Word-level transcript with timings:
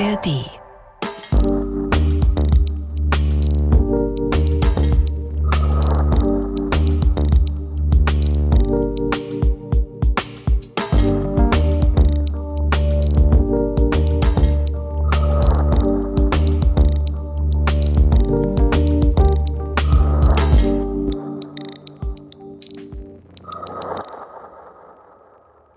ARD 0.00 0.59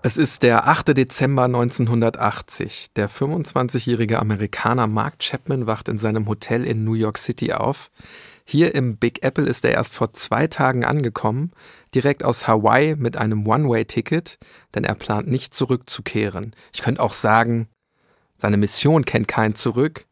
Es 0.06 0.18
ist 0.18 0.42
der 0.42 0.68
8. 0.68 0.94
Dezember 0.94 1.44
1980. 1.44 2.90
Der 2.94 3.08
25-jährige 3.08 4.18
Amerikaner 4.18 4.86
Mark 4.86 5.18
Chapman 5.18 5.66
wacht 5.66 5.88
in 5.88 5.96
seinem 5.96 6.28
Hotel 6.28 6.62
in 6.62 6.84
New 6.84 6.92
York 6.92 7.16
City 7.16 7.54
auf. 7.54 7.90
Hier 8.44 8.74
im 8.74 8.98
Big 8.98 9.24
Apple 9.24 9.46
ist 9.46 9.64
er 9.64 9.70
erst 9.70 9.94
vor 9.94 10.12
zwei 10.12 10.46
Tagen 10.46 10.84
angekommen, 10.84 11.52
direkt 11.94 12.22
aus 12.22 12.46
Hawaii 12.46 12.96
mit 12.96 13.16
einem 13.16 13.46
One-Way-Ticket, 13.46 14.36
denn 14.74 14.84
er 14.84 14.94
plant 14.94 15.26
nicht 15.26 15.54
zurückzukehren. 15.54 16.54
Ich 16.74 16.82
könnte 16.82 17.02
auch 17.02 17.14
sagen, 17.14 17.70
seine 18.36 18.58
Mission 18.58 19.06
kennt 19.06 19.26
kein 19.26 19.54
Zurück. 19.54 20.04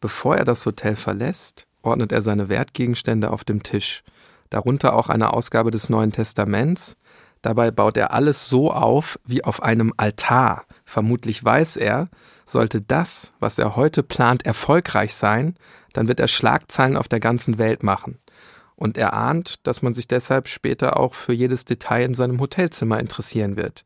Bevor 0.00 0.36
er 0.36 0.46
das 0.46 0.64
Hotel 0.64 0.96
verlässt, 0.96 1.66
ordnet 1.82 2.10
er 2.10 2.22
seine 2.22 2.48
Wertgegenstände 2.48 3.30
auf 3.30 3.44
dem 3.44 3.62
Tisch, 3.62 4.02
darunter 4.48 4.94
auch 4.94 5.10
eine 5.10 5.34
Ausgabe 5.34 5.70
des 5.70 5.90
Neuen 5.90 6.12
Testaments, 6.12 6.96
Dabei 7.46 7.70
baut 7.70 7.96
er 7.96 8.12
alles 8.12 8.48
so 8.48 8.72
auf 8.72 9.20
wie 9.24 9.44
auf 9.44 9.62
einem 9.62 9.94
Altar. 9.96 10.64
Vermutlich 10.84 11.44
weiß 11.44 11.76
er, 11.76 12.08
sollte 12.44 12.82
das, 12.82 13.34
was 13.38 13.60
er 13.60 13.76
heute 13.76 14.02
plant, 14.02 14.44
erfolgreich 14.44 15.14
sein, 15.14 15.54
dann 15.92 16.08
wird 16.08 16.18
er 16.18 16.26
Schlagzeilen 16.26 16.96
auf 16.96 17.06
der 17.06 17.20
ganzen 17.20 17.58
Welt 17.58 17.84
machen. 17.84 18.18
Und 18.74 18.98
er 18.98 19.12
ahnt, 19.12 19.64
dass 19.64 19.80
man 19.80 19.94
sich 19.94 20.08
deshalb 20.08 20.48
später 20.48 20.98
auch 20.98 21.14
für 21.14 21.32
jedes 21.32 21.64
Detail 21.64 22.06
in 22.06 22.14
seinem 22.14 22.40
Hotelzimmer 22.40 22.98
interessieren 22.98 23.56
wird. 23.56 23.84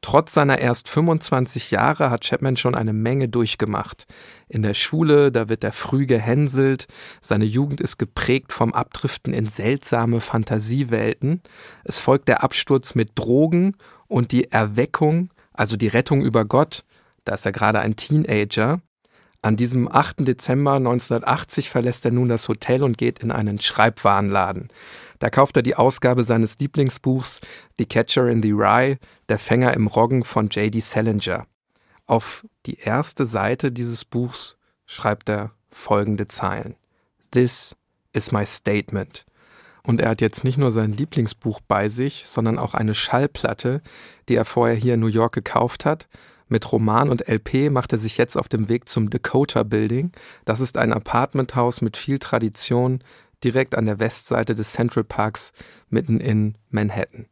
Trotz 0.00 0.32
seiner 0.32 0.58
erst 0.58 0.88
25 0.88 1.72
Jahre 1.72 2.10
hat 2.10 2.24
Chapman 2.24 2.56
schon 2.56 2.74
eine 2.74 2.92
Menge 2.92 3.28
durchgemacht. 3.28 4.06
In 4.48 4.62
der 4.62 4.74
Schule, 4.74 5.32
da 5.32 5.48
wird 5.48 5.64
er 5.64 5.72
früh 5.72 6.06
gehänselt, 6.06 6.86
seine 7.20 7.44
Jugend 7.44 7.80
ist 7.80 7.98
geprägt 7.98 8.52
vom 8.52 8.72
Abdriften 8.72 9.32
in 9.32 9.46
seltsame 9.46 10.20
Fantasiewelten. 10.20 11.42
Es 11.84 11.98
folgt 11.98 12.28
der 12.28 12.44
Absturz 12.44 12.94
mit 12.94 13.10
Drogen 13.16 13.76
und 14.06 14.30
die 14.30 14.52
Erweckung, 14.52 15.30
also 15.52 15.76
die 15.76 15.88
Rettung 15.88 16.22
über 16.22 16.44
Gott, 16.44 16.84
da 17.24 17.34
ist 17.34 17.44
er 17.44 17.52
gerade 17.52 17.80
ein 17.80 17.96
Teenager. 17.96 18.80
An 19.42 19.56
diesem 19.56 19.90
8. 19.90 20.26
Dezember 20.26 20.74
1980 20.74 21.70
verlässt 21.70 22.04
er 22.04 22.10
nun 22.10 22.28
das 22.28 22.48
Hotel 22.48 22.82
und 22.82 22.98
geht 22.98 23.18
in 23.20 23.30
einen 23.30 23.60
Schreibwarenladen. 23.60 24.68
Da 25.18 25.30
kauft 25.30 25.56
er 25.56 25.62
die 25.62 25.74
Ausgabe 25.74 26.24
seines 26.24 26.58
Lieblingsbuchs 26.58 27.40
The 27.78 27.86
Catcher 27.86 28.28
in 28.28 28.42
the 28.42 28.52
Rye, 28.52 28.98
Der 29.28 29.38
Fänger 29.38 29.74
im 29.74 29.86
Roggen 29.86 30.24
von 30.24 30.48
J.D. 30.48 30.80
Salinger. 30.80 31.46
Auf 32.06 32.46
die 32.66 32.78
erste 32.78 33.26
Seite 33.26 33.70
dieses 33.70 34.04
Buchs 34.04 34.56
schreibt 34.86 35.28
er 35.28 35.52
folgende 35.70 36.26
Zeilen. 36.26 36.76
This 37.30 37.76
is 38.12 38.32
my 38.32 38.46
statement. 38.46 39.26
Und 39.82 40.00
er 40.00 40.10
hat 40.10 40.20
jetzt 40.20 40.44
nicht 40.44 40.58
nur 40.58 40.72
sein 40.72 40.92
Lieblingsbuch 40.92 41.60
bei 41.66 41.88
sich, 41.88 42.24
sondern 42.26 42.58
auch 42.58 42.74
eine 42.74 42.94
Schallplatte, 42.94 43.80
die 44.28 44.34
er 44.34 44.44
vorher 44.44 44.76
hier 44.76 44.94
in 44.94 45.00
New 45.00 45.06
York 45.06 45.34
gekauft 45.34 45.84
hat. 45.84 46.08
Mit 46.48 46.72
Roman 46.72 47.10
und 47.10 47.28
LP 47.28 47.70
macht 47.70 47.92
er 47.92 47.98
sich 47.98 48.16
jetzt 48.16 48.36
auf 48.36 48.48
dem 48.48 48.68
Weg 48.68 48.88
zum 48.88 49.10
Dakota 49.10 49.62
Building. 49.62 50.12
Das 50.46 50.60
ist 50.60 50.78
ein 50.78 50.92
Apartmenthaus 50.92 51.82
mit 51.82 51.96
viel 51.96 52.18
Tradition, 52.18 53.02
direkt 53.44 53.74
an 53.74 53.86
der 53.86 54.00
Westseite 54.00 54.54
des 54.54 54.72
Central 54.72 55.04
Parks 55.04 55.52
mitten 55.90 56.20
in 56.20 56.56
Manhattan. 56.70 57.26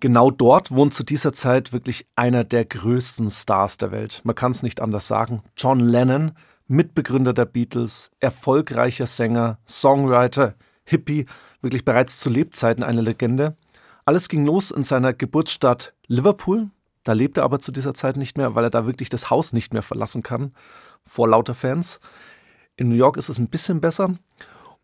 Genau 0.00 0.30
dort 0.30 0.70
wohnt 0.72 0.92
zu 0.92 1.04
dieser 1.04 1.32
Zeit 1.32 1.72
wirklich 1.72 2.06
einer 2.16 2.44
der 2.44 2.66
größten 2.66 3.30
Stars 3.30 3.78
der 3.78 3.92
Welt. 3.92 4.20
Man 4.24 4.34
kann 4.34 4.50
es 4.50 4.62
nicht 4.62 4.82
anders 4.82 5.06
sagen. 5.06 5.42
John 5.56 5.80
Lennon, 5.80 6.32
Mitbegründer 6.68 7.32
der 7.32 7.46
Beatles, 7.46 8.10
erfolgreicher 8.20 9.06
Sänger, 9.06 9.58
Songwriter, 9.66 10.54
Hippie, 10.84 11.24
wirklich 11.62 11.84
bereits 11.84 12.20
zu 12.20 12.28
Lebzeiten 12.28 12.84
eine 12.84 13.00
Legende. 13.00 13.56
Alles 14.04 14.28
ging 14.28 14.44
los 14.44 14.70
in 14.70 14.82
seiner 14.82 15.14
Geburtsstadt 15.14 15.94
Liverpool. 16.06 16.70
Da 17.02 17.12
lebt 17.12 17.38
er 17.38 17.44
aber 17.44 17.58
zu 17.58 17.72
dieser 17.72 17.94
Zeit 17.94 18.16
nicht 18.16 18.36
mehr, 18.36 18.54
weil 18.54 18.64
er 18.64 18.70
da 18.70 18.84
wirklich 18.84 19.08
das 19.08 19.30
Haus 19.30 19.52
nicht 19.52 19.72
mehr 19.72 19.82
verlassen 19.82 20.22
kann, 20.22 20.52
vor 21.04 21.28
lauter 21.28 21.54
Fans. 21.54 22.00
In 22.76 22.88
New 22.88 22.96
York 22.96 23.16
ist 23.16 23.30
es 23.30 23.38
ein 23.38 23.48
bisschen 23.48 23.80
besser. 23.80 24.14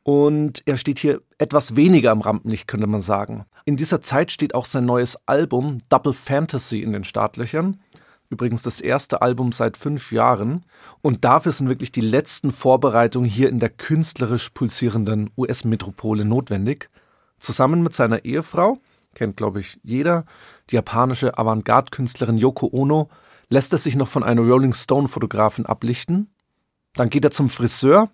Und 0.04 0.62
er 0.66 0.76
steht 0.76 0.98
hier 0.98 1.22
etwas 1.38 1.76
weniger 1.76 2.10
am 2.10 2.20
Rampenlicht, 2.20 2.66
könnte 2.66 2.86
man 2.86 3.00
sagen. 3.00 3.44
In 3.64 3.76
dieser 3.76 4.02
Zeit 4.02 4.32
steht 4.32 4.54
auch 4.54 4.66
sein 4.66 4.84
neues 4.84 5.16
Album 5.26 5.78
Double 5.88 6.12
Fantasy 6.12 6.82
in 6.82 6.92
den 6.92 7.04
Startlöchern. 7.04 7.80
Übrigens 8.28 8.62
das 8.62 8.80
erste 8.80 9.22
Album 9.22 9.52
seit 9.52 9.76
fünf 9.76 10.10
Jahren. 10.10 10.64
Und 11.02 11.24
dafür 11.24 11.52
sind 11.52 11.68
wirklich 11.68 11.92
die 11.92 12.00
letzten 12.00 12.50
Vorbereitungen 12.50 13.28
hier 13.28 13.48
in 13.48 13.60
der 13.60 13.68
künstlerisch 13.68 14.50
pulsierenden 14.50 15.30
US-Metropole 15.36 16.24
notwendig. 16.24 16.88
Zusammen 17.38 17.82
mit 17.82 17.94
seiner 17.94 18.24
Ehefrau, 18.24 18.78
kennt 19.14 19.36
glaube 19.36 19.60
ich 19.60 19.78
jeder, 19.82 20.24
die 20.70 20.76
japanische 20.76 21.38
Avantgarde-Künstlerin 21.38 22.38
Yoko 22.38 22.68
Ono, 22.72 23.08
lässt 23.50 23.72
er 23.72 23.78
sich 23.78 23.96
noch 23.96 24.08
von 24.08 24.22
einer 24.22 24.42
Rolling 24.42 24.72
Stone-Fotografin 24.72 25.66
ablichten. 25.66 26.32
Dann 26.94 27.10
geht 27.10 27.24
er 27.24 27.30
zum 27.30 27.50
Friseur 27.50 28.10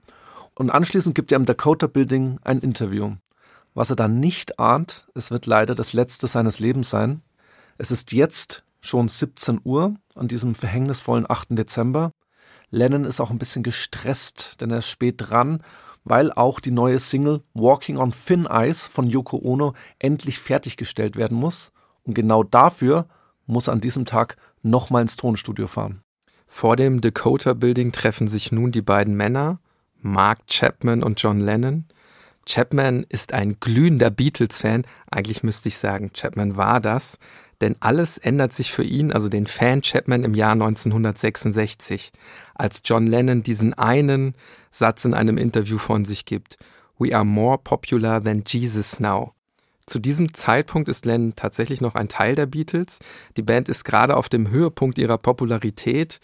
und 0.59 0.71
anschließend 0.71 1.15
gibt 1.15 1.31
er 1.31 1.37
im 1.37 1.45
Dakota 1.45 1.87
Building 1.87 2.41
ein 2.43 2.59
Interview. 2.59 3.13
Was 3.75 3.91
er 3.91 3.97
dann 3.97 4.19
nicht 4.19 4.59
ahnt, 4.59 5.07
es 5.15 5.31
wird 5.31 5.47
leider 5.47 5.77
das 5.77 5.93
letzte 5.93 6.27
seines 6.27 6.59
Lebens 6.59 6.91
sein. 6.91 7.23
Es 7.79 7.93
ist 7.93 8.11
jetzt 8.11 8.65
schon 8.81 9.07
17 9.07 9.61
Uhr 9.63 9.95
an 10.17 10.27
diesem 10.27 10.57
verhängnisvollen 10.57 11.31
8. 11.31 11.51
Dezember. 11.51 12.11
Lennon 12.71 13.05
ist 13.05 13.21
auch 13.21 13.31
ein 13.31 13.39
bisschen 13.39 13.63
gestresst, 13.63 14.61
denn 14.61 14.73
er 14.73 14.79
ist 14.79 14.89
spät 14.89 15.15
dran, 15.19 15.63
weil 16.03 16.33
auch 16.33 16.59
die 16.59 16.73
neue 16.73 16.99
Single 16.99 17.43
Walking 17.55 17.97
on 17.97 18.11
Thin 18.11 18.49
Ice 18.51 18.91
von 18.91 19.07
Yoko 19.07 19.39
Ono 19.41 19.75
endlich 20.01 20.41
fertiggestellt 20.41 21.15
werden 21.15 21.39
muss. 21.39 21.71
Und 22.03 22.15
genau 22.15 22.43
dafür 22.43 23.07
muss 23.47 23.69
er 23.69 23.75
an 23.75 23.81
diesem 23.81 24.07
Tag 24.07 24.37
nochmal 24.65 25.03
ins 25.03 25.17
Tonstudio 25.17 25.69
fahren. 25.69 26.03
Vor 26.49 26.75
dem 26.75 27.01
Dakota 27.01 27.53
Building 27.53 27.93
treffen 27.93 28.27
sich 28.27 28.51
nun 28.51 28.73
die 28.73 28.83
beiden 28.83 29.15
Männer 29.15 29.61
Mark 30.00 30.47
Chapman 30.47 31.03
und 31.03 31.20
John 31.20 31.41
Lennon. 31.41 31.84
Chapman 32.47 33.04
ist 33.09 33.34
ein 33.34 33.60
glühender 33.60 34.10
Beatles-Fan. 34.10 34.86
Eigentlich 35.10 35.42
müsste 35.42 35.69
ich 35.69 35.76
sagen, 35.76 36.12
Chapman 36.14 36.56
war 36.56 36.81
das. 36.81 37.19
Denn 37.60 37.76
alles 37.81 38.19
ändert 38.19 38.53
sich 38.53 38.72
für 38.72 38.84
ihn, 38.84 39.12
also 39.12 39.28
den 39.28 39.47
Fan 39.47 39.82
Chapman, 39.82 40.22
im 40.22 40.34
Jahr 40.34 40.53
1966, 40.53 42.12
als 42.54 42.82
John 42.84 43.06
Lennon 43.06 43.42
diesen 43.42 43.75
einen 43.75 44.34
Satz 44.70 45.04
in 45.04 45.12
einem 45.12 45.36
Interview 45.36 45.76
von 45.78 46.04
sich 46.04 46.25
gibt. 46.25 46.56
We 46.98 47.15
are 47.15 47.25
more 47.25 47.59
popular 47.59 48.22
than 48.22 48.44
Jesus 48.47 49.00
now. 49.00 49.32
Zu 49.86 49.98
diesem 49.98 50.34
Zeitpunkt 50.34 50.88
ist 50.88 51.06
Lennon 51.06 51.34
tatsächlich 51.34 51.80
noch 51.80 51.94
ein 51.94 52.09
Teil 52.09 52.34
der 52.34 52.47
Beatles. 52.47 52.98
Die 53.36 53.42
Band 53.42 53.69
ist 53.69 53.84
gerade 53.84 54.16
auf 54.16 54.28
dem 54.28 54.50
Höhepunkt 54.50 54.98
ihrer 54.98 55.19
Popularität 55.19 56.20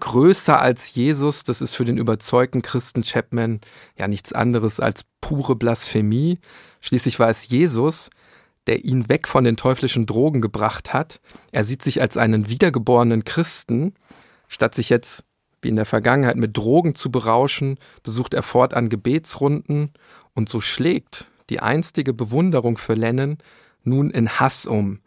größer 0.00 0.60
als 0.60 0.94
Jesus, 0.94 1.44
das 1.44 1.62
ist 1.62 1.74
für 1.74 1.84
den 1.84 1.96
überzeugten 1.98 2.62
Christen 2.62 3.02
Chapman 3.02 3.60
ja 3.98 4.08
nichts 4.08 4.32
anderes 4.32 4.80
als 4.80 5.04
pure 5.20 5.56
Blasphemie. 5.56 6.38
Schließlich 6.80 7.18
war 7.18 7.30
es 7.30 7.48
Jesus, 7.48 8.10
der 8.66 8.84
ihn 8.84 9.08
weg 9.08 9.28
von 9.28 9.44
den 9.44 9.56
teuflischen 9.56 10.06
Drogen 10.06 10.40
gebracht 10.40 10.92
hat. 10.92 11.20
Er 11.52 11.64
sieht 11.64 11.82
sich 11.82 12.00
als 12.00 12.16
einen 12.16 12.48
wiedergeborenen 12.48 13.24
Christen. 13.24 13.94
Statt 14.48 14.74
sich 14.74 14.90
jetzt 14.90 15.24
wie 15.62 15.68
in 15.68 15.76
der 15.76 15.86
Vergangenheit 15.86 16.36
mit 16.36 16.56
Drogen 16.56 16.94
zu 16.94 17.10
berauschen, 17.10 17.78
besucht 18.02 18.34
er 18.34 18.42
fortan 18.42 18.88
Gebetsrunden 18.88 19.92
und 20.34 20.48
so 20.48 20.60
schlägt 20.60 21.28
die 21.48 21.60
einstige 21.60 22.12
Bewunderung 22.12 22.76
für 22.76 22.94
Lennon 22.94 23.38
nun 23.82 24.10
in 24.10 24.28
Hass 24.28 24.66
um. 24.66 25.00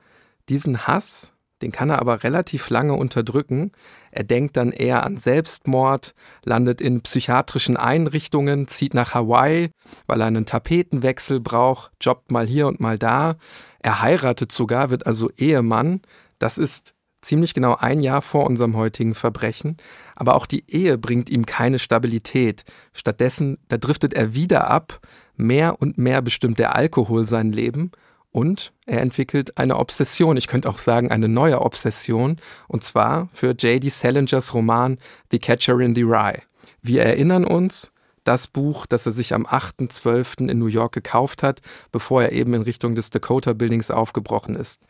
Diesen 0.48 0.88
Hass, 0.88 1.34
den 1.62 1.72
kann 1.72 1.90
er 1.90 2.00
aber 2.00 2.24
relativ 2.24 2.70
lange 2.70 2.94
unterdrücken. 2.94 3.72
Er 4.12 4.24
denkt 4.24 4.58
dann 4.58 4.72
eher 4.72 5.04
an 5.06 5.18
Selbstmord, 5.18 6.14
landet 6.44 6.82
in 6.82 7.02
psychiatrischen 7.02 7.78
Einrichtungen, 7.78 8.68
zieht 8.68 8.94
nach 8.94 9.14
Hawaii, 9.14 9.70
weil 10.08 10.22
er 10.22 10.28
einen 10.28 10.46
Tapetenwechsel 10.46 11.40
braucht, 11.40 11.92
jobbt 12.02 12.32
mal 12.32 12.48
hier 12.48 12.68
und 12.68 12.80
mal 12.80 12.98
da. 12.98 13.36
Er 13.80 14.02
heiratet 14.02 14.52
sogar, 14.52 14.90
wird 14.90 15.06
also 15.06 15.30
Ehemann. 15.38 16.02
Das 16.38 16.58
ist 16.58 16.94
ziemlich 17.22 17.54
genau 17.54 17.76
ein 17.76 18.00
Jahr 18.00 18.22
vor 18.22 18.46
unserem 18.46 18.78
heutigen 18.78 19.14
Verbrechen. 19.14 19.78
Aber 20.16 20.36
auch 20.36 20.46
die 20.46 20.64
Ehe 20.72 20.98
bringt 20.98 21.30
ihm 21.30 21.46
keine 21.46 21.80
Stabilität. 21.80 22.64
Stattdessen, 22.94 23.58
da 23.68 23.78
driftet 23.78 24.14
er 24.14 24.34
wieder 24.34 24.70
ab. 24.70 25.00
Mehr 25.36 25.82
und 25.82 25.98
mehr 25.98 26.22
bestimmt 26.22 26.60
der 26.60 26.76
Alkohol 26.76 27.26
sein 27.26 27.52
Leben 27.52 27.92
Und 28.31 28.74
er 28.86 29.02
entwickelt 29.02 29.58
eine 29.58 29.78
Obsession, 29.78 30.38
ich 30.38 30.48
könnte 30.48 30.70
auch 30.70 30.78
sagen 30.78 31.12
eine 31.12 31.28
neue 31.28 31.62
Obsession, 31.62 32.38
und 32.68 32.84
zwar 32.84 33.28
für 33.34 33.52
J.D. 33.52 33.90
Salingers 33.90 34.54
Roman 34.54 34.98
The 35.31 35.40
Catcher 35.40 35.80
in 35.80 35.96
the 35.96 36.04
Rye. 36.04 36.42
Wir 36.81 37.04
erinnern 37.04 37.44
uns, 37.44 37.92
das 38.24 38.48
Buch, 38.48 38.86
das 38.86 39.08
er 39.08 39.12
sich 39.12 39.34
am 39.34 39.48
8.12. 39.48 40.50
in 40.50 40.60
New 40.60 40.68
York 40.68 40.94
gekauft 40.94 41.42
hat, 41.42 41.62
bevor 41.92 42.24
er 42.24 42.31
eben 42.31 42.54
in 42.54 42.62
Richtung 42.62 42.94
des 42.94 43.10
Dakota 43.10 43.54
Buildings 43.54 43.90
aufgebrochen 43.90 44.56
ist. 44.56 44.84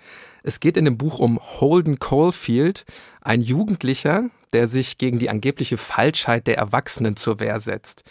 Es 0.43 0.59
geht 0.59 0.75
in 0.75 0.85
dem 0.85 0.97
Buch 0.97 1.19
um 1.19 1.39
Holden 1.39 1.99
Caulfield, 1.99 2.85
ein 3.21 3.41
Jugendlicher, 3.41 4.29
der 4.51 4.67
sich 4.67 4.97
gegen 4.97 5.19
die 5.19 5.29
angebliche 5.29 5.77
Falschheit 5.77 6.47
der 6.47 6.57
Erwachsenen 6.57 7.15
zur 7.15 7.39
Wehr 7.39 7.59
setzt. 7.59 8.03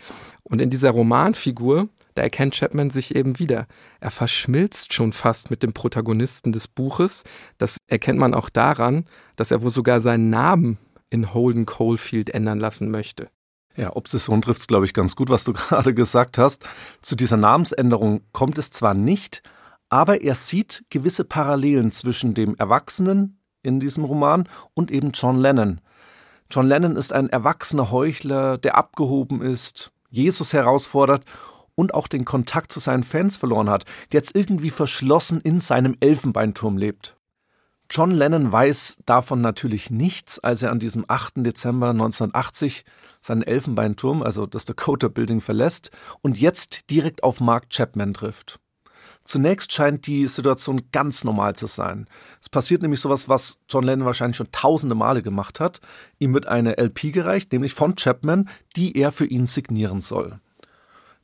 Und 0.44 0.62
in 0.62 0.70
dieser 0.70 0.90
Romanfigur, 0.90 1.88
da 2.18 2.22
erkennt 2.24 2.54
Chapman 2.54 2.90
sich 2.90 3.14
eben 3.14 3.38
wieder. 3.38 3.68
Er 4.00 4.10
verschmilzt 4.10 4.92
schon 4.92 5.12
fast 5.12 5.50
mit 5.50 5.62
dem 5.62 5.72
Protagonisten 5.72 6.50
des 6.50 6.66
Buches. 6.66 7.22
Das 7.58 7.78
erkennt 7.86 8.18
man 8.18 8.34
auch 8.34 8.50
daran, 8.50 9.04
dass 9.36 9.52
er 9.52 9.62
wohl 9.62 9.70
sogar 9.70 10.00
seinen 10.00 10.28
Namen 10.28 10.78
in 11.10 11.32
Holden 11.32 11.64
Caulfield 11.64 12.30
ändern 12.30 12.58
lassen 12.58 12.90
möchte. 12.90 13.28
Ja, 13.76 13.94
Obsession 13.94 14.42
trifft 14.42 14.62
es, 14.62 14.66
glaube 14.66 14.84
ich, 14.84 14.94
ganz 14.94 15.14
gut, 15.14 15.30
was 15.30 15.44
du 15.44 15.52
gerade 15.54 15.94
gesagt 15.94 16.38
hast. 16.38 16.64
Zu 17.02 17.14
dieser 17.14 17.36
Namensänderung 17.36 18.22
kommt 18.32 18.58
es 18.58 18.70
zwar 18.70 18.94
nicht, 18.94 19.44
aber 19.88 20.20
er 20.20 20.34
sieht 20.34 20.82
gewisse 20.90 21.22
Parallelen 21.22 21.92
zwischen 21.92 22.34
dem 22.34 22.56
Erwachsenen 22.56 23.38
in 23.62 23.78
diesem 23.78 24.02
Roman 24.02 24.48
und 24.74 24.90
eben 24.90 25.12
John 25.12 25.38
Lennon. 25.38 25.80
John 26.50 26.66
Lennon 26.66 26.96
ist 26.96 27.12
ein 27.12 27.28
erwachsener 27.28 27.92
Heuchler, 27.92 28.58
der 28.58 28.76
abgehoben 28.76 29.40
ist, 29.40 29.92
Jesus 30.10 30.52
herausfordert 30.52 31.24
und 31.78 31.94
auch 31.94 32.08
den 32.08 32.24
Kontakt 32.24 32.72
zu 32.72 32.80
seinen 32.80 33.04
Fans 33.04 33.36
verloren 33.36 33.70
hat, 33.70 33.84
der 34.10 34.18
jetzt 34.18 34.34
irgendwie 34.34 34.70
verschlossen 34.70 35.40
in 35.40 35.60
seinem 35.60 35.96
Elfenbeinturm 36.00 36.76
lebt. 36.76 37.16
John 37.88 38.10
Lennon 38.10 38.50
weiß 38.50 38.98
davon 39.06 39.40
natürlich 39.40 39.88
nichts, 39.88 40.40
als 40.40 40.62
er 40.64 40.72
an 40.72 40.80
diesem 40.80 41.04
8. 41.06 41.34
Dezember 41.36 41.90
1980 41.90 42.84
seinen 43.20 43.42
Elfenbeinturm, 43.42 44.24
also 44.24 44.44
das 44.44 44.64
Dakota 44.64 45.06
Building, 45.06 45.40
verlässt 45.40 45.92
und 46.20 46.36
jetzt 46.36 46.90
direkt 46.90 47.22
auf 47.22 47.40
Mark 47.40 47.70
Chapman 47.70 48.12
trifft. 48.12 48.58
Zunächst 49.22 49.72
scheint 49.72 50.08
die 50.08 50.26
Situation 50.26 50.82
ganz 50.90 51.22
normal 51.22 51.54
zu 51.54 51.66
sein. 51.66 52.08
Es 52.42 52.48
passiert 52.48 52.82
nämlich 52.82 53.00
sowas, 53.00 53.28
was 53.28 53.58
John 53.68 53.84
Lennon 53.84 54.06
wahrscheinlich 54.06 54.36
schon 54.36 54.50
tausende 54.50 54.96
Male 54.96 55.22
gemacht 55.22 55.60
hat. 55.60 55.80
Ihm 56.18 56.34
wird 56.34 56.46
eine 56.46 56.76
LP 56.76 57.12
gereicht, 57.12 57.52
nämlich 57.52 57.72
von 57.72 57.94
Chapman, 57.94 58.48
die 58.74 58.96
er 58.96 59.12
für 59.12 59.26
ihn 59.26 59.46
signieren 59.46 60.00
soll. 60.00 60.40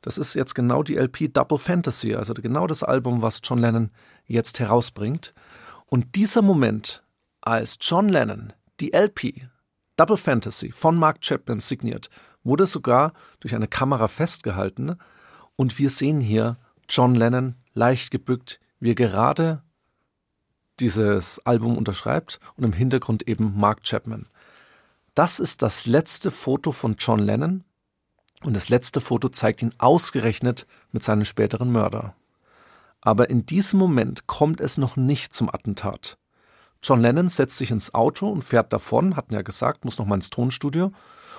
Das 0.05 0.19
ist 0.19 0.35
jetzt 0.35 0.53
genau 0.53 0.83
die 0.83 0.97
LP 0.97 1.33
Double 1.33 1.57
Fantasy, 1.57 2.13
also 2.13 2.35
genau 2.35 2.67
das 2.67 2.83
Album, 2.83 3.23
was 3.23 3.41
John 3.43 3.57
Lennon 3.57 3.89
jetzt 4.27 4.59
herausbringt. 4.59 5.33
Und 5.87 6.13
dieser 6.13 6.43
Moment, 6.43 7.03
als 7.41 7.79
John 7.81 8.07
Lennon 8.09 8.53
die 8.79 8.93
LP 8.93 9.49
Double 9.97 10.17
Fantasy 10.17 10.71
von 10.71 10.95
Mark 10.95 11.21
Chapman 11.21 11.59
signiert, 11.59 12.11
wurde 12.43 12.67
sogar 12.67 13.13
durch 13.39 13.55
eine 13.55 13.67
Kamera 13.67 14.07
festgehalten 14.07 14.95
und 15.55 15.79
wir 15.79 15.89
sehen 15.89 16.21
hier 16.21 16.57
John 16.87 17.15
Lennon 17.15 17.55
leicht 17.73 18.11
gebückt, 18.11 18.59
wie 18.79 18.91
er 18.91 18.95
gerade 18.95 19.63
dieses 20.79 21.43
Album 21.47 21.79
unterschreibt 21.79 22.39
und 22.57 22.63
im 22.63 22.73
Hintergrund 22.73 23.27
eben 23.27 23.57
Mark 23.57 23.81
Chapman. 23.81 24.27
Das 25.15 25.39
ist 25.39 25.63
das 25.63 25.87
letzte 25.87 26.29
Foto 26.29 26.71
von 26.71 26.95
John 26.99 27.17
Lennon 27.17 27.63
und 28.45 28.55
das 28.55 28.69
letzte 28.69 29.01
Foto 29.01 29.29
zeigt 29.29 29.61
ihn 29.61 29.73
ausgerechnet 29.77 30.67
mit 30.91 31.03
seinem 31.03 31.25
späteren 31.25 31.71
Mörder. 31.71 32.15
Aber 33.01 33.29
in 33.29 33.45
diesem 33.45 33.79
Moment 33.79 34.27
kommt 34.27 34.61
es 34.61 34.77
noch 34.77 34.95
nicht 34.95 35.33
zum 35.33 35.49
Attentat. 35.49 36.17
John 36.83 37.01
Lennon 37.01 37.29
setzt 37.29 37.57
sich 37.57 37.71
ins 37.71 37.93
Auto 37.93 38.29
und 38.29 38.43
fährt 38.43 38.71
davon, 38.71 39.15
hatten 39.15 39.33
ja 39.33 39.41
gesagt, 39.41 39.85
muss 39.85 39.97
noch 39.97 40.05
mal 40.05 40.15
ins 40.15 40.29
Tonstudio. 40.29 40.91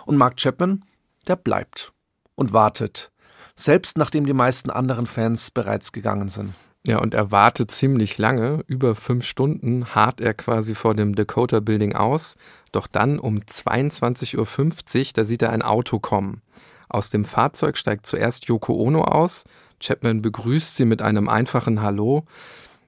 Und 0.04 0.16
Mark 0.16 0.36
Chapman, 0.36 0.84
der 1.26 1.36
bleibt 1.36 1.92
und 2.34 2.52
wartet. 2.52 3.12
Selbst 3.54 3.96
nachdem 3.96 4.26
die 4.26 4.32
meisten 4.32 4.70
anderen 4.70 5.06
Fans 5.06 5.50
bereits 5.50 5.92
gegangen 5.92 6.28
sind. 6.28 6.54
Ja, 6.86 6.98
und 6.98 7.14
er 7.14 7.32
wartet 7.32 7.72
ziemlich 7.72 8.16
lange, 8.18 8.62
über 8.68 8.94
fünf 8.94 9.24
Stunden 9.24 9.94
harrt 9.94 10.20
er 10.20 10.34
quasi 10.34 10.76
vor 10.76 10.94
dem 10.94 11.16
Dakota 11.16 11.58
Building 11.58 11.96
aus. 11.96 12.36
Doch 12.70 12.86
dann 12.86 13.18
um 13.18 13.38
22.50 13.38 14.36
Uhr, 14.36 15.06
da 15.14 15.24
sieht 15.24 15.42
er 15.42 15.50
ein 15.50 15.62
Auto 15.62 15.98
kommen. 15.98 16.42
Aus 16.88 17.10
dem 17.10 17.24
Fahrzeug 17.24 17.76
steigt 17.76 18.06
zuerst 18.06 18.46
Yoko 18.46 18.74
Ono 18.74 19.02
aus, 19.02 19.44
Chapman 19.80 20.22
begrüßt 20.22 20.76
sie 20.76 20.84
mit 20.84 21.02
einem 21.02 21.28
einfachen 21.28 21.82
Hallo. 21.82 22.24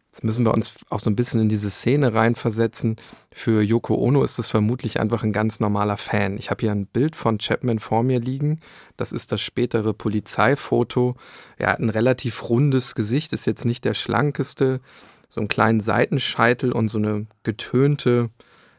Jetzt 0.06 0.24
müssen 0.24 0.46
wir 0.46 0.54
uns 0.54 0.74
auch 0.88 1.00
so 1.00 1.10
ein 1.10 1.16
bisschen 1.16 1.42
in 1.42 1.50
diese 1.50 1.68
Szene 1.68 2.14
reinversetzen. 2.14 2.96
Für 3.30 3.62
Yoko 3.62 3.94
Ono 3.94 4.22
ist 4.24 4.38
es 4.38 4.48
vermutlich 4.48 5.00
einfach 5.00 5.22
ein 5.22 5.34
ganz 5.34 5.60
normaler 5.60 5.98
Fan. 5.98 6.38
Ich 6.38 6.50
habe 6.50 6.62
hier 6.62 6.72
ein 6.72 6.86
Bild 6.86 7.14
von 7.14 7.38
Chapman 7.38 7.78
vor 7.78 8.02
mir 8.02 8.18
liegen. 8.18 8.60
Das 8.96 9.12
ist 9.12 9.32
das 9.32 9.42
spätere 9.42 9.92
Polizeifoto. 9.92 11.14
Er 11.58 11.72
hat 11.72 11.80
ein 11.80 11.90
relativ 11.90 12.48
rundes 12.48 12.94
Gesicht, 12.94 13.34
ist 13.34 13.46
jetzt 13.46 13.66
nicht 13.66 13.84
der 13.84 13.94
schlankeste. 13.94 14.80
So 15.28 15.42
einen 15.42 15.48
kleinen 15.48 15.80
Seitenscheitel 15.80 16.72
und 16.72 16.88
so 16.88 16.96
eine 16.96 17.26
getönte, 17.42 18.30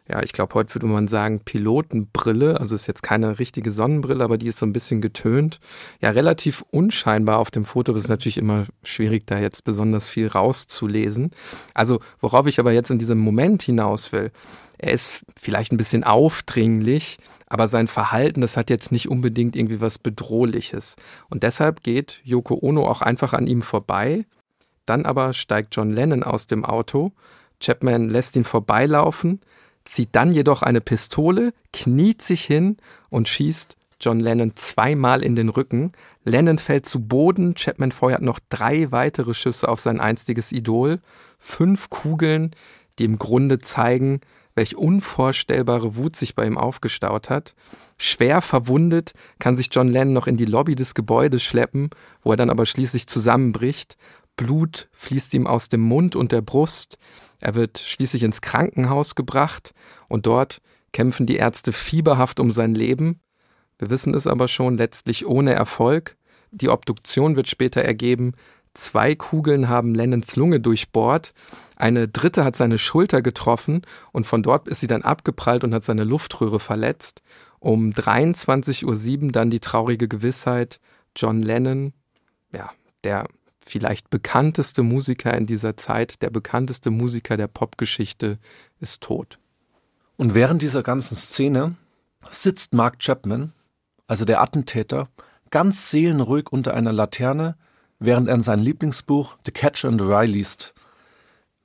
ja, 0.10 0.24
ich 0.24 0.34
glaube, 0.34 0.56
heute 0.56 0.74
würde 0.74 0.88
man 0.88 1.08
sagen 1.08 1.42
Pilotenbrille. 1.42 2.60
Also 2.60 2.74
ist 2.74 2.88
jetzt 2.88 3.04
keine 3.04 3.38
richtige 3.38 3.70
Sonnenbrille, 3.70 4.24
aber 4.24 4.40
die 4.40 4.48
ist 4.48 4.58
so 4.58 4.66
ein 4.66 4.74
bisschen 4.74 5.02
getönt. 5.02 5.60
Ja, 6.02 6.10
relativ 6.10 6.66
unscheinbar 6.72 7.38
auf 7.38 7.52
dem 7.52 7.64
Foto. 7.64 7.94
Das 7.94 8.04
ist 8.04 8.10
natürlich 8.10 8.40
immer 8.40 8.66
schwierig, 8.84 9.28
da 9.28 9.38
jetzt 9.38 9.66
besonders 9.66 10.10
viel 10.10 10.28
rauszulesen. 10.28 11.30
Also, 11.76 12.00
worauf 12.20 12.48
ich 12.48 12.60
aber 12.60 12.72
jetzt 12.72 12.90
in 12.90 12.98
diesem 12.98 13.20
Moment 13.20 13.62
hinaus 13.62 14.12
will, 14.12 14.32
er 14.80 14.94
ist 14.94 15.24
vielleicht 15.40 15.72
ein 15.72 15.78
bisschen 15.78 16.04
aufdringlich, 16.04 17.18
aber 17.46 17.68
sein 17.68 17.88
Verhalten, 17.88 18.42
das 18.42 18.58
hat 18.58 18.72
jetzt 18.72 18.92
nicht 18.92 19.10
unbedingt 19.10 19.56
irgendwie 19.56 19.82
was 19.82 20.00
Bedrohliches. 20.00 20.96
Und 21.30 21.44
deshalb 21.44 21.84
geht 21.84 22.22
Yoko 22.24 22.58
Ono 22.60 22.88
auch 22.88 23.04
einfach 23.04 23.34
an 23.34 23.46
ihm 23.46 23.62
vorbei. 23.62 24.26
Dann 24.88 25.06
aber 25.06 25.34
steigt 25.34 25.76
John 25.76 25.92
Lennon 25.92 26.24
aus 26.24 26.48
dem 26.48 26.66
Auto. 26.66 27.12
Chapman 27.60 28.10
lässt 28.10 28.36
ihn 28.36 28.44
vorbeilaufen 28.44 29.42
zieht 29.90 30.10
dann 30.12 30.32
jedoch 30.32 30.62
eine 30.62 30.82
Pistole, 30.82 31.52
kniet 31.74 32.22
sich 32.22 32.46
hin 32.46 32.78
und 33.10 33.28
schießt 33.28 33.76
John 34.00 34.20
Lennon 34.20 34.54
zweimal 34.56 35.24
in 35.24 35.36
den 35.36 35.50
Rücken. 35.50 35.92
Lennon 36.24 36.60
fällt 36.60 36.86
zu 36.86 37.02
Boden, 37.02 37.56
Chapman 37.56 37.92
feuert 37.92 38.22
noch 38.22 38.40
drei 38.50 38.92
weitere 38.92 39.34
Schüsse 39.34 39.68
auf 39.68 39.80
sein 39.80 40.00
einstiges 40.00 40.52
Idol. 40.52 41.00
Fünf 41.40 41.90
Kugeln, 41.90 42.52
die 42.98 43.06
im 43.06 43.18
Grunde 43.18 43.60
zeigen, 43.60 44.22
welch 44.56 44.78
unvorstellbare 44.78 45.96
Wut 45.96 46.16
sich 46.16 46.36
bei 46.36 46.46
ihm 46.46 46.58
aufgestaut 46.58 47.30
hat. 47.30 47.56
Schwer 47.98 48.42
verwundet 48.42 49.14
kann 49.40 49.56
sich 49.56 49.70
John 49.72 49.88
Lennon 49.88 50.14
noch 50.14 50.28
in 50.28 50.38
die 50.38 50.46
Lobby 50.46 50.76
des 50.76 50.94
Gebäudes 50.94 51.44
schleppen, 51.44 51.90
wo 52.22 52.32
er 52.32 52.38
dann 52.38 52.50
aber 52.50 52.66
schließlich 52.66 53.08
zusammenbricht. 53.08 53.98
Blut 54.38 54.88
fließt 54.94 55.34
ihm 55.34 55.48
aus 55.48 55.68
dem 55.68 55.82
Mund 55.82 56.16
und 56.16 56.32
der 56.32 56.42
Brust. 56.42 56.98
Er 57.40 57.56
wird 57.56 57.80
schließlich 57.80 58.24
ins 58.24 58.42
Krankenhaus 58.42 59.16
gebracht 59.16 59.74
und 60.08 60.26
dort 60.26 60.62
kämpfen 60.92 61.26
die 61.26 61.38
Ärzte 61.38 61.74
fieberhaft 61.74 62.40
um 62.40 62.52
sein 62.52 62.76
Leben. 62.76 63.22
Wir 63.78 63.90
wissen 63.90 64.14
es 64.14 64.28
aber 64.28 64.48
schon, 64.48 64.78
letztlich 64.78 65.26
ohne 65.26 65.54
Erfolg. 65.54 66.18
Die 66.52 66.70
Obduktion 66.70 67.36
wird 67.36 67.48
später 67.48 67.82
ergeben, 67.82 68.34
zwei 68.74 69.16
Kugeln 69.16 69.70
haben 69.70 69.96
Lennons 69.96 70.36
Lunge 70.36 70.60
durchbohrt, 70.60 71.34
eine 71.76 72.08
dritte 72.08 72.44
hat 72.44 72.56
seine 72.56 72.78
Schulter 72.78 73.22
getroffen 73.22 73.84
und 74.12 74.26
von 74.26 74.44
dort 74.44 74.68
ist 74.68 74.80
sie 74.80 74.88
dann 74.88 75.04
abgeprallt 75.04 75.64
und 75.64 75.74
hat 75.74 75.84
seine 75.84 76.04
Luftröhre 76.04 76.60
verletzt. 76.60 77.22
Um 77.60 77.92
23.07 77.92 79.26
Uhr 79.26 79.32
dann 79.32 79.50
die 79.50 79.60
traurige 79.60 80.08
Gewissheit, 80.08 80.80
John 81.16 81.42
Lennon, 81.42 81.94
ja, 82.54 82.72
der 83.04 83.26
vielleicht 83.70 84.10
bekannteste 84.10 84.84
Musiker 84.84 85.34
in 85.36 85.46
dieser 85.46 85.78
Zeit, 85.78 86.22
der 86.22 86.30
bekannteste 86.30 86.90
Musiker 86.90 87.38
der 87.38 87.48
Popgeschichte, 87.48 88.40
ist 88.80 89.02
tot. 89.02 89.40
Und 90.18 90.34
während 90.34 90.62
dieser 90.62 90.84
ganzen 90.84 91.16
Szene 91.16 91.76
sitzt 92.30 92.74
Mark 92.74 93.00
Chapman, 93.00 93.54
also 94.08 94.26
der 94.26 94.42
Attentäter, 94.42 95.08
ganz 95.52 95.90
seelenruhig 95.90 96.52
unter 96.52 96.74
einer 96.74 96.92
Laterne, 96.92 97.56
während 98.00 98.28
er 98.28 98.36
in 98.36 98.42
sein 98.42 98.60
Lieblingsbuch 98.60 99.38
The 99.46 99.52
Catcher 99.52 99.90
in 99.90 100.00
the 100.00 100.06
Rye 100.06 100.26
liest. 100.26 100.74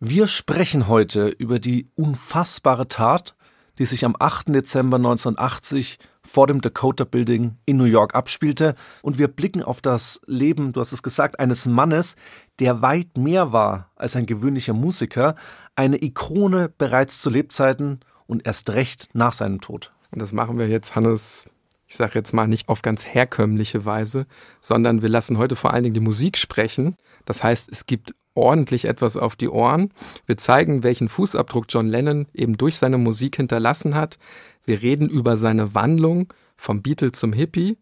Wir 0.01 0.27
sprechen 0.27 0.89
heute 0.89 1.29
über 1.29 1.59
die 1.59 1.89
unfassbare 1.95 2.89
Tat, 2.89 3.35
die 3.79 3.87
sich 3.87 4.05
am 4.05 4.17
8. 4.19 4.55
Dezember 4.55 4.97
1980 4.97 5.99
vor 6.27 6.47
dem 6.47 6.61
Dakota 6.61 7.05
Building 7.05 7.57
in 7.67 7.77
New 7.77 7.85
York 7.85 8.15
abspielte. 8.15 8.75
Und 9.03 9.19
wir 9.19 9.29
blicken 9.29 9.63
auf 9.63 9.81
das 9.81 10.21
Leben, 10.27 10.73
du 10.73 10.81
hast 10.81 10.93
es 10.93 11.03
gesagt, 11.03 11.39
eines 11.39 11.67
Mannes, 11.67 12.17
der 12.59 12.83
weit 12.83 13.17
mehr 13.17 13.53
war 13.53 13.91
als 13.97 14.17
ein 14.17 14.27
gewöhnlicher 14.27 14.73
Musiker, 14.73 15.35
eine 15.77 16.03
Ikone 16.03 16.69
bereits 16.77 17.21
zu 17.21 17.31
Lebzeiten 17.31 18.01
und 18.27 18.47
erst 18.47 18.71
recht 18.71 19.09
nach 19.13 19.33
seinem 19.33 19.61
Tod. 19.61 19.93
Und 20.11 20.23
das 20.23 20.33
machen 20.33 20.59
wir 20.59 20.69
jetzt, 20.69 20.97
Hannes, 20.97 21.49
ich 21.87 21.97
sage 21.97 22.13
jetzt 22.15 22.33
mal 22.33 22.47
nicht 22.47 22.69
auf 22.69 22.83
ganz 22.83 23.07
herkömmliche 23.07 23.85
Weise, 23.85 24.27
sondern 24.61 25.03
wir 25.03 25.09
lassen 25.09 25.39
heute 25.39 25.57
vor 25.57 25.73
allen 25.73 25.83
Dingen 25.83 25.95
die 25.95 26.01
Musik 26.01 26.39
sprechen. 26.39 26.97
Das 27.25 27.43
heißt, 27.43 27.69
es 27.71 27.87
gibt 27.87 28.15
ordentlich 28.35 28.87
etwas 28.87 29.17
auf 29.17 29.37
die 29.37 29.49
Ohren. 29.49 29.91
Wir 30.27 30.37
zeigen, 30.37 30.83
welchen 30.83 31.09
Fußabdruck 31.09 31.67
John 31.69 31.89
Lennon 31.89 32.27
eben 32.35 32.57
durch 32.57 32.77
seine 32.77 32.99
Musik 32.99 33.37
hinterlassen 33.37 33.95
hat. 33.95 34.19
Wir 34.65 34.83
reden 34.83 35.09
über 35.09 35.37
seine 35.37 35.75
Wandlung 35.75 36.33
vom 36.57 36.83
Beatle 36.83 37.13
zum 37.13 37.33
Hippie. 37.33 37.79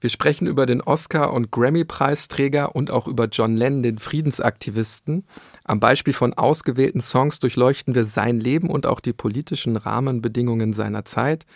Wir 0.00 0.10
sprechen 0.10 0.46
über 0.46 0.66
den 0.66 0.82
Oscar- 0.82 1.32
und 1.32 1.50
Grammy-Preisträger 1.50 2.76
und 2.76 2.90
auch 2.90 3.06
über 3.06 3.26
John 3.26 3.56
Lennon, 3.56 3.82
den 3.82 3.98
Friedensaktivisten. 3.98 5.24
Am 5.64 5.80
Beispiel 5.80 6.12
von 6.12 6.34
ausgewählten 6.34 7.00
Songs 7.00 7.38
durchleuchten 7.38 7.94
wir 7.94 8.04
sein 8.04 8.38
Leben 8.38 8.68
und 8.68 8.84
auch 8.84 9.00
die 9.00 9.14
politischen 9.14 9.76
Rahmenbedingungen 9.76 10.74
seiner 10.74 11.04
Zeit. 11.04 11.46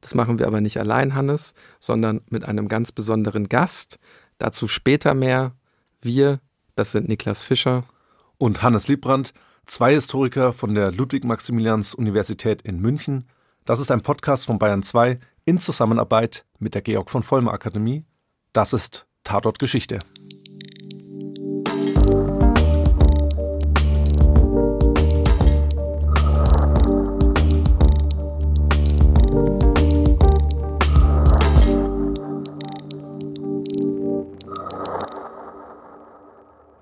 Das 0.00 0.14
machen 0.14 0.38
wir 0.38 0.46
aber 0.46 0.60
nicht 0.60 0.78
allein, 0.78 1.14
Hannes, 1.14 1.54
sondern 1.80 2.22
mit 2.30 2.44
einem 2.44 2.68
ganz 2.68 2.92
besonderen 2.92 3.48
Gast. 3.48 3.98
Dazu 4.38 4.68
später 4.68 5.14
mehr. 5.14 5.52
Wir, 6.00 6.40
das 6.76 6.92
sind 6.92 7.08
Niklas 7.08 7.44
Fischer 7.44 7.84
und 8.38 8.62
Hannes 8.62 8.88
Liebrandt, 8.88 9.34
zwei 9.66 9.92
Historiker 9.92 10.52
von 10.52 10.74
der 10.74 10.92
Ludwig-Maximilians-Universität 10.92 12.62
in 12.62 12.80
München. 12.80 13.24
Das 13.68 13.80
ist 13.80 13.90
ein 13.90 14.00
Podcast 14.00 14.46
von 14.46 14.58
Bayern 14.58 14.82
2 14.82 15.18
in 15.44 15.58
Zusammenarbeit 15.58 16.46
mit 16.58 16.74
der 16.74 16.80
Georg 16.80 17.10
von 17.10 17.22
Vollmer 17.22 17.52
Akademie. 17.52 18.06
Das 18.54 18.72
ist 18.72 19.06
Tatort 19.24 19.58
Geschichte. 19.58 19.98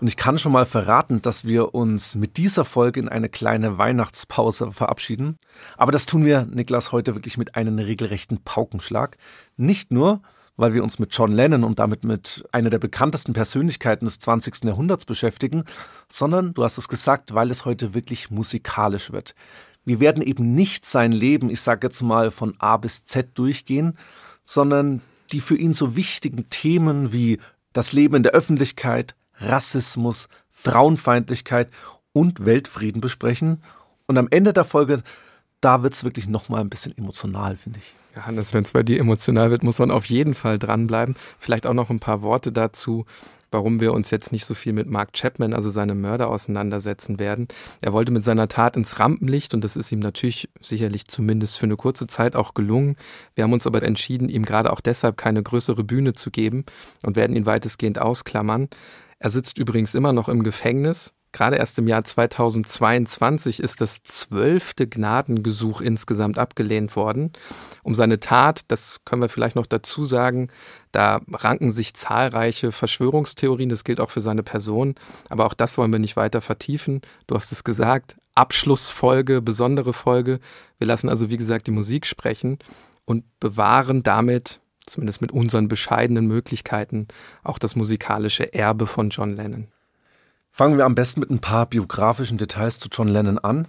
Und 0.00 0.08
ich 0.08 0.16
kann 0.16 0.36
schon 0.36 0.52
mal 0.52 0.66
verraten, 0.66 1.22
dass 1.22 1.44
wir 1.44 1.74
uns 1.74 2.16
mit 2.16 2.36
dieser 2.36 2.66
Folge 2.66 3.00
in 3.00 3.08
eine 3.08 3.30
kleine 3.30 3.78
Weihnachtspause 3.78 4.70
verabschieden. 4.70 5.38
Aber 5.78 5.90
das 5.90 6.04
tun 6.04 6.24
wir, 6.24 6.44
Niklas, 6.44 6.92
heute 6.92 7.14
wirklich 7.14 7.38
mit 7.38 7.54
einem 7.54 7.78
regelrechten 7.78 8.42
Paukenschlag. 8.44 9.16
Nicht 9.56 9.92
nur, 9.92 10.20
weil 10.56 10.74
wir 10.74 10.82
uns 10.82 10.98
mit 10.98 11.16
John 11.16 11.32
Lennon 11.32 11.64
und 11.64 11.78
damit 11.78 12.04
mit 12.04 12.46
einer 12.52 12.68
der 12.68 12.78
bekanntesten 12.78 13.32
Persönlichkeiten 13.32 14.04
des 14.04 14.18
20. 14.18 14.64
Jahrhunderts 14.64 15.06
beschäftigen, 15.06 15.64
sondern, 16.10 16.52
du 16.52 16.62
hast 16.62 16.76
es 16.76 16.88
gesagt, 16.88 17.34
weil 17.34 17.50
es 17.50 17.64
heute 17.64 17.94
wirklich 17.94 18.30
musikalisch 18.30 19.12
wird. 19.12 19.34
Wir 19.86 20.00
werden 20.00 20.22
eben 20.22 20.54
nicht 20.54 20.84
sein 20.84 21.12
Leben, 21.12 21.48
ich 21.48 21.60
sage 21.62 21.86
jetzt 21.86 22.02
mal, 22.02 22.30
von 22.30 22.54
A 22.58 22.76
bis 22.76 23.04
Z 23.04 23.38
durchgehen, 23.38 23.96
sondern 24.42 25.00
die 25.32 25.40
für 25.40 25.56
ihn 25.56 25.74
so 25.74 25.96
wichtigen 25.96 26.50
Themen 26.50 27.12
wie 27.12 27.38
das 27.72 27.92
Leben 27.92 28.16
in 28.16 28.22
der 28.22 28.32
Öffentlichkeit, 28.32 29.14
Rassismus, 29.38 30.28
Frauenfeindlichkeit 30.50 31.68
und 32.12 32.44
Weltfrieden 32.44 33.00
besprechen. 33.00 33.62
Und 34.06 34.18
am 34.18 34.28
Ende 34.30 34.52
der 34.52 34.64
Folge, 34.64 35.02
da 35.60 35.82
wird 35.82 35.94
es 35.94 36.04
wirklich 36.04 36.28
nochmal 36.28 36.60
ein 36.60 36.70
bisschen 36.70 36.96
emotional, 36.96 37.56
finde 37.56 37.80
ich. 37.80 37.94
Ja, 38.14 38.26
Hannes, 38.26 38.54
wenn 38.54 38.64
es 38.64 38.72
bei 38.72 38.82
dir 38.82 38.98
emotional 38.98 39.50
wird, 39.50 39.62
muss 39.62 39.78
man 39.78 39.90
auf 39.90 40.06
jeden 40.06 40.34
Fall 40.34 40.58
dranbleiben. 40.58 41.16
Vielleicht 41.38 41.66
auch 41.66 41.74
noch 41.74 41.90
ein 41.90 42.00
paar 42.00 42.22
Worte 42.22 42.52
dazu, 42.52 43.04
warum 43.50 43.80
wir 43.80 43.92
uns 43.92 44.10
jetzt 44.10 44.32
nicht 44.32 44.44
so 44.44 44.54
viel 44.54 44.72
mit 44.72 44.88
Mark 44.88 45.12
Chapman, 45.12 45.52
also 45.52 45.70
seinem 45.70 46.00
Mörder, 46.00 46.28
auseinandersetzen 46.28 47.18
werden. 47.18 47.48
Er 47.82 47.92
wollte 47.92 48.12
mit 48.12 48.24
seiner 48.24 48.48
Tat 48.48 48.76
ins 48.76 48.98
Rampenlicht 48.98 49.54
und 49.54 49.62
das 49.62 49.76
ist 49.76 49.92
ihm 49.92 49.98
natürlich 49.98 50.48
sicherlich 50.60 51.06
zumindest 51.06 51.58
für 51.58 51.66
eine 51.66 51.76
kurze 51.76 52.06
Zeit 52.06 52.36
auch 52.36 52.54
gelungen. 52.54 52.96
Wir 53.34 53.44
haben 53.44 53.52
uns 53.52 53.66
aber 53.66 53.82
entschieden, 53.82 54.28
ihm 54.28 54.44
gerade 54.44 54.72
auch 54.72 54.80
deshalb 54.80 55.16
keine 55.16 55.42
größere 55.42 55.84
Bühne 55.84 56.14
zu 56.14 56.30
geben 56.30 56.64
und 57.02 57.16
werden 57.16 57.36
ihn 57.36 57.46
weitestgehend 57.46 57.98
ausklammern. 57.98 58.68
Er 59.18 59.30
sitzt 59.30 59.58
übrigens 59.58 59.94
immer 59.94 60.12
noch 60.12 60.28
im 60.28 60.42
Gefängnis. 60.42 61.12
Gerade 61.32 61.56
erst 61.56 61.78
im 61.78 61.86
Jahr 61.86 62.02
2022 62.02 63.60
ist 63.60 63.82
das 63.82 64.02
zwölfte 64.02 64.86
Gnadengesuch 64.86 65.82
insgesamt 65.82 66.38
abgelehnt 66.38 66.96
worden. 66.96 67.32
Um 67.82 67.94
seine 67.94 68.20
Tat, 68.20 68.62
das 68.68 69.00
können 69.04 69.20
wir 69.20 69.28
vielleicht 69.28 69.56
noch 69.56 69.66
dazu 69.66 70.04
sagen, 70.04 70.48
da 70.92 71.20
ranken 71.30 71.70
sich 71.70 71.92
zahlreiche 71.92 72.72
Verschwörungstheorien, 72.72 73.68
das 73.68 73.84
gilt 73.84 74.00
auch 74.00 74.10
für 74.10 74.22
seine 74.22 74.42
Person, 74.42 74.94
aber 75.28 75.44
auch 75.44 75.52
das 75.52 75.76
wollen 75.76 75.92
wir 75.92 75.98
nicht 75.98 76.16
weiter 76.16 76.40
vertiefen. 76.40 77.02
Du 77.26 77.34
hast 77.34 77.52
es 77.52 77.64
gesagt, 77.64 78.16
Abschlussfolge, 78.34 79.42
besondere 79.42 79.92
Folge. 79.92 80.40
Wir 80.78 80.86
lassen 80.86 81.10
also, 81.10 81.28
wie 81.28 81.36
gesagt, 81.36 81.66
die 81.66 81.72
Musik 81.72 82.06
sprechen 82.06 82.58
und 83.04 83.24
bewahren 83.40 84.02
damit 84.02 84.60
zumindest 84.86 85.20
mit 85.20 85.32
unseren 85.32 85.68
bescheidenen 85.68 86.26
Möglichkeiten, 86.26 87.08
auch 87.42 87.58
das 87.58 87.76
musikalische 87.76 88.52
Erbe 88.54 88.86
von 88.86 89.10
John 89.10 89.36
Lennon. 89.36 89.68
Fangen 90.50 90.78
wir 90.78 90.86
am 90.86 90.94
besten 90.94 91.20
mit 91.20 91.30
ein 91.30 91.40
paar 91.40 91.66
biografischen 91.66 92.38
Details 92.38 92.78
zu 92.78 92.88
John 92.90 93.08
Lennon 93.08 93.38
an. 93.38 93.68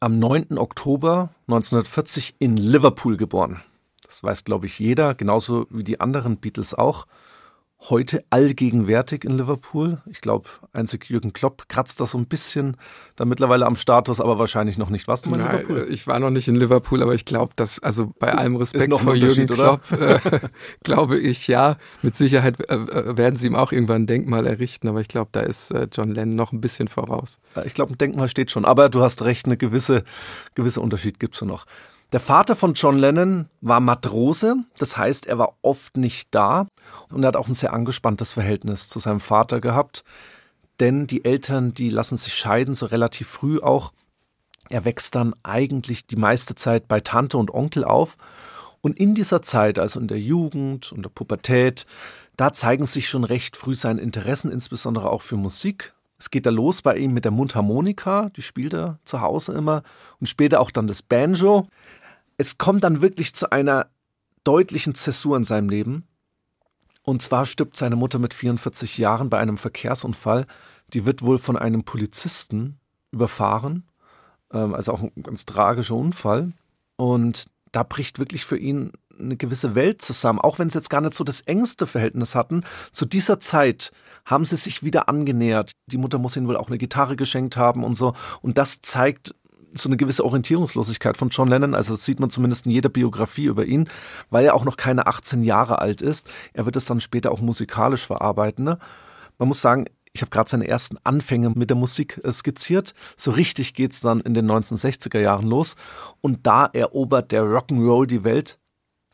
Am 0.00 0.18
9. 0.18 0.58
Oktober 0.58 1.30
1940 1.46 2.36
in 2.38 2.56
Liverpool 2.56 3.16
geboren. 3.16 3.62
Das 4.02 4.22
weiß, 4.22 4.44
glaube 4.44 4.66
ich, 4.66 4.78
jeder, 4.78 5.14
genauso 5.14 5.66
wie 5.70 5.84
die 5.84 6.00
anderen 6.00 6.36
Beatles 6.36 6.74
auch 6.74 7.06
heute 7.82 8.24
allgegenwärtig 8.30 9.24
in 9.24 9.38
Liverpool. 9.38 9.98
Ich 10.06 10.20
glaube, 10.20 10.48
einzig 10.72 11.08
Jürgen 11.08 11.32
Klopp 11.32 11.68
kratzt 11.68 12.00
das 12.00 12.10
so 12.10 12.18
ein 12.18 12.26
bisschen 12.26 12.76
da 13.14 13.24
mittlerweile 13.24 13.66
am 13.66 13.76
Status, 13.76 14.20
aber 14.20 14.38
wahrscheinlich 14.38 14.78
noch 14.78 14.90
nicht. 14.90 15.06
Warst 15.06 15.26
du 15.26 15.30
mal 15.30 15.38
in 15.38 15.44
Nein, 15.44 15.56
Liverpool? 15.58 15.86
Ich 15.90 16.06
war 16.06 16.18
noch 16.18 16.30
nicht 16.30 16.48
in 16.48 16.56
Liverpool, 16.56 17.02
aber 17.02 17.14
ich 17.14 17.24
glaube, 17.24 17.52
dass, 17.56 17.80
also 17.80 18.12
bei 18.18 18.34
allem 18.34 18.56
Respekt 18.56 18.92
vor 18.92 19.14
Jürgen 19.14 19.46
Klopp, 19.46 19.92
äh, 19.92 20.18
glaube 20.82 21.18
ich, 21.18 21.46
ja, 21.46 21.76
mit 22.02 22.16
Sicherheit 22.16 22.68
äh, 22.68 22.74
äh, 22.74 23.16
werden 23.16 23.36
sie 23.36 23.46
ihm 23.46 23.54
auch 23.54 23.70
irgendwann 23.70 24.02
ein 24.02 24.06
Denkmal 24.06 24.46
errichten, 24.46 24.88
aber 24.88 25.00
ich 25.00 25.08
glaube, 25.08 25.30
da 25.32 25.40
ist 25.40 25.70
äh, 25.70 25.86
John 25.92 26.10
Lennon 26.10 26.36
noch 26.36 26.52
ein 26.52 26.60
bisschen 26.60 26.88
voraus. 26.88 27.38
Ich 27.64 27.74
glaube, 27.74 27.94
ein 27.94 27.98
Denkmal 27.98 28.28
steht 28.28 28.50
schon, 28.50 28.64
aber 28.64 28.88
du 28.88 29.02
hast 29.02 29.22
recht, 29.22 29.46
eine 29.46 29.56
gewisse, 29.56 30.02
gewisse 30.54 30.80
Unterschied 30.80 31.20
gibt 31.20 31.36
es 31.36 31.42
noch. 31.42 31.64
Der 32.10 32.20
Vater 32.20 32.56
von 32.56 32.72
John 32.72 32.98
Lennon 32.98 33.50
war 33.60 33.80
Matrose, 33.80 34.56
das 34.78 34.96
heißt, 34.96 35.26
er 35.26 35.36
war 35.36 35.56
oft 35.60 35.98
nicht 35.98 36.28
da 36.30 36.66
und 37.10 37.22
er 37.22 37.28
hat 37.28 37.36
auch 37.36 37.48
ein 37.48 37.54
sehr 37.54 37.74
angespanntes 37.74 38.32
Verhältnis 38.32 38.88
zu 38.88 38.98
seinem 38.98 39.20
Vater 39.20 39.60
gehabt, 39.60 40.04
denn 40.80 41.06
die 41.06 41.26
Eltern, 41.26 41.74
die 41.74 41.90
lassen 41.90 42.16
sich 42.16 42.32
scheiden, 42.32 42.74
so 42.74 42.86
relativ 42.86 43.28
früh 43.28 43.60
auch. 43.60 43.92
Er 44.70 44.86
wächst 44.86 45.16
dann 45.16 45.34
eigentlich 45.42 46.06
die 46.06 46.16
meiste 46.16 46.54
Zeit 46.54 46.88
bei 46.88 47.00
Tante 47.00 47.36
und 47.36 47.52
Onkel 47.52 47.84
auf 47.84 48.16
und 48.80 48.98
in 48.98 49.14
dieser 49.14 49.42
Zeit, 49.42 49.78
also 49.78 50.00
in 50.00 50.08
der 50.08 50.18
Jugend 50.18 50.92
und 50.92 51.02
der 51.02 51.10
Pubertät, 51.10 51.84
da 52.38 52.54
zeigen 52.54 52.86
sich 52.86 53.10
schon 53.10 53.24
recht 53.24 53.54
früh 53.54 53.74
seine 53.74 54.00
Interessen, 54.00 54.50
insbesondere 54.50 55.10
auch 55.10 55.20
für 55.20 55.36
Musik. 55.36 55.92
Es 56.18 56.30
geht 56.30 56.46
da 56.46 56.50
los 56.50 56.80
bei 56.80 56.96
ihm 56.96 57.12
mit 57.12 57.24
der 57.24 57.32
Mundharmonika, 57.32 58.30
die 58.34 58.42
spielt 58.42 58.72
er 58.72 58.98
zu 59.04 59.20
Hause 59.20 59.52
immer 59.52 59.82
und 60.20 60.26
später 60.26 60.60
auch 60.60 60.70
dann 60.70 60.88
das 60.88 61.02
Banjo 61.02 61.66
es 62.38 62.56
kommt 62.56 62.84
dann 62.84 63.02
wirklich 63.02 63.34
zu 63.34 63.52
einer 63.52 63.90
deutlichen 64.44 64.94
Zäsur 64.94 65.36
in 65.36 65.44
seinem 65.44 65.68
Leben. 65.68 66.06
Und 67.02 67.20
zwar 67.22 67.44
stirbt 67.46 67.76
seine 67.76 67.96
Mutter 67.96 68.18
mit 68.18 68.32
44 68.32 68.96
Jahren 68.96 69.28
bei 69.28 69.38
einem 69.38 69.58
Verkehrsunfall. 69.58 70.46
Die 70.94 71.04
wird 71.04 71.22
wohl 71.22 71.38
von 71.38 71.56
einem 71.56 71.84
Polizisten 71.84 72.78
überfahren. 73.10 73.84
Ähm, 74.52 74.72
also 74.72 74.92
auch 74.92 75.02
ein 75.02 75.22
ganz 75.22 75.44
tragischer 75.46 75.96
Unfall. 75.96 76.52
Und 76.96 77.50
da 77.72 77.82
bricht 77.82 78.18
wirklich 78.18 78.44
für 78.44 78.56
ihn 78.56 78.92
eine 79.18 79.36
gewisse 79.36 79.74
Welt 79.74 80.00
zusammen, 80.00 80.38
auch 80.38 80.60
wenn 80.60 80.70
sie 80.70 80.78
jetzt 80.78 80.90
gar 80.90 81.00
nicht 81.00 81.14
so 81.14 81.24
das 81.24 81.40
engste 81.40 81.88
Verhältnis 81.88 82.36
hatten. 82.36 82.62
Zu 82.92 83.04
dieser 83.04 83.40
Zeit 83.40 83.90
haben 84.24 84.44
sie 84.44 84.56
sich 84.56 84.84
wieder 84.84 85.08
angenähert. 85.08 85.72
Die 85.86 85.98
Mutter 85.98 86.18
muss 86.18 86.36
ihnen 86.36 86.46
wohl 86.46 86.56
auch 86.56 86.68
eine 86.68 86.78
Gitarre 86.78 87.16
geschenkt 87.16 87.56
haben 87.56 87.82
und 87.82 87.94
so. 87.94 88.14
Und 88.42 88.58
das 88.58 88.80
zeigt 88.80 89.34
so 89.74 89.88
eine 89.88 89.96
gewisse 89.96 90.24
Orientierungslosigkeit 90.24 91.16
von 91.16 91.28
John 91.28 91.48
Lennon. 91.48 91.74
Also 91.74 91.94
das 91.94 92.04
sieht 92.04 92.20
man 92.20 92.30
zumindest 92.30 92.66
in 92.66 92.72
jeder 92.72 92.88
Biografie 92.88 93.44
über 93.44 93.64
ihn, 93.64 93.88
weil 94.30 94.44
er 94.44 94.54
auch 94.54 94.64
noch 94.64 94.76
keine 94.76 95.06
18 95.06 95.42
Jahre 95.42 95.80
alt 95.80 96.02
ist. 96.02 96.28
Er 96.52 96.64
wird 96.64 96.76
es 96.76 96.86
dann 96.86 97.00
später 97.00 97.32
auch 97.32 97.40
musikalisch 97.40 98.06
verarbeiten. 98.06 98.64
Ne? 98.64 98.78
Man 99.38 99.48
muss 99.48 99.60
sagen, 99.60 99.86
ich 100.12 100.22
habe 100.22 100.30
gerade 100.30 100.50
seine 100.50 100.66
ersten 100.66 100.96
Anfänge 101.04 101.50
mit 101.50 101.70
der 101.70 101.76
Musik 101.76 102.20
äh, 102.24 102.32
skizziert. 102.32 102.94
So 103.16 103.30
richtig 103.30 103.74
geht 103.74 103.92
es 103.92 104.00
dann 104.00 104.20
in 104.20 104.34
den 104.34 104.50
1960er 104.50 105.20
Jahren 105.20 105.46
los. 105.46 105.76
Und 106.20 106.46
da 106.46 106.66
erobert 106.66 107.32
der 107.32 107.42
Rock'n'Roll 107.42 108.06
die 108.06 108.24
Welt. 108.24 108.58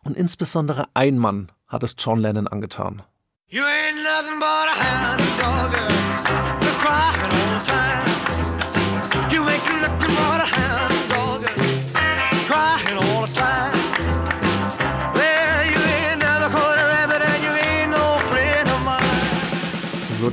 Und 0.03 0.17
insbesondere 0.17 0.87
ein 0.95 1.19
Mann 1.19 1.51
hat 1.67 1.83
es 1.83 1.97
John 1.99 2.21
Lennon 2.21 2.49
angetan. 2.49 3.03
You 3.49 3.63
ain't 3.63 4.03
nothing 4.03 4.39
but 4.39 4.69
a 4.69 4.75
hound 4.75 5.21
dog, 5.39 5.94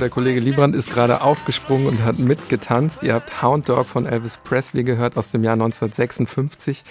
der 0.02 0.10
Kollege 0.10 0.40
Liebrand 0.40 0.74
ist 0.74 0.90
gerade 0.90 1.20
aufgesprungen 1.20 1.86
und 1.86 2.02
hat 2.02 2.18
mitgetanzt. 2.18 3.04
Ihr 3.04 3.14
habt 3.14 3.40
Hound 3.40 3.68
Dog 3.68 3.86
von 3.86 4.04
Elvis 4.04 4.36
Presley 4.36 4.82
gehört 4.82 5.16
aus 5.16 5.30
dem 5.30 5.44
Jahr 5.44 5.52
1956. 5.52 6.82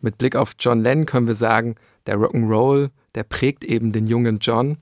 Mit 0.00 0.16
Blick 0.16 0.36
auf 0.36 0.54
John 0.56 0.80
Lennon 0.80 1.06
können 1.06 1.26
wir 1.26 1.34
sagen, 1.34 1.74
der 2.06 2.16
Rock'n'Roll, 2.18 2.90
der 3.16 3.24
prägt 3.24 3.64
eben 3.64 3.90
den 3.90 4.06
jungen 4.06 4.38
John. 4.38 4.78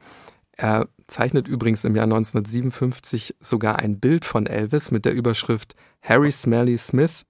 Er 0.53 0.89
zeichnet 1.07 1.49
übrigens 1.49 1.87
im 1.87 1.97
Jahr 1.97 2.05
1957 2.05 3.35
sogar 3.41 3.79
ein 3.79 3.99
Bild 3.99 4.27
von 4.27 4.45
Elvis 4.45 4.91
mit 4.91 5.07
der 5.07 5.15
Überschrift 5.15 5.75
Harry 6.03 6.33
Smelly 6.33 6.77
Smith. 6.77 7.25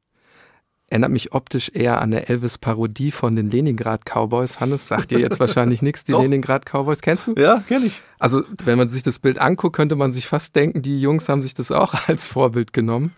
Erinnert 0.94 1.10
mich 1.10 1.32
optisch 1.32 1.72
eher 1.74 2.00
an 2.00 2.14
eine 2.14 2.28
Elvis-Parodie 2.28 3.10
von 3.10 3.34
den 3.34 3.50
Leningrad 3.50 4.02
Cowboys. 4.04 4.60
Hannes 4.60 4.86
sagt 4.86 5.10
dir 5.10 5.18
jetzt 5.18 5.40
wahrscheinlich 5.40 5.82
nichts, 5.82 6.04
die 6.04 6.12
Leningrad 6.22 6.66
Cowboys. 6.66 7.00
Kennst 7.00 7.26
du? 7.26 7.34
Ja, 7.36 7.64
kenn 7.66 7.84
ich. 7.84 8.00
Also, 8.20 8.44
wenn 8.64 8.78
man 8.78 8.88
sich 8.88 9.02
das 9.02 9.18
Bild 9.18 9.40
anguckt, 9.40 9.74
könnte 9.74 9.96
man 9.96 10.12
sich 10.12 10.28
fast 10.28 10.54
denken, 10.54 10.82
die 10.82 11.00
Jungs 11.00 11.28
haben 11.28 11.42
sich 11.42 11.52
das 11.52 11.72
auch 11.72 11.94
als 12.08 12.28
Vorbild 12.28 12.72
genommen. 12.72 13.12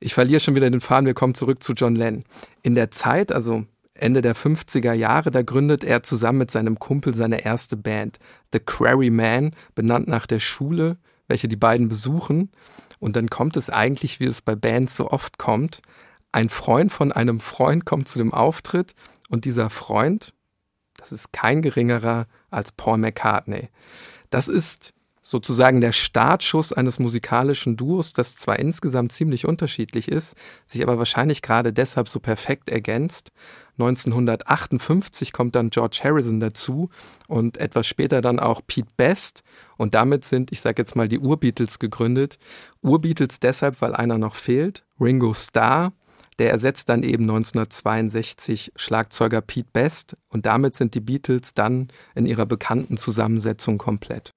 Ich 0.00 0.12
verliere 0.12 0.40
schon 0.40 0.54
wieder 0.54 0.68
den 0.68 0.82
Faden, 0.82 1.06
wir 1.06 1.14
kommen 1.14 1.32
zurück 1.32 1.62
zu 1.62 1.72
John 1.72 1.96
Lennon. 1.96 2.24
In 2.60 2.74
der 2.74 2.90
Zeit, 2.90 3.32
also 3.32 3.64
Ende 3.94 4.20
der 4.20 4.36
50er 4.36 4.92
Jahre, 4.92 5.30
da 5.30 5.40
gründet 5.40 5.84
er 5.84 6.02
zusammen 6.02 6.40
mit 6.40 6.50
seinem 6.50 6.78
Kumpel 6.78 7.14
seine 7.14 7.42
erste 7.42 7.78
Band, 7.78 8.18
The 8.52 8.60
Quarrymen, 8.60 9.56
benannt 9.74 10.08
nach 10.08 10.26
der 10.26 10.40
Schule, 10.40 10.98
welche 11.26 11.48
die 11.48 11.56
beiden 11.56 11.88
besuchen. 11.88 12.50
Und 12.98 13.16
dann 13.16 13.30
kommt 13.30 13.56
es 13.56 13.70
eigentlich, 13.70 14.20
wie 14.20 14.26
es 14.26 14.42
bei 14.42 14.54
Bands 14.54 14.94
so 14.94 15.10
oft 15.10 15.38
kommt. 15.38 15.80
Ein 16.32 16.48
Freund 16.48 16.92
von 16.92 17.12
einem 17.12 17.40
Freund 17.40 17.84
kommt 17.84 18.08
zu 18.08 18.18
dem 18.18 18.34
Auftritt 18.34 18.94
und 19.28 19.44
dieser 19.44 19.70
Freund, 19.70 20.34
das 20.96 21.12
ist 21.12 21.32
kein 21.32 21.62
geringerer 21.62 22.26
als 22.50 22.72
Paul 22.72 22.98
McCartney. 22.98 23.68
Das 24.30 24.48
ist 24.48 24.92
sozusagen 25.28 25.80
der 25.82 25.92
Startschuss 25.92 26.72
eines 26.72 26.98
musikalischen 26.98 27.76
Duos, 27.76 28.14
das 28.14 28.36
zwar 28.36 28.58
insgesamt 28.58 29.12
ziemlich 29.12 29.46
unterschiedlich 29.46 30.08
ist, 30.08 30.36
sich 30.64 30.82
aber 30.82 30.96
wahrscheinlich 30.98 31.42
gerade 31.42 31.72
deshalb 31.72 32.08
so 32.08 32.18
perfekt 32.18 32.70
ergänzt. 32.70 33.30
1958 33.78 35.32
kommt 35.32 35.54
dann 35.54 35.70
George 35.70 36.00
Harrison 36.02 36.40
dazu 36.40 36.88
und 37.26 37.58
etwas 37.58 37.86
später 37.86 38.22
dann 38.22 38.40
auch 38.40 38.62
Pete 38.66 38.88
Best 38.96 39.42
und 39.76 39.94
damit 39.94 40.24
sind, 40.24 40.50
ich 40.50 40.60
sage 40.60 40.80
jetzt 40.80 40.96
mal, 40.96 41.08
die 41.08 41.18
Urbeatles 41.18 41.78
gegründet. 41.78 42.38
Urbeatles 42.82 43.38
deshalb, 43.38 43.82
weil 43.82 43.94
einer 43.94 44.18
noch 44.18 44.34
fehlt, 44.34 44.84
Ringo 44.98 45.34
Starr, 45.34 45.92
der 46.38 46.50
ersetzt 46.50 46.88
dann 46.88 47.02
eben 47.02 47.24
1962 47.24 48.72
Schlagzeuger 48.76 49.40
Pete 49.40 49.68
Best 49.72 50.16
und 50.28 50.46
damit 50.46 50.74
sind 50.74 50.94
die 50.94 51.00
Beatles 51.00 51.54
dann 51.54 51.88
in 52.14 52.26
ihrer 52.26 52.46
bekannten 52.46 52.96
Zusammensetzung 52.96 53.78
komplett. 53.78 54.32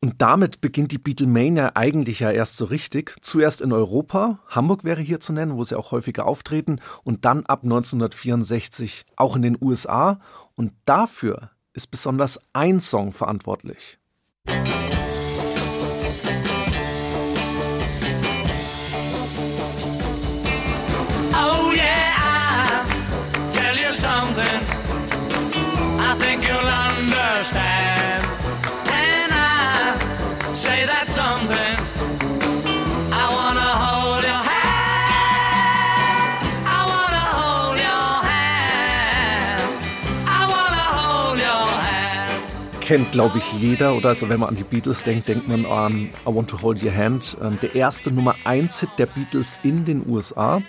Und 0.00 0.20
damit 0.20 0.60
beginnt 0.60 0.90
die 0.90 0.98
Beatlemania 0.98 1.72
eigentlich 1.74 2.20
ja 2.20 2.32
erst 2.32 2.56
so 2.56 2.64
richtig. 2.64 3.14
Zuerst 3.20 3.60
in 3.60 3.72
Europa, 3.72 4.40
Hamburg 4.48 4.82
wäre 4.82 5.00
hier 5.00 5.20
zu 5.20 5.32
nennen, 5.32 5.56
wo 5.56 5.62
sie 5.62 5.78
auch 5.78 5.92
häufiger 5.92 6.26
auftreten, 6.26 6.80
und 7.04 7.24
dann 7.24 7.46
ab 7.46 7.60
1964 7.62 9.06
auch 9.14 9.36
in 9.36 9.42
den 9.42 9.58
USA. 9.60 10.18
Und 10.56 10.72
dafür 10.86 11.50
ist 11.72 11.92
besonders 11.92 12.40
ein 12.52 12.80
Song 12.80 13.12
verantwortlich. 13.12 13.98
Oh 14.50 14.91
understand. 27.54 27.92
say 30.54 30.84
that 30.86 31.08
something. 31.08 31.76
I 33.12 33.26
wanna 33.36 33.70
hold 33.84 34.22
your 34.22 34.42
hand. 34.52 35.32
I 36.66 36.80
wanna 36.92 37.24
hold 37.38 37.76
your 37.78 38.22
hand. 38.30 39.72
I 40.26 40.42
wanna 40.52 40.86
hold 41.00 41.38
your 41.38 41.66
hand. 41.82 42.42
Kennt, 42.80 43.12
glaube 43.12 43.38
ich, 43.38 43.52
jeder. 43.60 43.94
Oder 43.94 44.10
also, 44.10 44.28
wenn 44.28 44.40
man 44.40 44.50
an 44.50 44.56
die 44.56 44.64
Beatles 44.64 45.02
denkt, 45.02 45.28
denkt 45.28 45.48
man 45.48 45.64
an 45.66 46.10
I 46.26 46.34
Want 46.34 46.50
to 46.50 46.60
Hold 46.60 46.82
Your 46.82 46.94
Hand. 46.94 47.36
Ähm, 47.42 47.58
der 47.60 47.74
erste 47.74 48.10
Nummer 48.10 48.36
1 48.44 48.80
Hit 48.80 48.90
der 48.98 49.06
Beatles 49.06 49.58
in 49.62 49.84
den 49.84 50.06
USA. 50.08 50.62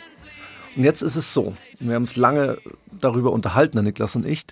Und 0.75 0.83
jetzt 0.83 1.01
ist 1.01 1.15
es 1.15 1.33
so, 1.33 1.55
wir 1.79 1.93
haben 1.95 2.03
uns 2.03 2.15
lange 2.15 2.57
darüber 2.91 3.31
unterhalten, 3.31 3.73
Herr 3.73 3.83
Niklas 3.83 4.15
und 4.15 4.25
ich, 4.25 4.45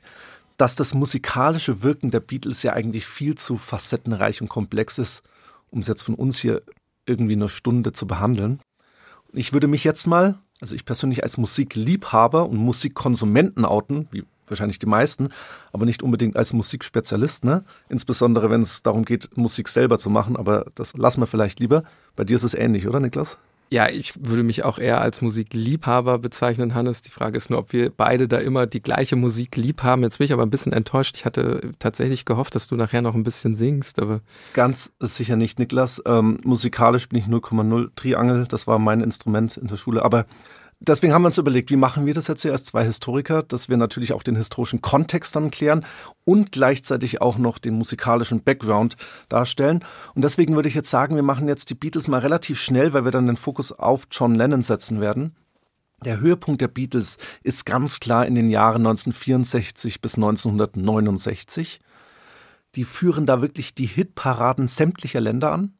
dass 0.57 0.75
das 0.75 0.93
musikalische 0.93 1.83
Wirken 1.83 2.11
der 2.11 2.19
Beatles 2.19 2.63
ja 2.63 2.73
eigentlich 2.73 3.05
viel 3.05 3.35
zu 3.35 3.57
facettenreich 3.57 4.41
und 4.41 4.49
komplex 4.49 4.97
ist, 4.97 5.23
um 5.69 5.79
es 5.79 5.87
jetzt 5.87 6.03
von 6.03 6.15
uns 6.15 6.39
hier 6.39 6.61
irgendwie 7.05 7.33
eine 7.33 7.49
Stunde 7.49 7.93
zu 7.93 8.07
behandeln. 8.07 8.59
Und 9.31 9.39
ich 9.39 9.53
würde 9.53 9.67
mich 9.67 9.83
jetzt 9.83 10.07
mal, 10.07 10.37
also 10.59 10.75
ich 10.75 10.85
persönlich 10.85 11.23
als 11.23 11.37
Musikliebhaber 11.37 12.47
und 12.47 12.57
Musikkonsumenten 12.57 13.65
outen, 13.65 14.07
wie 14.11 14.23
wahrscheinlich 14.47 14.79
die 14.79 14.85
meisten, 14.85 15.29
aber 15.71 15.85
nicht 15.85 16.03
unbedingt 16.03 16.35
als 16.35 16.53
Musikspezialist, 16.53 17.45
ne? 17.45 17.63
Insbesondere 17.89 18.49
wenn 18.49 18.61
es 18.61 18.83
darum 18.83 19.05
geht, 19.05 19.35
Musik 19.37 19.69
selber 19.69 19.97
zu 19.97 20.09
machen, 20.09 20.35
aber 20.35 20.65
das 20.75 20.95
lassen 20.97 21.21
wir 21.21 21.27
vielleicht 21.27 21.59
lieber. 21.59 21.83
Bei 22.15 22.25
dir 22.25 22.35
ist 22.35 22.43
es 22.43 22.53
ähnlich, 22.53 22.87
oder 22.87 22.99
Niklas? 22.99 23.37
Ja, 23.73 23.89
ich 23.89 24.13
würde 24.19 24.43
mich 24.43 24.65
auch 24.65 24.79
eher 24.79 24.99
als 24.99 25.21
Musikliebhaber 25.21 26.19
bezeichnen, 26.19 26.73
Hannes. 26.73 27.01
Die 27.01 27.09
Frage 27.09 27.37
ist 27.37 27.49
nur, 27.49 27.59
ob 27.59 27.71
wir 27.71 27.89
beide 27.89 28.27
da 28.27 28.37
immer 28.37 28.67
die 28.67 28.81
gleiche 28.81 29.15
Musik 29.15 29.55
lieb 29.55 29.81
haben. 29.81 30.03
Jetzt 30.03 30.17
bin 30.17 30.25
ich 30.25 30.33
aber 30.33 30.43
ein 30.43 30.49
bisschen 30.49 30.73
enttäuscht. 30.73 31.15
Ich 31.15 31.23
hatte 31.23 31.71
tatsächlich 31.79 32.25
gehofft, 32.25 32.53
dass 32.53 32.67
du 32.67 32.75
nachher 32.75 33.01
noch 33.01 33.15
ein 33.15 33.23
bisschen 33.23 33.55
singst, 33.55 34.01
aber. 34.01 34.19
Ganz 34.51 34.91
sicher 34.99 35.37
nicht, 35.37 35.57
Niklas. 35.57 36.03
Ähm, 36.05 36.41
musikalisch 36.43 37.07
bin 37.07 37.19
ich 37.19 37.27
0,0 37.27 37.91
Triangel. 37.95 38.45
Das 38.45 38.67
war 38.67 38.77
mein 38.77 38.99
Instrument 38.99 39.55
in 39.55 39.67
der 39.67 39.77
Schule. 39.77 40.03
Aber 40.03 40.25
deswegen 40.81 41.13
haben 41.13 41.21
wir 41.21 41.27
uns 41.27 41.37
überlegt, 41.37 41.71
wie 41.71 41.75
machen 41.75 42.05
wir 42.05 42.13
das 42.13 42.27
jetzt 42.27 42.41
hier 42.41 42.51
als 42.51 42.65
zwei 42.65 42.83
Historiker, 42.83 43.43
dass 43.43 43.69
wir 43.69 43.77
natürlich 43.77 44.13
auch 44.13 44.23
den 44.23 44.35
historischen 44.35 44.81
Kontext 44.81 45.35
dann 45.35 45.51
klären 45.51 45.85
und 46.25 46.51
gleichzeitig 46.51 47.21
auch 47.21 47.37
noch 47.37 47.57
den 47.57 47.75
musikalischen 47.75 48.43
Background 48.43 48.97
darstellen. 49.29 49.83
Und 50.15 50.23
deswegen 50.23 50.55
würde 50.55 50.67
ich 50.67 50.75
jetzt 50.75 50.89
sagen, 50.89 51.15
wir 51.15 51.23
machen 51.23 51.47
jetzt 51.47 51.69
die 51.69 51.75
Beatles 51.75 52.07
mal 52.07 52.19
relativ 52.19 52.59
schnell, 52.59 52.93
weil 52.93 53.05
wir 53.05 53.11
dann 53.11 53.27
den 53.27 53.35
Fokus 53.37 53.71
auf 53.71 54.07
John 54.11 54.35
Lennon 54.35 54.61
setzen 54.61 54.99
werden. 54.99 55.35
Der 56.03 56.19
Höhepunkt 56.19 56.61
der 56.61 56.67
Beatles 56.67 57.17
ist 57.43 57.65
ganz 57.65 57.99
klar 57.99 58.25
in 58.25 58.33
den 58.33 58.49
Jahren 58.49 58.87
1964 58.87 60.01
bis 60.01 60.15
1969. 60.15 61.79
Die 62.75 62.85
führen 62.85 63.25
da 63.25 63.41
wirklich 63.41 63.75
die 63.75 63.85
Hitparaden 63.85 64.67
sämtlicher 64.67 65.21
Länder 65.21 65.51
an. 65.51 65.73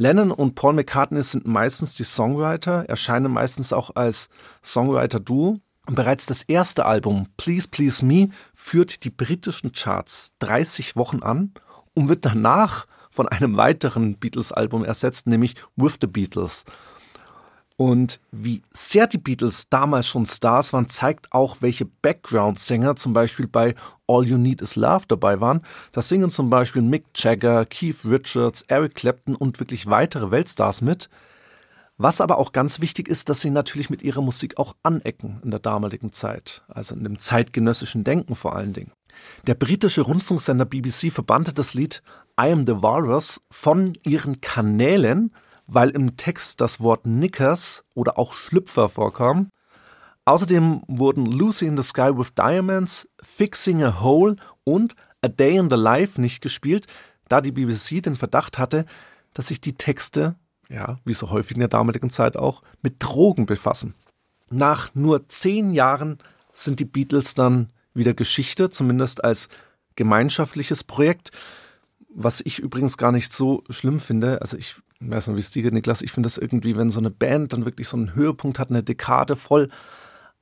Lennon 0.00 0.30
und 0.30 0.54
Paul 0.54 0.72
McCartney 0.72 1.22
sind 1.22 1.46
meistens 1.46 1.92
die 1.94 2.04
Songwriter, 2.04 2.88
erscheinen 2.88 3.30
meistens 3.30 3.70
auch 3.70 3.90
als 3.96 4.30
Songwriter-Duo. 4.64 5.60
Und 5.86 5.94
bereits 5.94 6.24
das 6.24 6.40
erste 6.40 6.86
Album, 6.86 7.26
Please 7.36 7.68
Please 7.68 8.02
Me, 8.02 8.30
führt 8.54 9.04
die 9.04 9.10
britischen 9.10 9.72
Charts 9.72 10.30
30 10.38 10.96
Wochen 10.96 11.22
an 11.22 11.52
und 11.92 12.08
wird 12.08 12.24
danach 12.24 12.86
von 13.10 13.28
einem 13.28 13.58
weiteren 13.58 14.16
Beatles-Album 14.16 14.86
ersetzt, 14.86 15.26
nämlich 15.26 15.56
With 15.76 15.98
the 16.00 16.06
Beatles. 16.06 16.64
Und 17.80 18.20
wie 18.30 18.60
sehr 18.74 19.06
die 19.06 19.16
Beatles 19.16 19.70
damals 19.70 20.06
schon 20.06 20.26
Stars 20.26 20.74
waren, 20.74 20.90
zeigt 20.90 21.32
auch, 21.32 21.62
welche 21.62 21.86
Background-Sänger 21.86 22.96
zum 22.96 23.14
Beispiel 23.14 23.46
bei 23.46 23.74
All 24.06 24.26
You 24.26 24.36
Need 24.36 24.60
Is 24.60 24.76
Love 24.76 25.06
dabei 25.08 25.40
waren. 25.40 25.62
Da 25.92 26.02
singen 26.02 26.28
zum 26.28 26.50
Beispiel 26.50 26.82
Mick 26.82 27.04
Jagger, 27.14 27.64
Keith 27.64 28.04
Richards, 28.04 28.66
Eric 28.68 28.96
Clapton 28.96 29.34
und 29.34 29.60
wirklich 29.60 29.86
weitere 29.86 30.30
Weltstars 30.30 30.82
mit. 30.82 31.08
Was 31.96 32.20
aber 32.20 32.36
auch 32.36 32.52
ganz 32.52 32.80
wichtig 32.82 33.08
ist, 33.08 33.30
dass 33.30 33.40
sie 33.40 33.48
natürlich 33.48 33.88
mit 33.88 34.02
ihrer 34.02 34.20
Musik 34.20 34.58
auch 34.58 34.76
anecken 34.82 35.40
in 35.42 35.50
der 35.50 35.60
damaligen 35.60 36.12
Zeit, 36.12 36.62
also 36.68 36.94
in 36.94 37.02
dem 37.02 37.18
zeitgenössischen 37.18 38.04
Denken 38.04 38.34
vor 38.34 38.56
allen 38.56 38.74
Dingen. 38.74 38.92
Der 39.46 39.54
britische 39.54 40.02
Rundfunksender 40.02 40.66
BBC 40.66 41.10
verbannte 41.10 41.54
das 41.54 41.72
Lied 41.72 42.02
I 42.38 42.52
Am 42.52 42.66
the 42.66 42.82
Walrus 42.82 43.40
von 43.50 43.94
ihren 44.02 44.42
Kanälen, 44.42 45.32
weil 45.72 45.90
im 45.90 46.16
Text 46.16 46.60
das 46.60 46.80
Wort 46.80 47.04
Knickers 47.04 47.84
oder 47.94 48.18
auch 48.18 48.34
Schlüpfer 48.34 48.88
vorkam. 48.88 49.50
Außerdem 50.24 50.82
wurden 50.88 51.26
Lucy 51.26 51.66
in 51.66 51.76
the 51.76 51.82
Sky 51.82 52.10
with 52.12 52.34
Diamonds, 52.34 53.08
Fixing 53.22 53.82
a 53.82 54.00
Hole 54.00 54.36
und 54.64 54.94
A 55.22 55.28
Day 55.28 55.56
in 55.56 55.70
the 55.70 55.76
Life 55.76 56.20
nicht 56.20 56.40
gespielt, 56.40 56.86
da 57.28 57.40
die 57.40 57.52
BBC 57.52 58.02
den 58.02 58.16
Verdacht 58.16 58.58
hatte, 58.58 58.84
dass 59.32 59.46
sich 59.46 59.60
die 59.60 59.74
Texte, 59.74 60.34
ja, 60.68 60.98
wie 61.04 61.12
so 61.12 61.30
häufig 61.30 61.52
in 61.52 61.60
der 61.60 61.68
damaligen 61.68 62.10
Zeit 62.10 62.36
auch, 62.36 62.62
mit 62.82 62.96
Drogen 62.98 63.46
befassen. 63.46 63.94
Nach 64.50 64.92
nur 64.94 65.28
zehn 65.28 65.72
Jahren 65.72 66.18
sind 66.52 66.80
die 66.80 66.84
Beatles 66.84 67.34
dann 67.34 67.70
wieder 67.94 68.14
Geschichte, 68.14 68.70
zumindest 68.70 69.22
als 69.22 69.48
gemeinschaftliches 69.94 70.82
Projekt, 70.82 71.30
was 72.14 72.40
ich 72.44 72.58
übrigens 72.58 72.96
gar 72.96 73.12
nicht 73.12 73.32
so 73.32 73.64
schlimm 73.70 74.00
finde. 74.00 74.40
Also 74.40 74.56
ich 74.56 74.76
weiß 75.00 75.28
nicht, 75.28 75.36
wie 75.36 75.40
es 75.40 75.50
dir 75.50 75.62
geht, 75.62 75.72
Niklas, 75.72 76.02
ich 76.02 76.12
finde 76.12 76.26
das 76.26 76.38
irgendwie, 76.38 76.76
wenn 76.76 76.90
so 76.90 77.00
eine 77.00 77.10
Band 77.10 77.52
dann 77.52 77.64
wirklich 77.64 77.88
so 77.88 77.96
einen 77.96 78.14
Höhepunkt 78.14 78.58
hat, 78.58 78.70
eine 78.70 78.82
Dekade 78.82 79.36
voll 79.36 79.68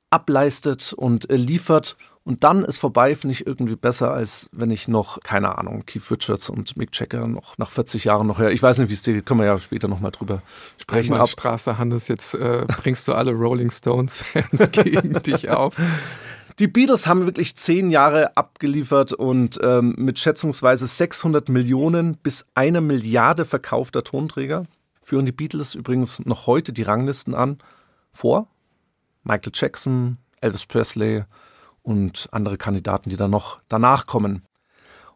ableistet 0.09 0.93
und 0.93 1.29
äh, 1.29 1.35
liefert 1.35 1.95
und 2.29 2.43
dann 2.43 2.63
ist 2.63 2.77
vorbei, 2.77 3.15
finde 3.15 3.31
ich 3.33 3.47
irgendwie 3.47 3.75
besser, 3.75 4.11
als 4.11 4.49
wenn 4.51 4.69
ich 4.69 4.87
noch, 4.87 5.19
keine 5.21 5.57
Ahnung, 5.57 5.83
Keith 5.87 6.11
Richards 6.11 6.49
und 6.49 6.77
Mick 6.77 6.89
Jagger 6.93 7.25
noch 7.27 7.57
nach 7.57 7.71
40 7.71 8.03
Jahren 8.03 8.27
noch 8.27 8.37
her. 8.37 8.51
Ich 8.51 8.61
weiß 8.61 8.77
nicht, 8.77 8.89
wie 8.89 8.93
es 8.93 9.01
dir 9.01 9.13
geht, 9.13 9.25
können 9.25 9.39
wir 9.39 9.47
ja 9.47 9.59
später 9.59 9.87
nochmal 9.87 10.11
drüber 10.11 10.43
sprechen. 10.79 11.15
Ab. 11.15 11.29
Straße, 11.29 11.77
Hannes, 11.79 12.07
jetzt 12.07 12.35
äh, 12.35 12.65
bringst 12.67 13.07
du 13.07 13.13
alle 13.13 13.31
Rolling 13.31 13.71
Stones-Fans 13.71 14.71
gegen 14.71 15.13
dich 15.23 15.49
auf. 15.49 15.75
Die 16.59 16.67
Beatles 16.67 17.07
haben 17.07 17.25
wirklich 17.25 17.55
zehn 17.55 17.89
Jahre 17.89 18.35
abgeliefert 18.35 19.13
und 19.13 19.57
ähm, 19.63 19.95
mit 19.97 20.19
schätzungsweise 20.19 20.87
600 20.87 21.47
Millionen 21.47 22.17
bis 22.17 22.45
einer 22.53 22.81
Milliarde 22.81 23.45
verkaufter 23.45 24.03
Tonträger 24.03 24.65
führen 25.01 25.25
die 25.25 25.31
Beatles 25.31 25.73
übrigens 25.73 26.19
noch 26.25 26.47
heute 26.47 26.73
die 26.73 26.83
Ranglisten 26.83 27.33
an 27.33 27.59
vor 28.11 28.49
Michael 29.23 29.53
Jackson, 29.55 30.17
Elvis 30.41 30.65
Presley 30.65 31.23
und 31.81 32.27
andere 32.33 32.57
Kandidaten, 32.57 33.09
die 33.09 33.15
da 33.15 33.29
noch 33.29 33.61
danach 33.69 34.05
kommen. 34.05 34.43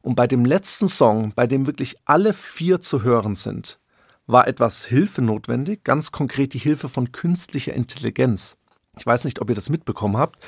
Und 0.02 0.16
bei 0.16 0.28
dem 0.28 0.46
letzten 0.46 0.88
Song, 0.88 1.34
bei 1.36 1.46
dem 1.46 1.68
wirklich 1.68 1.98
alle 2.06 2.32
vier 2.32 2.80
zu 2.80 3.04
hören 3.04 3.36
sind, 3.36 3.80
war 4.28 4.48
etwas 4.48 4.86
Hilfe 4.86 5.22
notwendig, 5.22 5.84
ganz 5.84 6.14
konkret 6.14 6.54
die 6.54 6.60
Hilfe 6.60 6.88
von 6.88 7.12
künstlicher 7.12 7.74
Intelligenz. 7.74 8.56
Ich 8.98 9.06
weiß 9.06 9.26
nicht, 9.26 9.42
ob 9.42 9.50
ihr 9.50 9.56
das 9.56 9.70
mitbekommen 9.70 10.18
habt, 10.18 10.40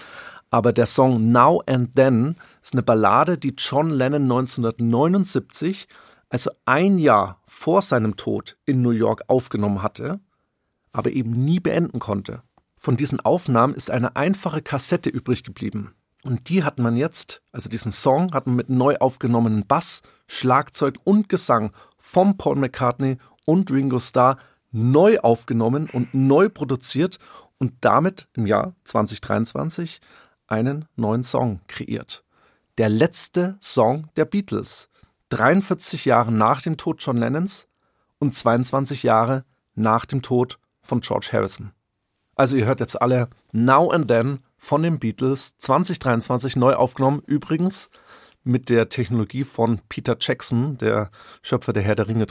aber 0.49 0.73
der 0.73 0.85
Song 0.85 1.31
Now 1.31 1.61
and 1.65 1.95
Then 1.95 2.35
ist 2.61 2.73
eine 2.73 2.83
Ballade, 2.83 3.37
die 3.37 3.55
John 3.57 3.89
Lennon 3.89 4.23
1979, 4.23 5.87
also 6.29 6.51
ein 6.65 6.97
Jahr 6.97 7.41
vor 7.45 7.81
seinem 7.81 8.15
Tod 8.15 8.57
in 8.65 8.81
New 8.81 8.91
York 8.91 9.23
aufgenommen 9.27 9.81
hatte, 9.81 10.19
aber 10.91 11.11
eben 11.11 11.31
nie 11.31 11.59
beenden 11.59 11.99
konnte. 11.99 12.41
Von 12.77 12.97
diesen 12.97 13.19
Aufnahmen 13.19 13.73
ist 13.73 13.89
eine 13.89 14.15
einfache 14.15 14.61
Kassette 14.61 15.09
übrig 15.09 15.43
geblieben. 15.43 15.95
Und 16.23 16.49
die 16.49 16.63
hat 16.63 16.79
man 16.79 16.95
jetzt, 16.95 17.41
also 17.51 17.69
diesen 17.69 17.91
Song, 17.91 18.33
hat 18.33 18.47
man 18.47 18.55
mit 18.55 18.69
neu 18.69 18.97
aufgenommenen 18.97 19.67
Bass, 19.67 20.01
Schlagzeug 20.27 20.95
und 21.03 21.29
Gesang 21.29 21.71
vom 21.97 22.37
Paul 22.37 22.55
McCartney 22.55 23.17
und 23.45 23.69
Ringo 23.71 23.99
Starr 23.99 24.37
neu 24.71 25.19
aufgenommen 25.19 25.89
und 25.91 26.13
neu 26.13 26.49
produziert 26.49 27.19
und 27.59 27.73
damit 27.81 28.27
im 28.33 28.45
Jahr 28.45 28.75
2023 28.83 30.01
einen 30.47 30.85
neuen 30.95 31.23
Song 31.23 31.61
kreiert. 31.67 32.23
Der 32.77 32.89
letzte 32.89 33.57
Song 33.61 34.09
der 34.15 34.25
Beatles. 34.25 34.89
43 35.29 36.05
Jahre 36.05 36.31
nach 36.31 36.61
dem 36.61 36.77
Tod 36.77 37.01
John 37.01 37.17
Lennons 37.17 37.67
und 38.19 38.35
22 38.35 39.03
Jahre 39.03 39.45
nach 39.73 40.05
dem 40.05 40.21
Tod 40.21 40.59
von 40.81 41.01
George 41.01 41.29
Harrison. 41.31 41.71
Also 42.35 42.57
ihr 42.57 42.65
hört 42.65 42.79
jetzt 42.79 43.01
alle 43.01 43.29
Now 43.51 43.89
and 43.91 44.07
Then 44.07 44.39
von 44.57 44.83
den 44.83 44.99
Beatles 44.99 45.57
2023 45.57 46.55
neu 46.55 46.73
aufgenommen. 46.73 47.21
Übrigens 47.25 47.89
mit 48.43 48.69
der 48.69 48.89
Technologie 48.89 49.43
von 49.43 49.81
Peter 49.89 50.17
Jackson, 50.19 50.77
der 50.77 51.09
Schöpfer 51.41 51.73
der 51.73 51.83
Herr 51.83 51.95
der 51.95 52.07
Ringe 52.07 52.25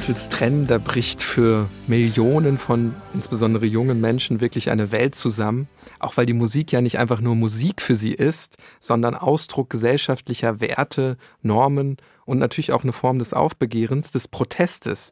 Beatles 0.00 0.30
trennen, 0.30 0.66
da 0.66 0.78
bricht 0.78 1.22
für 1.22 1.68
Millionen 1.86 2.56
von 2.56 2.94
insbesondere 3.12 3.66
jungen 3.66 4.00
Menschen 4.00 4.40
wirklich 4.40 4.70
eine 4.70 4.92
Welt 4.92 5.14
zusammen. 5.14 5.68
Auch 5.98 6.16
weil 6.16 6.24
die 6.24 6.32
Musik 6.32 6.72
ja 6.72 6.80
nicht 6.80 6.98
einfach 6.98 7.20
nur 7.20 7.34
Musik 7.34 7.82
für 7.82 7.94
sie 7.94 8.14
ist, 8.14 8.56
sondern 8.80 9.14
Ausdruck 9.14 9.68
gesellschaftlicher 9.68 10.62
Werte, 10.62 11.18
Normen 11.42 11.98
und 12.24 12.38
natürlich 12.38 12.72
auch 12.72 12.82
eine 12.82 12.94
Form 12.94 13.18
des 13.18 13.34
Aufbegehrens, 13.34 14.10
des 14.10 14.26
Protestes. 14.26 15.10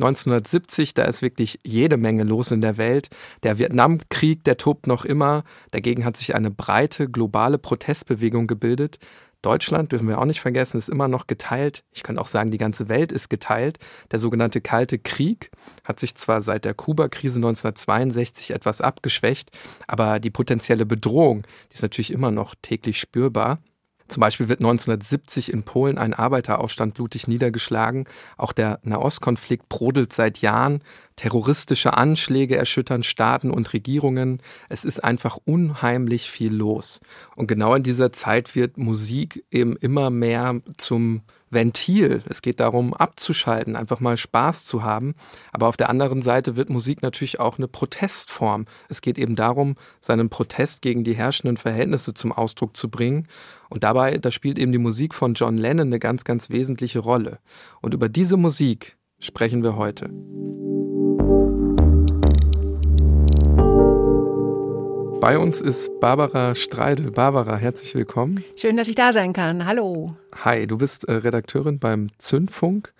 1970, 0.00 0.94
da 0.94 1.04
ist 1.04 1.22
wirklich 1.22 1.60
jede 1.62 1.96
Menge 1.96 2.24
los 2.24 2.50
in 2.50 2.60
der 2.60 2.76
Welt. 2.76 3.10
Der 3.44 3.58
Vietnamkrieg, 3.58 4.42
der 4.42 4.56
tobt 4.56 4.88
noch 4.88 5.04
immer. 5.04 5.44
Dagegen 5.70 6.04
hat 6.04 6.16
sich 6.16 6.34
eine 6.34 6.50
breite 6.50 7.08
globale 7.08 7.58
Protestbewegung 7.58 8.48
gebildet. 8.48 8.98
Deutschland, 9.44 9.92
dürfen 9.92 10.08
wir 10.08 10.18
auch 10.18 10.24
nicht 10.24 10.40
vergessen, 10.40 10.78
ist 10.78 10.88
immer 10.88 11.08
noch 11.08 11.26
geteilt. 11.26 11.84
Ich 11.92 12.02
kann 12.02 12.18
auch 12.18 12.26
sagen, 12.26 12.50
die 12.50 12.58
ganze 12.58 12.88
Welt 12.88 13.12
ist 13.12 13.28
geteilt. 13.28 13.78
Der 14.10 14.18
sogenannte 14.18 14.60
Kalte 14.60 14.98
Krieg 14.98 15.50
hat 15.84 16.00
sich 16.00 16.14
zwar 16.14 16.42
seit 16.42 16.64
der 16.64 16.74
Kuba-Krise 16.74 17.36
1962 17.36 18.52
etwas 18.52 18.80
abgeschwächt, 18.80 19.50
aber 19.86 20.20
die 20.20 20.30
potenzielle 20.30 20.86
Bedrohung, 20.86 21.42
die 21.70 21.74
ist 21.74 21.82
natürlich 21.82 22.12
immer 22.12 22.30
noch 22.30 22.54
täglich 22.62 22.98
spürbar. 22.98 23.58
Zum 24.14 24.20
Beispiel 24.20 24.48
wird 24.48 24.60
1970 24.60 25.52
in 25.52 25.64
Polen 25.64 25.98
ein 25.98 26.14
Arbeiteraufstand 26.14 26.94
blutig 26.94 27.26
niedergeschlagen. 27.26 28.04
Auch 28.36 28.52
der 28.52 28.78
Nahostkonflikt 28.84 29.68
brodelt 29.68 30.12
seit 30.12 30.38
Jahren. 30.38 30.82
Terroristische 31.16 31.94
Anschläge 31.94 32.56
erschüttern 32.56 33.02
Staaten 33.02 33.50
und 33.50 33.72
Regierungen. 33.72 34.40
Es 34.68 34.84
ist 34.84 35.02
einfach 35.02 35.36
unheimlich 35.44 36.30
viel 36.30 36.54
los. 36.54 37.00
Und 37.34 37.48
genau 37.48 37.74
in 37.74 37.82
dieser 37.82 38.12
Zeit 38.12 38.54
wird 38.54 38.78
Musik 38.78 39.44
eben 39.50 39.74
immer 39.74 40.10
mehr 40.10 40.60
zum 40.76 41.22
Ventil. 41.54 42.22
Es 42.28 42.42
geht 42.42 42.60
darum, 42.60 42.92
abzuschalten, 42.92 43.76
einfach 43.76 44.00
mal 44.00 44.16
Spaß 44.16 44.64
zu 44.64 44.82
haben. 44.82 45.14
Aber 45.52 45.68
auf 45.68 45.76
der 45.76 45.88
anderen 45.88 46.20
Seite 46.22 46.56
wird 46.56 46.68
Musik 46.68 47.02
natürlich 47.02 47.40
auch 47.40 47.58
eine 47.58 47.68
Protestform. 47.68 48.66
Es 48.88 49.00
geht 49.00 49.18
eben 49.18 49.36
darum, 49.36 49.76
seinen 50.00 50.28
Protest 50.28 50.82
gegen 50.82 51.04
die 51.04 51.14
herrschenden 51.14 51.56
Verhältnisse 51.56 52.14
zum 52.14 52.32
Ausdruck 52.32 52.76
zu 52.76 52.90
bringen. 52.90 53.28
Und 53.70 53.84
dabei, 53.84 54.18
da 54.18 54.30
spielt 54.30 54.58
eben 54.58 54.72
die 54.72 54.78
Musik 54.78 55.14
von 55.14 55.34
John 55.34 55.56
Lennon 55.56 55.88
eine 55.88 55.98
ganz, 55.98 56.24
ganz 56.24 56.50
wesentliche 56.50 56.98
Rolle. 56.98 57.38
Und 57.80 57.94
über 57.94 58.08
diese 58.08 58.36
Musik 58.36 58.96
sprechen 59.18 59.62
wir 59.62 59.76
heute. 59.76 60.10
Bei 65.24 65.38
uns 65.38 65.62
ist 65.62 66.00
Barbara 66.00 66.54
Streidel. 66.54 67.10
Barbara, 67.10 67.56
herzlich 67.56 67.94
willkommen. 67.94 68.44
Schön, 68.56 68.76
dass 68.76 68.88
ich 68.88 68.94
da 68.94 69.14
sein 69.14 69.32
kann. 69.32 69.64
Hallo. 69.64 70.06
Hi, 70.44 70.66
du 70.66 70.76
bist 70.76 71.08
äh, 71.08 71.12
Redakteurin 71.12 71.78
beim 71.78 72.08
Zündfunk 72.18 72.92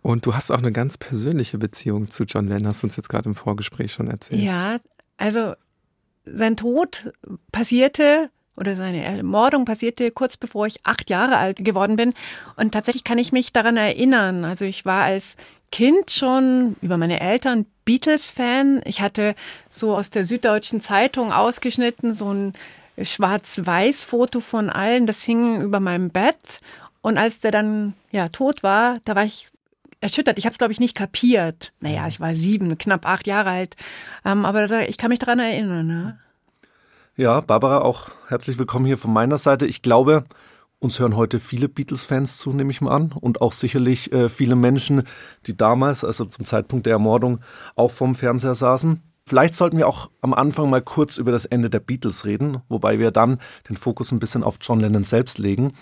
und 0.00 0.24
du 0.24 0.34
hast 0.34 0.50
auch 0.50 0.60
eine 0.60 0.72
ganz 0.72 0.96
persönliche 0.96 1.58
Beziehung 1.58 2.10
zu 2.10 2.24
John 2.24 2.46
Lennon, 2.46 2.68
hast 2.68 2.82
du 2.82 2.86
uns 2.86 2.96
jetzt 2.96 3.10
gerade 3.10 3.28
im 3.28 3.34
Vorgespräch 3.34 3.92
schon 3.92 4.08
erzählt. 4.08 4.40
Ja, 4.40 4.78
also 5.18 5.52
sein 6.24 6.56
Tod 6.56 7.12
passierte 7.52 8.30
oder 8.56 8.74
seine 8.74 9.04
Ermordung 9.04 9.66
passierte 9.66 10.10
kurz 10.10 10.38
bevor 10.38 10.66
ich 10.66 10.76
acht 10.84 11.10
Jahre 11.10 11.36
alt 11.36 11.62
geworden 11.62 11.96
bin. 11.96 12.14
Und 12.56 12.72
tatsächlich 12.72 13.04
kann 13.04 13.18
ich 13.18 13.30
mich 13.30 13.52
daran 13.52 13.76
erinnern. 13.76 14.46
Also 14.46 14.64
ich 14.64 14.86
war 14.86 15.04
als 15.04 15.36
Kind 15.70 16.10
schon 16.10 16.76
über 16.80 16.96
meine 16.96 17.20
Eltern 17.20 17.66
Beatles-Fan. 17.88 18.82
Ich 18.84 19.00
hatte 19.00 19.34
so 19.70 19.96
aus 19.96 20.10
der 20.10 20.26
Süddeutschen 20.26 20.82
Zeitung 20.82 21.32
ausgeschnitten 21.32 22.12
so 22.12 22.30
ein 22.34 22.52
Schwarz-Weiß-Foto 23.00 24.40
von 24.40 24.68
allen. 24.68 25.06
Das 25.06 25.22
hing 25.22 25.62
über 25.62 25.80
meinem 25.80 26.10
Bett. 26.10 26.60
Und 27.00 27.16
als 27.16 27.40
der 27.40 27.50
dann 27.50 27.94
ja 28.10 28.28
tot 28.28 28.62
war, 28.62 28.96
da 29.06 29.16
war 29.16 29.24
ich 29.24 29.48
erschüttert. 30.02 30.36
Ich 30.36 30.44
habe 30.44 30.52
es, 30.52 30.58
glaube 30.58 30.74
ich, 30.74 30.80
nicht 30.80 30.96
kapiert. 30.96 31.72
Naja, 31.80 32.06
ich 32.06 32.20
war 32.20 32.34
sieben, 32.34 32.76
knapp 32.76 33.06
acht 33.06 33.26
Jahre 33.26 33.48
alt. 33.48 33.76
Ähm, 34.22 34.44
aber 34.44 34.86
ich 34.86 34.98
kann 34.98 35.08
mich 35.08 35.18
daran 35.18 35.38
erinnern. 35.38 35.86
Ne? 35.86 36.18
Ja, 37.16 37.40
Barbara, 37.40 37.78
auch 37.78 38.10
herzlich 38.28 38.58
willkommen 38.58 38.84
hier 38.84 38.98
von 38.98 39.14
meiner 39.14 39.38
Seite. 39.38 39.64
Ich 39.64 39.80
glaube, 39.80 40.24
uns 40.80 40.98
hören 40.98 41.16
heute 41.16 41.40
viele 41.40 41.68
Beatles-Fans 41.68 42.38
zu, 42.38 42.52
nehme 42.52 42.70
ich 42.70 42.80
mal 42.80 42.94
an. 42.94 43.12
Und 43.12 43.40
auch 43.40 43.52
sicherlich 43.52 44.12
äh, 44.12 44.28
viele 44.28 44.56
Menschen, 44.56 45.02
die 45.46 45.56
damals, 45.56 46.04
also 46.04 46.24
zum 46.24 46.44
Zeitpunkt 46.44 46.86
der 46.86 46.94
Ermordung, 46.94 47.40
auch 47.74 47.90
vorm 47.90 48.14
Fernseher 48.14 48.54
saßen. 48.54 49.02
Vielleicht 49.28 49.54
sollten 49.54 49.76
wir 49.76 49.86
auch 49.86 50.08
am 50.22 50.32
Anfang 50.32 50.70
mal 50.70 50.80
kurz 50.80 51.18
über 51.18 51.30
das 51.32 51.44
Ende 51.44 51.68
der 51.68 51.80
Beatles 51.80 52.24
reden, 52.24 52.62
wobei 52.70 52.98
wir 52.98 53.10
dann 53.10 53.38
den 53.68 53.76
Fokus 53.76 54.10
ein 54.10 54.20
bisschen 54.20 54.42
auf 54.42 54.56
John 54.62 54.80
Lennon 54.80 55.02
selbst 55.02 55.38
legen. 55.38 55.74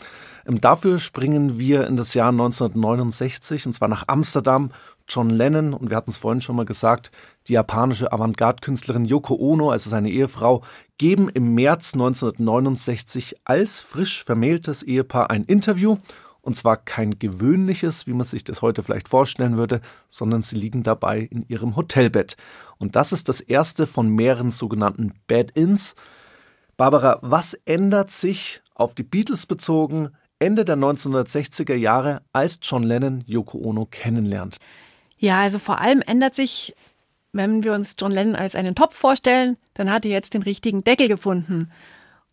Ähm, 0.46 0.60
dafür 0.60 0.98
springen 0.98 1.56
wir 1.56 1.86
in 1.86 1.96
das 1.96 2.14
Jahr 2.14 2.30
1969, 2.30 3.66
und 3.66 3.72
zwar 3.72 3.86
nach 3.86 4.04
Amsterdam 4.08 4.72
John 5.08 5.30
Lennon 5.30 5.72
und 5.72 5.90
wir 5.90 5.96
hatten 5.96 6.10
es 6.10 6.16
vorhin 6.16 6.40
schon 6.40 6.56
mal 6.56 6.64
gesagt, 6.64 7.10
die 7.48 7.52
japanische 7.52 8.12
Avantgarde-Künstlerin 8.12 9.04
Yoko 9.04 9.36
Ono, 9.36 9.70
also 9.70 9.88
seine 9.88 10.10
Ehefrau, 10.10 10.62
geben 10.98 11.28
im 11.28 11.54
März 11.54 11.94
1969 11.94 13.36
als 13.44 13.82
frisch 13.82 14.24
vermähltes 14.24 14.82
Ehepaar 14.82 15.30
ein 15.30 15.44
Interview. 15.44 15.98
Und 16.42 16.54
zwar 16.54 16.76
kein 16.76 17.18
gewöhnliches, 17.18 18.06
wie 18.06 18.12
man 18.12 18.24
sich 18.24 18.44
das 18.44 18.62
heute 18.62 18.84
vielleicht 18.84 19.08
vorstellen 19.08 19.56
würde, 19.56 19.80
sondern 20.08 20.42
sie 20.42 20.54
liegen 20.54 20.84
dabei 20.84 21.20
in 21.20 21.44
ihrem 21.48 21.74
Hotelbett. 21.74 22.36
Und 22.78 22.94
das 22.94 23.12
ist 23.12 23.28
das 23.28 23.40
erste 23.40 23.86
von 23.86 24.08
mehreren 24.08 24.52
sogenannten 24.52 25.12
Bed-Ins. 25.26 25.96
Barbara, 26.76 27.18
was 27.22 27.54
ändert 27.64 28.10
sich 28.10 28.62
auf 28.74 28.94
die 28.94 29.02
Beatles 29.02 29.46
bezogen 29.46 30.10
Ende 30.38 30.64
der 30.64 30.76
1960er 30.76 31.74
Jahre, 31.74 32.22
als 32.32 32.60
John 32.62 32.82
Lennon 32.82 33.24
Yoko 33.26 33.58
Ono 33.58 33.86
kennenlernt? 33.86 34.58
Ja, 35.18 35.40
also 35.40 35.58
vor 35.58 35.80
allem 35.80 36.02
ändert 36.02 36.34
sich, 36.34 36.74
wenn 37.32 37.64
wir 37.64 37.72
uns 37.72 37.94
John 37.98 38.10
Lennon 38.12 38.36
als 38.36 38.54
einen 38.54 38.74
Topf 38.74 38.94
vorstellen, 38.94 39.56
dann 39.74 39.90
hat 39.90 40.04
er 40.04 40.10
jetzt 40.10 40.34
den 40.34 40.42
richtigen 40.42 40.84
Deckel 40.84 41.08
gefunden. 41.08 41.70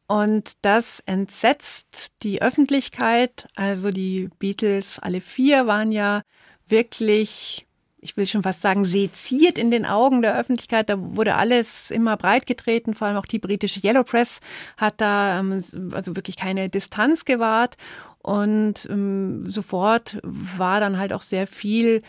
Und 0.08 0.54
das 0.62 1.02
entsetzt 1.06 2.12
die 2.24 2.42
Öffentlichkeit. 2.42 3.48
Also 3.56 3.90
die 3.92 4.30
Beatles, 4.40 5.00
alle 5.00 5.22
vier, 5.22 5.66
waren 5.66 5.92
ja 5.92 6.22
wirklich 6.68 7.66
ich 8.04 8.18
will 8.18 8.28
schon 8.28 8.44
fast 8.44 8.62
sagen, 8.62 8.86
seziert 8.86 9.58
in 9.58 9.72
den 9.72 9.86
Augen 9.86 10.22
der 10.22 10.38
Öffentlichkeit. 10.38 10.90
Da 10.90 10.96
wurde 11.00 11.36
alles 11.36 11.90
immer 11.90 12.18
breit 12.18 12.46
getreten, 12.46 12.94
vor 12.94 13.08
allem 13.08 13.18
auch 13.18 13.26
die 13.26 13.40
britische 13.40 13.80
Yellow 13.80 14.04
Press 14.04 14.40
hat 14.78 14.96
da 14.98 15.40
ähm, 15.40 15.54
also 15.94 16.16
wirklich 16.16 16.36
keine 16.36 16.70
Distanz 16.70 17.26
gewahrt. 17.26 17.78
Und 18.20 18.88
ähm, 18.90 19.46
sofort 19.48 20.20
war 20.24 20.80
dann 20.80 21.00
halt 21.00 21.14
auch 21.14 21.22
sehr 21.22 21.48
viel 21.48 22.02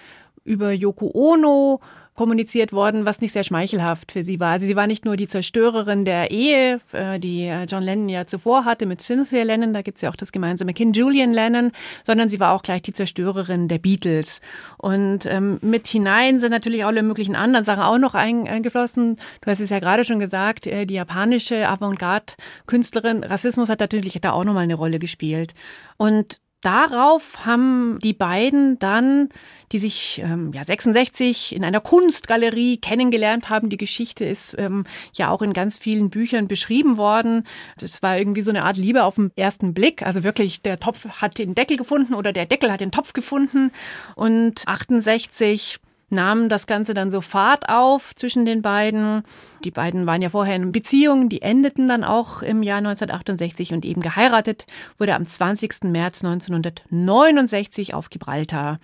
über 0.44 0.72
Yoko 0.72 1.11
Ono 1.14 1.80
kommuniziert 2.14 2.72
worden, 2.72 3.07
was 3.07 3.20
nicht 3.20 3.33
sehr 3.33 3.44
schmeichelhaft 3.44 4.12
für 4.12 4.22
sie 4.22 4.38
war. 4.38 4.52
Also 4.52 4.66
sie 4.66 4.76
war 4.76 4.87
nicht 4.87 5.04
nur 5.04 5.16
die 5.16 5.26
Zerstörerin 5.26 6.04
der 6.04 6.30
Ehe, 6.30 6.80
äh, 6.92 7.18
die 7.18 7.42
äh, 7.42 7.64
John 7.64 7.83
Lennon 7.83 8.09
ja 8.09 8.26
zuvor 8.26 8.64
hatte 8.64 8.87
mit 8.87 9.00
Cynthia 9.00 9.42
Lennon, 9.42 9.72
da 9.72 9.83
gibt's 9.83 10.00
ja 10.00 10.11
auch 10.11 10.16
das 10.16 10.30
gemeinsame 10.30 10.74
Kind 10.74 10.96
Julian 10.96 11.33
Lennon, 11.33 11.72
sondern 12.07 12.28
sie 12.28 12.38
war 12.38 12.52
auch 12.52 12.62
gleich 12.62 12.83
die 12.83 12.92
Zerstörerin 12.92 13.66
der 13.66 13.78
Beatles. 13.78 14.40
Und 14.78 15.26
ähm, 15.26 15.59
mit 15.61 15.88
hinein 15.88 16.38
sind 16.38 16.50
natürlich 16.50 16.85
alle 16.85 17.02
möglichen 17.02 17.35
anderen 17.35 17.64
Sachen 17.64 17.83
auch 17.83 17.98
noch 17.98 18.14
eingeflossen. 18.14 19.16
Du 19.40 19.50
hast 19.50 19.61
es 19.61 19.70
ja 19.70 19.80
gerade 19.80 20.04
schon 20.04 20.20
gesagt, 20.20 20.68
äh, 20.68 20.87
die 20.87 20.94
japanische 20.94 21.68
Avantgarde-Künstlerin, 21.68 23.24
Rassismus 23.24 23.68
hat 23.68 23.80
natürlich 23.80 24.16
da 24.20 24.33
auch 24.33 24.44
nochmal 24.44 24.64
eine 24.64 24.74
Rolle 24.74 25.00
gespielt. 25.00 25.54
Und 25.96 26.38
darauf 26.64 27.44
haben 27.44 27.98
die 28.03 28.12
beiden 28.12 28.79
dann, 28.79 29.29
die 29.72 29.79
sich 29.79 30.20
ähm, 30.24 30.53
ja 30.53 30.64
66 30.64 31.55
in 31.55 31.64
einer 31.64 31.81
Kunstgalerie 31.81 32.79
kennengelernt 32.79 33.50
haben, 33.50 33.68
die 33.68 33.77
Geschichte 33.77 34.24
ist 34.24 34.55
ähm, 34.59 34.85
ja 35.14 35.31
auch 35.31 35.42
in 35.42 35.53
ganz 35.53 35.79
vielen 35.79 36.11
Büchern 36.11 36.48
beschrieben 36.48 36.96
worden. 36.96 37.44
Es 37.81 38.03
war 38.03 38.18
irgendwie 38.18 38.40
so 38.40 38.50
eine 38.50 38.64
Art 38.64 38.77
Liebe 38.77 39.05
auf 39.05 39.16
den 39.16 39.31
ersten 39.37 39.74
Blick. 39.74 40.03
Also 40.03 40.22
wirklich, 40.22 40.62
der 40.62 40.79
Topf 40.79 41.07
hat 41.20 41.38
den 41.38 41.55
Deckel 41.55 41.77
gefunden 41.77 42.14
oder 42.14 42.33
der 42.33 42.46
Deckel 42.46 42.72
hat 42.72 42.81
den 42.81 42.92
Topf 42.92 43.12
gefunden. 43.12 43.70
Und 44.14 44.62
68 44.66 45.81
nahm 46.14 46.48
das 46.48 46.66
Ganze 46.66 46.94
dann 46.94 47.11
so 47.11 47.20
Fahrt 47.20 47.68
auf 47.68 48.14
zwischen 48.14 48.44
den 48.44 48.62
beiden. 48.62 49.22
Die 49.64 49.70
beiden 49.70 50.07
waren 50.07 50.22
ja 50.22 50.31
vorher 50.31 50.57
in 50.57 50.72
Beziehungen, 50.72 51.29
die 51.29 51.42
endeten 51.42 51.88
dann 51.88 52.05
auch 52.05 52.42
im 52.42 52.62
Jahr 52.62 52.79
1968 52.79 53.72
und 53.72 53.85
eben 53.85 54.00
geheiratet 54.00 54.66
wurde 54.98 55.14
am 55.14 55.27
20. 55.27 55.85
März 55.85 56.24
1969 56.24 57.94
auf 57.94 58.11
Gibraltar. 58.11 58.79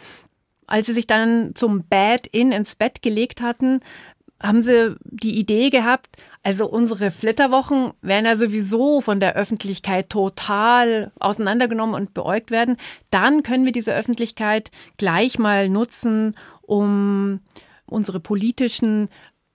Als 0.67 0.87
sie 0.87 0.93
sich 0.93 1.07
dann 1.07 1.55
zum 1.55 1.85
Bad-In 1.89 2.53
ins 2.53 2.77
Bett 2.77 3.03
gelegt 3.03 3.43
hatten, 3.43 3.81
haben 4.43 4.63
sie 4.63 4.97
die 5.05 5.39
Idee 5.39 5.69
gehabt, 5.69 6.17
also 6.43 6.67
unsere 6.67 7.11
Flitterwochen 7.11 7.93
werden 8.01 8.25
ja 8.25 8.37
sowieso 8.37 9.03
von 9.03 9.21
der 9.21 9.37
Öffentlichkeit 9.37 10.09
total 10.09 11.13
auseinandergenommen 11.21 11.95
und 11.95 12.15
beäugt 12.15 12.51
werden. 12.51 12.79
Dann 13.11 13.43
können 13.43 13.67
wir 13.67 13.73
diese 13.73 13.95
Öffentlichkeit 13.95 14.71
gleich 14.97 15.39
mal 15.39 15.69
nutzen, 15.69 16.35
um 16.71 17.41
unsere 17.85 18.21
politischen 18.21 19.09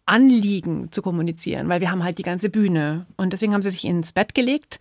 Anliegen 0.06 0.92
zu 0.92 1.02
kommunizieren, 1.02 1.70
weil 1.70 1.80
wir 1.80 1.90
haben 1.90 2.04
halt 2.04 2.18
die 2.18 2.24
ganze 2.24 2.50
Bühne. 2.50 3.06
Und 3.16 3.32
deswegen 3.32 3.54
haben 3.54 3.62
sie 3.62 3.70
sich 3.70 3.86
ins 3.86 4.12
Bett 4.12 4.36
gelegt. 4.36 4.80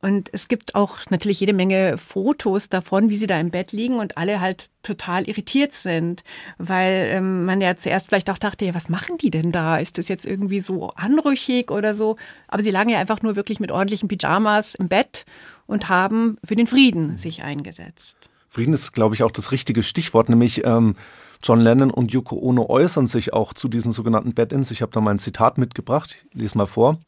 Und 0.00 0.30
es 0.32 0.48
gibt 0.48 0.74
auch 0.74 1.00
natürlich 1.10 1.40
jede 1.40 1.52
Menge 1.52 1.98
Fotos 1.98 2.70
davon, 2.70 3.10
wie 3.10 3.16
sie 3.16 3.26
da 3.26 3.38
im 3.38 3.50
Bett 3.50 3.72
liegen 3.72 3.98
und 3.98 4.16
alle 4.16 4.40
halt 4.40 4.68
total 4.82 5.28
irritiert 5.28 5.72
sind, 5.72 6.22
weil 6.58 7.08
ähm, 7.10 7.44
man 7.44 7.60
ja 7.60 7.76
zuerst 7.76 8.08
vielleicht 8.08 8.30
auch 8.30 8.38
dachte, 8.38 8.64
ja, 8.64 8.74
was 8.74 8.88
machen 8.88 9.18
die 9.18 9.30
denn 9.30 9.52
da? 9.52 9.76
Ist 9.76 9.98
das 9.98 10.08
jetzt 10.08 10.26
irgendwie 10.26 10.60
so 10.60 10.90
anrüchig 10.90 11.70
oder 11.70 11.92
so? 11.92 12.16
Aber 12.48 12.62
sie 12.62 12.70
lagen 12.70 12.90
ja 12.90 12.98
einfach 12.98 13.22
nur 13.22 13.36
wirklich 13.36 13.60
mit 13.60 13.70
ordentlichen 13.70 14.08
Pyjamas 14.08 14.74
im 14.76 14.88
Bett 14.88 15.24
und 15.66 15.88
haben 15.88 16.38
für 16.42 16.54
den 16.54 16.66
Frieden 16.66 17.18
sich 17.18 17.42
eingesetzt. 17.42 18.16
Frieden 18.48 18.74
ist, 18.74 18.92
glaube 18.92 19.14
ich, 19.14 19.22
auch 19.22 19.32
das 19.32 19.52
richtige 19.52 19.82
Stichwort, 19.82 20.28
nämlich 20.28 20.64
ähm, 20.64 20.94
John 21.42 21.60
Lennon 21.60 21.90
und 21.90 22.12
Yoko 22.12 22.36
Ono 22.36 22.68
äußern 22.68 23.06
sich 23.06 23.32
auch 23.32 23.54
zu 23.54 23.68
diesen 23.68 23.92
sogenannten 23.92 24.34
Bed-ins. 24.34 24.70
Ich 24.70 24.82
habe 24.82 24.92
da 24.92 25.00
mal 25.00 25.12
ein 25.12 25.18
Zitat 25.18 25.58
mitgebracht, 25.58 26.26
ich 26.30 26.40
lese 26.40 26.58
mal 26.58 26.66
vor. 26.66 26.98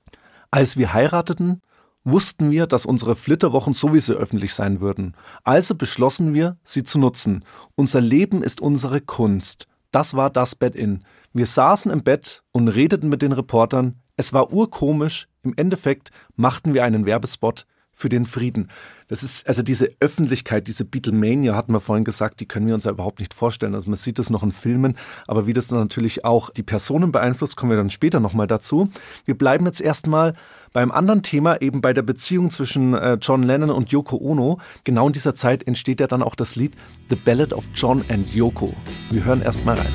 Als 0.50 0.76
wir 0.76 0.92
heirateten, 0.92 1.60
wussten 2.04 2.50
wir, 2.50 2.66
dass 2.66 2.86
unsere 2.86 3.14
Flitterwochen 3.14 3.74
sowieso 3.74 4.14
öffentlich 4.14 4.54
sein 4.54 4.80
würden. 4.80 5.14
Also 5.44 5.74
beschlossen 5.74 6.34
wir, 6.34 6.56
sie 6.62 6.84
zu 6.84 6.98
nutzen. 6.98 7.44
Unser 7.74 8.00
Leben 8.00 8.42
ist 8.42 8.60
unsere 8.60 9.00
Kunst. 9.00 9.66
Das 9.90 10.14
war 10.14 10.30
das 10.30 10.54
Bed-in. 10.54 11.04
Wir 11.32 11.46
saßen 11.46 11.90
im 11.90 12.02
Bett 12.02 12.42
und 12.52 12.68
redeten 12.68 13.08
mit 13.08 13.22
den 13.22 13.32
Reportern. 13.32 14.00
Es 14.16 14.32
war 14.32 14.52
urkomisch. 14.52 15.28
Im 15.42 15.54
Endeffekt 15.56 16.10
machten 16.36 16.74
wir 16.74 16.84
einen 16.84 17.06
Werbespot 17.06 17.66
für 17.98 18.08
den 18.08 18.26
Frieden. 18.26 18.68
Das 19.08 19.24
ist, 19.24 19.48
also 19.48 19.62
diese 19.62 19.90
Öffentlichkeit, 19.98 20.68
diese 20.68 20.84
Beatlemania, 20.84 21.56
hatten 21.56 21.72
wir 21.72 21.80
vorhin 21.80 22.04
gesagt, 22.04 22.38
die 22.38 22.46
können 22.46 22.68
wir 22.68 22.74
uns 22.74 22.84
ja 22.84 22.92
überhaupt 22.92 23.18
nicht 23.18 23.34
vorstellen. 23.34 23.74
Also 23.74 23.90
man 23.90 23.96
sieht 23.96 24.20
das 24.20 24.30
noch 24.30 24.44
in 24.44 24.52
Filmen, 24.52 24.96
aber 25.26 25.48
wie 25.48 25.52
das 25.52 25.72
natürlich 25.72 26.24
auch 26.24 26.50
die 26.50 26.62
Personen 26.62 27.10
beeinflusst, 27.10 27.56
kommen 27.56 27.70
wir 27.70 27.76
dann 27.76 27.90
später 27.90 28.20
nochmal 28.20 28.46
dazu. 28.46 28.88
Wir 29.24 29.36
bleiben 29.36 29.66
jetzt 29.66 29.80
erstmal 29.80 30.34
beim 30.72 30.92
anderen 30.92 31.24
Thema, 31.24 31.60
eben 31.60 31.80
bei 31.80 31.92
der 31.92 32.02
Beziehung 32.02 32.50
zwischen 32.50 32.94
äh, 32.94 33.18
John 33.20 33.42
Lennon 33.42 33.70
und 33.70 33.90
Yoko 33.90 34.16
Ono. 34.16 34.60
Genau 34.84 35.08
in 35.08 35.12
dieser 35.12 35.34
Zeit 35.34 35.66
entsteht 35.66 35.98
ja 35.98 36.06
dann 36.06 36.22
auch 36.22 36.36
das 36.36 36.54
Lied 36.54 36.76
The 37.10 37.16
Ballad 37.16 37.52
of 37.52 37.64
John 37.74 38.04
and 38.08 38.32
Yoko. 38.32 38.72
Wir 39.10 39.24
hören 39.24 39.42
erstmal 39.42 39.76
rein. 39.76 39.86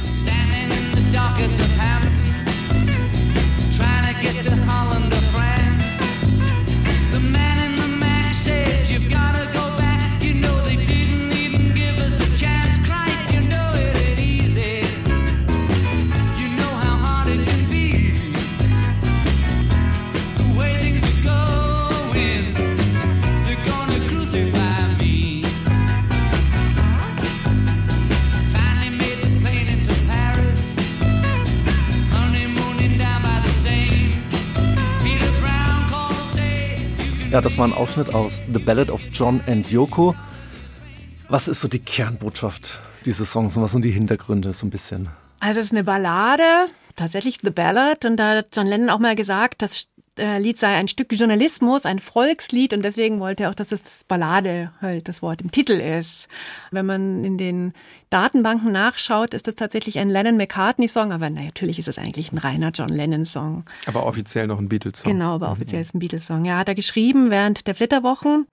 Ja, 37.34 37.42
das 37.42 37.58
war 37.58 37.66
ein 37.66 37.74
Ausschnitt 37.74 38.14
aus 38.14 38.44
The 38.54 38.60
Ballad 38.60 38.92
of 38.92 39.02
John 39.12 39.42
and 39.48 39.72
Yoko. 39.72 40.14
Was 41.30 41.48
ist 41.48 41.62
so 41.62 41.68
die 41.68 41.80
Kernbotschaft 41.80 42.80
dieses 43.08 43.32
Songs 43.32 43.58
und 43.58 43.64
was 43.64 43.72
sind 43.72 43.84
die 43.84 43.90
Hintergründe 43.90 44.54
so 44.54 44.68
ein 44.68 44.70
bisschen? 44.70 45.10
Also 45.40 45.60
es 45.60 45.66
ist 45.66 45.72
eine 45.72 45.84
Ballade, 45.84 46.44
tatsächlich 46.96 47.40
The 47.42 47.50
Ballad. 47.50 48.06
Und 48.06 48.18
da 48.18 48.36
hat 48.36 48.56
John 48.56 48.68
Lennon 48.68 48.92
auch 48.92 49.00
mal 49.00 49.16
gesagt, 49.16 49.64
das 49.64 49.88
äh, 50.18 50.40
Lied 50.40 50.60
sei 50.60 50.76
ein 50.76 50.88
Stück 50.88 51.12
Journalismus, 51.12 51.86
ein 51.86 52.00
Volkslied 52.00 52.74
und 52.74 52.84
deswegen 52.84 53.20
wollte 53.20 53.44
er 53.44 53.50
auch, 53.50 53.56
dass 53.56 53.72
es 53.72 54.04
Ballade 54.08 54.72
halt 54.82 55.08
das 55.08 55.22
Wort 55.22 55.42
im 55.42 55.52
Titel 55.52 55.74
ist. 55.74 56.28
Wenn 56.72 56.86
man 56.86 57.24
in 57.24 57.38
den 57.38 57.74
Datenbanken 58.10 58.72
nachschaut, 58.72 59.34
ist 59.34 59.48
das 59.48 59.56
tatsächlich 59.56 60.00
ein 60.00 60.10
Lennon-McCartney-Song, 60.10 61.12
aber 61.12 61.30
na, 61.30 61.42
natürlich 61.42 61.80
ist 61.80 61.88
es 61.88 61.98
eigentlich 61.98 62.32
ein 62.32 62.38
reiner 62.38 62.72
John 62.74 62.90
Lennon-Song. 62.90 63.66
Aber 63.86 64.06
offiziell 64.06 64.48
noch 64.48 64.60
ein 64.60 64.70
Beatles-Song. 64.70 65.12
Genau, 65.12 65.36
aber 65.36 65.52
offiziell 65.52 65.82
ist 65.82 65.96
ein 65.96 66.00
Beatles-Song. 66.00 66.46
Ja, 66.46 66.58
hat 66.58 66.68
er 66.68 66.76
geschrieben 66.76 67.30
während 67.30 67.68
der 67.68 67.76
Flitterwochen 67.76 68.46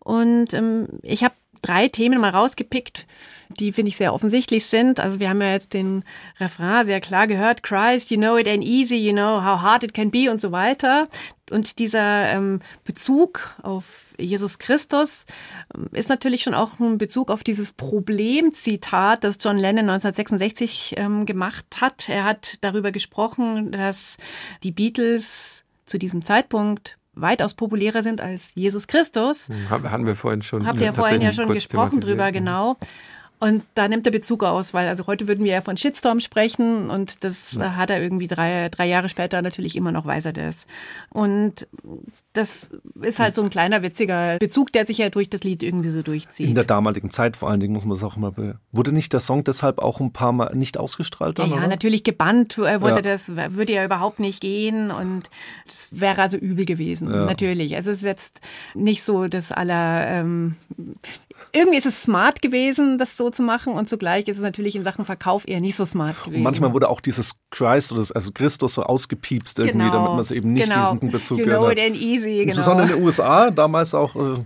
und 0.00 0.52
ähm, 0.54 0.88
ich 1.02 1.24
habe 1.24 1.34
drei 1.62 1.88
Themen 1.88 2.20
mal 2.20 2.30
rausgepickt, 2.30 3.06
die 3.48 3.72
finde 3.72 3.88
ich 3.88 3.96
sehr 3.96 4.14
offensichtlich 4.14 4.66
sind. 4.66 5.00
Also 5.00 5.20
wir 5.20 5.28
haben 5.28 5.40
ja 5.40 5.52
jetzt 5.52 5.74
den 5.74 6.04
Refrain 6.40 6.86
sehr 6.86 7.00
klar 7.00 7.26
gehört, 7.26 7.62
Christ, 7.62 8.10
you 8.10 8.16
know 8.16 8.36
it 8.36 8.46
ain't 8.46 8.62
easy, 8.62 8.96
you 8.96 9.12
know 9.12 9.42
how 9.42 9.60
hard 9.60 9.84
it 9.84 9.94
can 9.94 10.10
be 10.10 10.30
und 10.30 10.40
so 10.40 10.52
weiter. 10.52 11.08
Und 11.50 11.78
dieser 11.78 12.30
ähm, 12.30 12.60
Bezug 12.84 13.54
auf 13.62 14.14
Jesus 14.18 14.58
Christus 14.58 15.26
ähm, 15.74 15.88
ist 15.92 16.08
natürlich 16.08 16.42
schon 16.42 16.54
auch 16.54 16.78
ein 16.80 16.96
Bezug 16.96 17.30
auf 17.30 17.44
dieses 17.44 17.72
Problemzitat, 17.72 19.24
das 19.24 19.36
John 19.40 19.58
Lennon 19.58 19.90
1966 19.90 20.94
ähm, 20.96 21.26
gemacht 21.26 21.66
hat. 21.80 22.08
Er 22.08 22.24
hat 22.24 22.56
darüber 22.62 22.92
gesprochen, 22.92 23.72
dass 23.72 24.16
die 24.62 24.72
Beatles 24.72 25.64
zu 25.86 25.98
diesem 25.98 26.24
Zeitpunkt 26.24 26.98
weitaus 27.14 27.54
populärer 27.54 28.02
sind 28.02 28.20
als 28.20 28.52
Jesus 28.54 28.86
Christus. 28.86 29.48
Hm, 29.48 29.70
hatten 29.70 30.06
wir 30.06 30.16
vorhin 30.16 30.42
schon. 30.42 30.66
Habt 30.66 30.80
ihr 30.80 30.92
vorhin 30.92 31.20
ja 31.20 31.32
schon 31.32 31.52
gesprochen 31.52 32.00
drüber, 32.00 32.32
genau. 32.32 32.76
Und 33.44 33.62
da 33.74 33.88
nimmt 33.88 34.06
er 34.06 34.10
Bezug 34.10 34.42
aus, 34.42 34.72
weil 34.72 34.88
also 34.88 35.06
heute 35.06 35.28
würden 35.28 35.44
wir 35.44 35.52
ja 35.52 35.60
von 35.60 35.76
Shitstorm 35.76 36.20
sprechen 36.20 36.88
und 36.88 37.24
das 37.24 37.52
ja. 37.52 37.76
hat 37.76 37.90
er 37.90 38.00
irgendwie 38.00 38.26
drei, 38.26 38.70
drei 38.70 38.86
Jahre 38.86 39.10
später 39.10 39.42
natürlich 39.42 39.76
immer 39.76 39.92
noch 39.92 40.06
weiß 40.06 40.24
er 40.24 40.32
das. 40.32 40.66
Und 41.10 41.68
das 42.32 42.70
ist 43.02 43.18
halt 43.18 43.34
so 43.34 43.42
ein 43.42 43.50
kleiner 43.50 43.82
witziger 43.82 44.38
Bezug, 44.38 44.72
der 44.72 44.86
sich 44.86 44.96
ja 44.96 45.10
durch 45.10 45.28
das 45.28 45.44
Lied 45.44 45.62
irgendwie 45.62 45.90
so 45.90 46.00
durchzieht. 46.00 46.48
In 46.48 46.54
der 46.54 46.64
damaligen 46.64 47.10
Zeit 47.10 47.36
vor 47.36 47.50
allen 47.50 47.60
Dingen 47.60 47.74
muss 47.74 47.84
man 47.84 47.98
das 47.98 48.02
auch 48.02 48.16
immer. 48.16 48.32
Wurde 48.72 48.92
nicht 48.92 49.12
der 49.12 49.20
Song 49.20 49.44
deshalb 49.44 49.78
auch 49.78 50.00
ein 50.00 50.14
paar 50.14 50.32
Mal 50.32 50.56
nicht 50.56 50.78
ausgestrahlt? 50.78 51.38
Dann, 51.38 51.50
ja, 51.50 51.60
ja 51.60 51.68
natürlich 51.68 52.02
gebannt 52.02 52.56
wurde 52.56 52.94
ja. 52.94 53.02
das, 53.02 53.36
würde 53.36 53.74
ja 53.74 53.84
überhaupt 53.84 54.20
nicht 54.20 54.40
gehen 54.40 54.90
und 54.90 55.28
das 55.66 55.90
wäre 55.92 56.22
also 56.22 56.38
übel 56.38 56.64
gewesen, 56.64 57.12
ja. 57.12 57.26
natürlich. 57.26 57.76
Also 57.76 57.90
es 57.90 57.98
ist 57.98 58.04
jetzt 58.04 58.40
nicht 58.72 59.02
so 59.02 59.28
das 59.28 59.52
aller 59.52 60.06
ähm, 60.08 60.56
irgendwie 61.54 61.78
ist 61.78 61.86
es 61.86 62.02
smart 62.02 62.42
gewesen, 62.42 62.98
das 62.98 63.16
so 63.16 63.30
zu 63.34 63.42
machen 63.42 63.72
und 63.72 63.88
zugleich 63.88 64.28
ist 64.28 64.36
es 64.36 64.42
natürlich 64.42 64.76
in 64.76 64.84
Sachen 64.84 65.04
Verkauf 65.04 65.46
eher 65.46 65.60
nicht 65.60 65.76
so 65.76 65.84
smart 65.84 66.16
gewesen. 66.24 66.36
Und 66.36 66.42
manchmal 66.42 66.72
wurde 66.72 66.88
auch 66.88 67.00
dieses 67.00 67.34
Christ 67.50 67.92
oder 67.92 68.00
das, 68.00 68.12
also 68.12 68.30
Christus 68.32 68.74
so 68.74 68.82
ausgepiepst 68.82 69.58
irgendwie, 69.58 69.78
genau. 69.78 69.92
damit 69.92 70.10
man 70.10 70.20
es 70.20 70.30
eben 70.30 70.52
nicht 70.52 70.70
genau. 70.70 70.92
diesen 70.92 71.10
Bezug 71.10 71.38
you 71.38 71.44
know 71.44 71.68
it 71.68 71.78
ain't 71.78 71.96
easy, 71.96 72.44
genau. 72.44 72.56
Besonders 72.56 72.90
in 72.90 72.96
den 72.96 73.04
USA 73.04 73.50
damals 73.50 73.94
auch 73.94 74.16
äh, 74.16 74.36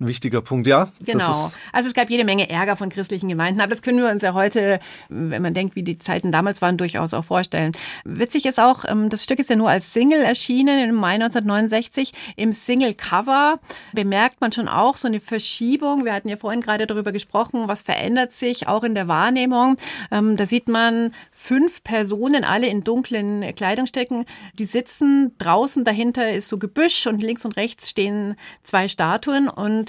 ein 0.00 0.06
wichtiger 0.06 0.42
Punkt, 0.42 0.68
ja. 0.68 0.88
Genau. 1.00 1.50
Also 1.72 1.88
es 1.88 1.94
gab 1.94 2.08
jede 2.08 2.24
Menge 2.24 2.48
Ärger 2.48 2.76
von 2.76 2.88
christlichen 2.88 3.28
Gemeinden, 3.28 3.60
aber 3.60 3.70
das 3.70 3.82
können 3.82 3.98
wir 3.98 4.08
uns 4.08 4.22
ja 4.22 4.32
heute, 4.32 4.78
wenn 5.08 5.42
man 5.42 5.54
denkt, 5.54 5.74
wie 5.74 5.82
die 5.82 5.98
Zeiten 5.98 6.30
damals 6.30 6.62
waren, 6.62 6.76
durchaus 6.76 7.14
auch 7.14 7.24
vorstellen. 7.24 7.72
Witzig 8.04 8.46
ist 8.46 8.60
auch, 8.60 8.84
ähm, 8.86 9.08
das 9.08 9.24
Stück 9.24 9.40
ist 9.40 9.50
ja 9.50 9.56
nur 9.56 9.68
als 9.68 9.92
Single 9.92 10.22
erschienen 10.22 10.78
im 10.78 10.94
Mai 10.94 11.14
1969. 11.14 12.12
Im 12.36 12.52
Single-Cover 12.52 13.58
bemerkt 13.92 14.40
man 14.40 14.52
schon 14.52 14.68
auch 14.68 14.96
so 14.96 15.08
eine 15.08 15.18
Verschiebung. 15.18 16.04
Wir 16.04 16.12
hatten 16.12 16.28
ja 16.28 16.36
vorhin 16.36 16.60
gerade 16.60 16.86
darüber 16.86 17.10
gesprochen, 17.10 17.66
was 17.66 17.82
verändert 17.82 18.32
sich 18.32 18.68
auch 18.68 18.84
in 18.84 18.94
der 18.94 19.08
Wahrnehmung. 19.08 19.76
Ähm, 20.12 20.36
da 20.36 20.46
sieht 20.46 20.68
man 20.68 21.12
fünf 21.32 21.82
Personen, 21.82 22.44
alle 22.44 22.68
in 22.68 22.84
dunklen 22.84 23.52
Kleidungsstücken, 23.54 24.26
die 24.54 24.64
sitzen 24.64 25.34
draußen. 25.38 25.84
Dahinter 25.84 26.30
ist 26.30 26.48
so 26.48 26.58
Gebüsch 26.58 27.08
und 27.08 27.20
links 27.20 27.44
und 27.44 27.56
rechts 27.56 27.90
stehen 27.90 28.36
zwei 28.62 28.86
Statuen 28.86 29.48
und 29.48 29.87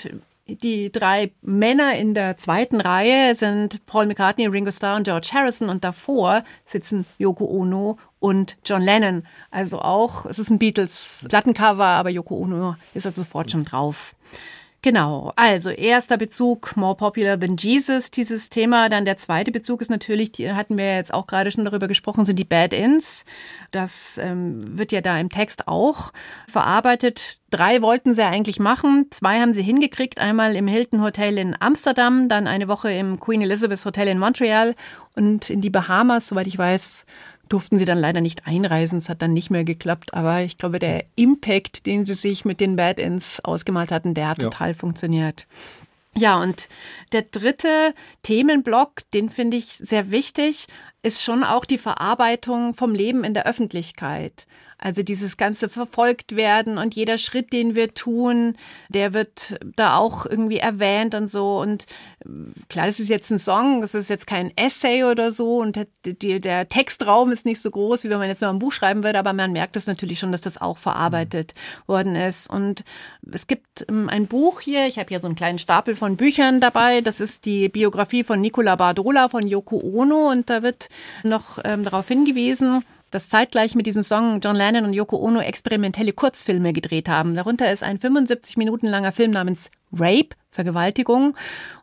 die 0.55 0.91
drei 0.91 1.31
Männer 1.41 1.95
in 1.95 2.13
der 2.13 2.37
zweiten 2.37 2.81
Reihe 2.81 3.35
sind 3.35 3.85
Paul 3.85 4.07
McCartney, 4.07 4.47
Ringo 4.47 4.71
Starr 4.71 4.97
und 4.97 5.03
George 5.03 5.29
Harrison 5.33 5.69
und 5.69 5.83
davor 5.83 6.43
sitzen 6.65 7.05
Yoko 7.17 7.45
Ono 7.45 7.97
und 8.19 8.57
John 8.65 8.81
Lennon. 8.81 9.23
Also 9.51 9.79
auch, 9.79 10.25
es 10.25 10.39
ist 10.39 10.49
ein 10.49 10.59
Beatles 10.59 11.25
Plattencover, 11.29 11.85
aber 11.85 12.09
Yoko 12.09 12.35
Ono 12.37 12.75
ist 12.93 13.05
also 13.05 13.21
sofort 13.21 13.51
schon 13.51 13.65
drauf. 13.65 14.15
Genau, 14.81 15.33
also 15.35 15.69
erster 15.71 16.15
Bezug, 16.15 16.77
more 16.77 16.95
popular 16.95 17.37
than 17.37 17.57
Jesus, 17.57 18.11
dieses 18.11 18.49
Thema. 18.49 18.87
Dann 18.87 19.03
der 19.03 19.17
zweite 19.17 19.51
Bezug 19.51 19.81
ist 19.81 19.89
natürlich, 19.89 20.31
die 20.31 20.53
hatten 20.53 20.77
wir 20.77 20.95
jetzt 20.95 21.13
auch 21.13 21.27
gerade 21.27 21.51
schon 21.51 21.65
darüber 21.65 21.89
gesprochen, 21.89 22.23
sind 22.23 22.39
die 22.39 22.45
Bad-Ins. 22.45 23.25
Das 23.71 24.17
ähm, 24.23 24.61
wird 24.77 24.93
ja 24.93 25.01
da 25.01 25.19
im 25.19 25.29
Text 25.29 25.67
auch 25.67 26.13
verarbeitet. 26.47 27.39
Drei 27.49 27.81
wollten 27.81 28.13
sie 28.13 28.23
eigentlich 28.23 28.59
machen, 28.59 29.07
zwei 29.11 29.41
haben 29.41 29.53
sie 29.53 29.63
hingekriegt. 29.63 30.21
Einmal 30.21 30.55
im 30.55 30.67
Hilton 30.67 31.01
Hotel 31.01 31.37
in 31.37 31.57
Amsterdam, 31.59 32.29
dann 32.29 32.47
eine 32.47 32.69
Woche 32.69 32.89
im 32.89 33.19
Queen 33.19 33.41
Elizabeth 33.41 33.83
Hotel 33.83 34.07
in 34.07 34.19
Montreal 34.19 34.75
und 35.13 35.49
in 35.49 35.59
die 35.59 35.69
Bahamas, 35.69 36.27
soweit 36.27 36.47
ich 36.47 36.57
weiß, 36.57 37.05
durften 37.49 37.77
sie 37.77 37.85
dann 37.85 37.97
leider 37.97 38.21
nicht 38.21 38.47
einreisen. 38.47 38.99
Es 38.99 39.09
hat 39.09 39.21
dann 39.21 39.33
nicht 39.33 39.49
mehr 39.49 39.63
geklappt. 39.63 40.13
Aber 40.13 40.41
ich 40.41 40.57
glaube, 40.57 40.79
der 40.79 41.03
Impact, 41.15 41.85
den 41.85 42.05
sie 42.05 42.13
sich 42.13 42.45
mit 42.45 42.59
den 42.59 42.75
Bad 42.75 42.99
Ends 42.99 43.43
ausgemalt 43.43 43.91
hatten, 43.91 44.13
der 44.13 44.29
hat 44.29 44.41
ja. 44.41 44.49
total 44.49 44.73
funktioniert. 44.73 45.45
Ja, 46.15 46.41
und 46.41 46.69
der 47.11 47.23
dritte 47.23 47.93
Themenblock, 48.23 49.09
den 49.13 49.29
finde 49.29 49.57
ich 49.57 49.65
sehr 49.65 50.11
wichtig, 50.11 50.67
ist 51.01 51.23
schon 51.23 51.43
auch 51.43 51.65
die 51.65 51.77
Verarbeitung 51.77 52.73
vom 52.73 52.93
Leben 52.93 53.23
in 53.23 53.33
der 53.33 53.45
Öffentlichkeit. 53.45 54.45
Also 54.81 55.03
dieses 55.03 55.35
ganze 55.35 55.67
verfolgt 55.67 56.37
werden 56.37 56.77
und 56.77 56.95
jeder 56.95 57.17
Schritt, 57.17 57.51
den 57.51 57.75
wir 57.75 57.93
tun, 57.93 58.55
der 58.87 59.13
wird 59.13 59.59
da 59.75 59.97
auch 59.97 60.25
irgendwie 60.25 60.57
erwähnt 60.57 61.15
und 61.15 61.27
so. 61.27 61.59
Und 61.59 61.85
äh, 62.25 62.29
klar, 62.69 62.85
das 62.85 62.99
ist 63.01 63.09
jetzt 63.09 63.29
ein 63.29 63.39
Song, 63.39 63.81
das 63.81 63.93
ist 63.93 64.09
jetzt 64.09 64.25
kein 64.25 64.55
Essay 64.55 65.03
oder 65.03 65.31
so 65.31 65.57
und 65.57 65.75
der, 65.75 66.39
der 66.39 66.69
Textraum 66.69 67.31
ist 67.31 67.45
nicht 67.45 67.61
so 67.61 67.69
groß, 67.71 68.05
wie 68.05 68.09
wenn 68.09 68.19
man 68.19 68.29
jetzt 68.29 68.41
nur 68.41 68.49
ein 68.49 68.59
Buch 68.59 68.71
schreiben 68.71 69.03
würde, 69.03 69.19
aber 69.19 69.33
man 69.33 69.51
merkt 69.51 69.75
es 69.75 69.85
natürlich 69.85 70.19
schon, 70.19 70.31
dass 70.31 70.41
das 70.41 70.61
auch 70.61 70.77
verarbeitet 70.77 71.53
worden 71.85 72.15
ist. 72.15 72.49
Und 72.49 72.85
es 73.29 73.47
gibt 73.47 73.85
ähm, 73.89 74.07
ein 74.07 74.27
Buch 74.27 74.61
hier, 74.61 74.87
ich 74.87 74.97
habe 74.97 75.09
hier 75.09 75.19
so 75.19 75.27
einen 75.27 75.35
kleinen 75.35 75.59
Stapel 75.59 75.97
von 75.97 76.15
Büchern 76.15 76.61
dabei, 76.61 77.01
das 77.01 77.19
ist 77.19 77.45
die 77.45 77.67
Biografie 77.67 78.23
von 78.23 78.39
Nicola 78.39 78.77
Bardola 78.77 79.27
von 79.27 79.45
Yoko 79.45 79.81
Ono 79.83 80.29
und 80.29 80.49
da 80.49 80.63
wird 80.63 80.87
noch 81.23 81.59
ähm, 81.65 81.83
darauf 81.83 82.07
hingewiesen, 82.07 82.85
dass 83.11 83.29
zeitgleich 83.29 83.75
mit 83.75 83.85
diesem 83.85 84.03
Song 84.03 84.39
John 84.41 84.55
Lennon 84.55 84.85
und 84.85 84.93
Yoko 84.93 85.17
Ono 85.17 85.39
experimentelle 85.39 86.13
Kurzfilme 86.13 86.73
gedreht 86.73 87.09
haben. 87.09 87.35
Darunter 87.35 87.71
ist 87.71 87.83
ein 87.83 87.99
75 87.99 88.57
Minuten 88.57 88.87
langer 88.87 89.11
Film 89.11 89.31
namens 89.31 89.69
Rape, 89.93 90.29
Vergewaltigung. 90.51 91.35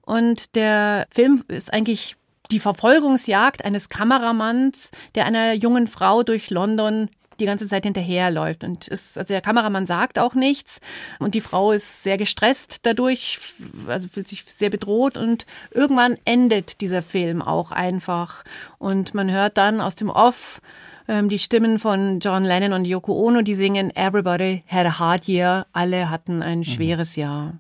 Und 0.03 0.55
der 0.55 1.07
Film 1.13 1.43
ist 1.49 1.73
eigentlich 1.73 2.17
die 2.51 2.61
Verfolgungsjagd 2.61 3.65
eines 3.65 3.89
Kameramanns, 3.89 4.93
der 5.15 5.27
einer 5.27 5.53
jungen 5.53 5.87
Frau 5.87 6.23
durch 6.23 6.51
London 6.51 7.09
die 7.41 7.47
ganze 7.47 7.67
Zeit 7.67 7.85
hinterherläuft. 7.85 8.65
Und 8.65 8.89
ist, 8.89 9.19
also 9.19 9.29
der 9.29 9.41
Kameramann 9.41 9.87
sagt 9.87 10.19
auch 10.19 10.35
nichts 10.35 10.81
und 11.19 11.35
die 11.35 11.41
Frau 11.41 11.73
ist 11.73 12.03
sehr 12.03 12.17
gestresst 12.17 12.79
dadurch, 12.83 13.39
also 13.87 14.09
fühlt 14.09 14.29
sich 14.29 14.45
sehr 14.45 14.71
bedroht 14.71 15.17
und 15.17 15.47
irgendwann 15.71 16.17
endet 16.25 16.81
dieser 16.81 17.03
Film 17.03 17.43
auch 17.43 17.73
einfach. 17.73 18.45
Und 18.79 19.15
man 19.15 19.31
hört 19.31 19.59
dann 19.59 19.81
aus 19.81 19.97
dem 19.97 20.09
Off, 20.09 20.61
ähm, 21.09 21.29
die 21.29 21.39
Stimmen 21.39 21.79
von 21.79 22.21
John 22.21 22.45
Lennon 22.45 22.73
und 22.73 22.87
Yoko 22.87 23.13
Ono, 23.13 23.43
die 23.43 23.55
singen 23.55 23.95
Everybody 23.95 24.63
had 24.67 24.87
a 24.87 24.99
hard 24.99 25.29
year, 25.29 25.67
alle 25.73 26.11
hatten 26.11 26.43
ein 26.43 26.59
mhm. 26.59 26.65
schweres 26.65 27.17
mhm. 27.17 27.21
Jahr. 27.23 27.55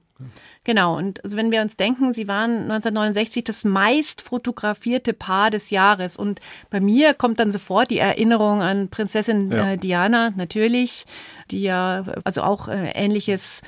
Genau, 0.65 0.97
und 0.97 1.23
also 1.23 1.37
wenn 1.37 1.53
wir 1.53 1.61
uns 1.61 1.77
denken, 1.77 2.13
sie 2.13 2.27
waren 2.27 2.63
1969 2.63 3.45
das 3.45 3.65
meist 3.65 4.23
fotografierte 4.23 5.13
Paar 5.13 5.51
des 5.51 5.71
Jahres. 5.71 6.17
Und 6.17 6.41
bei 6.71 6.81
mir 6.81 7.15
kommt 7.15 7.39
dann 7.39 7.53
sofort 7.53 7.91
die 7.91 7.99
Erinnerung 7.99 8.63
an 8.63 8.89
Prinzessin 8.89 9.53
ja. 9.53 9.73
äh, 9.73 9.77
Diana, 9.77 10.33
natürlich, 10.35 11.05
die 11.51 11.61
ja 11.61 12.05
also 12.25 12.43
auch 12.43 12.69
äh, 12.69 12.93
ähnliches 12.95 13.61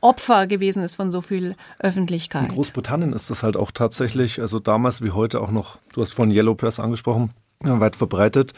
Opfer 0.00 0.46
gewesen 0.46 0.82
ist 0.82 0.94
von 0.94 1.10
so 1.10 1.20
viel 1.20 1.54
Öffentlichkeit. 1.78 2.44
In 2.44 2.54
Großbritannien 2.54 3.12
ist 3.12 3.30
das 3.30 3.42
halt 3.42 3.56
auch 3.56 3.70
tatsächlich, 3.70 4.40
also 4.40 4.58
damals 4.58 5.02
wie 5.02 5.10
heute 5.10 5.40
auch 5.40 5.50
noch, 5.50 5.78
du 5.92 6.02
hast 6.02 6.14
von 6.14 6.30
Yellow 6.30 6.54
Press 6.54 6.78
angesprochen, 6.78 7.30
weit 7.62 7.96
verbreitet. 7.96 8.52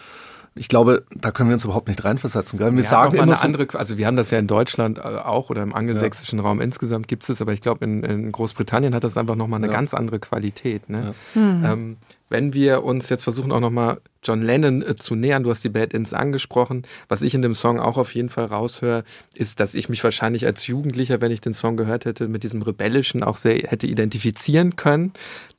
Ich 0.54 0.68
glaube, 0.68 1.04
da 1.14 1.30
können 1.30 1.50
wir 1.50 1.54
uns 1.54 1.64
überhaupt 1.64 1.88
nicht 1.88 2.04
reinversetzen. 2.04 2.58
Wir 2.58 2.66
ja, 2.72 2.82
sagen 2.82 3.14
immer 3.14 3.22
eine 3.22 3.37
so 3.37 3.42
andere, 3.42 3.78
also 3.78 3.96
wir 3.96 4.06
haben 4.06 4.16
das 4.16 4.30
ja 4.30 4.38
in 4.38 4.48
Deutschland 4.48 4.98
äh, 4.98 5.02
auch 5.02 5.50
oder 5.50 5.62
im 5.62 5.74
angelsächsischen 5.74 6.40
ja. 6.40 6.44
Raum 6.44 6.61
insgesamt 6.61 7.06
gibt 7.06 7.22
es 7.22 7.28
das, 7.28 7.40
aber 7.40 7.52
ich 7.52 7.61
glaube 7.61 7.84
in, 7.84 8.02
in, 8.02 8.32
Großbritannien 8.32 8.94
hat 8.94 9.04
das 9.04 9.16
einfach 9.16 9.37
nochmal 9.37 9.58
eine 9.58 9.68
ja. 9.68 9.72
ganz 9.72 9.94
andere 9.94 10.18
Qualität. 10.18 10.88
Ne? 10.90 11.14
Mhm. 11.34 11.64
Ähm, 11.64 11.96
wenn 12.28 12.52
wir 12.52 12.84
uns 12.84 13.08
jetzt 13.08 13.24
versuchen 13.24 13.52
auch 13.52 13.60
nochmal 13.60 14.00
John 14.22 14.42
Lennon 14.42 14.82
äh, 14.82 14.96
zu 14.96 15.14
nähern. 15.14 15.42
Du 15.42 15.50
hast 15.50 15.64
die 15.64 15.68
Bad 15.68 15.92
Ins 15.92 16.12
angesprochen. 16.12 16.82
Was 17.08 17.22
ich 17.22 17.34
in 17.34 17.42
dem 17.42 17.54
Song 17.54 17.78
auch 17.78 17.98
auf 17.98 18.14
jeden 18.14 18.28
Fall 18.28 18.46
raushöre, 18.46 19.04
ist, 19.34 19.60
dass 19.60 19.74
ich 19.74 19.88
mich 19.88 20.02
wahrscheinlich 20.02 20.44
als 20.46 20.66
Jugendlicher, 20.66 21.20
wenn 21.20 21.30
ich 21.30 21.40
den 21.40 21.52
Song 21.52 21.76
gehört 21.76 22.04
hätte, 22.04 22.28
mit 22.28 22.42
diesem 22.42 22.62
Rebellischen 22.62 23.22
auch 23.22 23.36
sehr 23.36 23.56
hätte 23.56 23.86
identifizieren 23.86 24.76
können. 24.76 25.12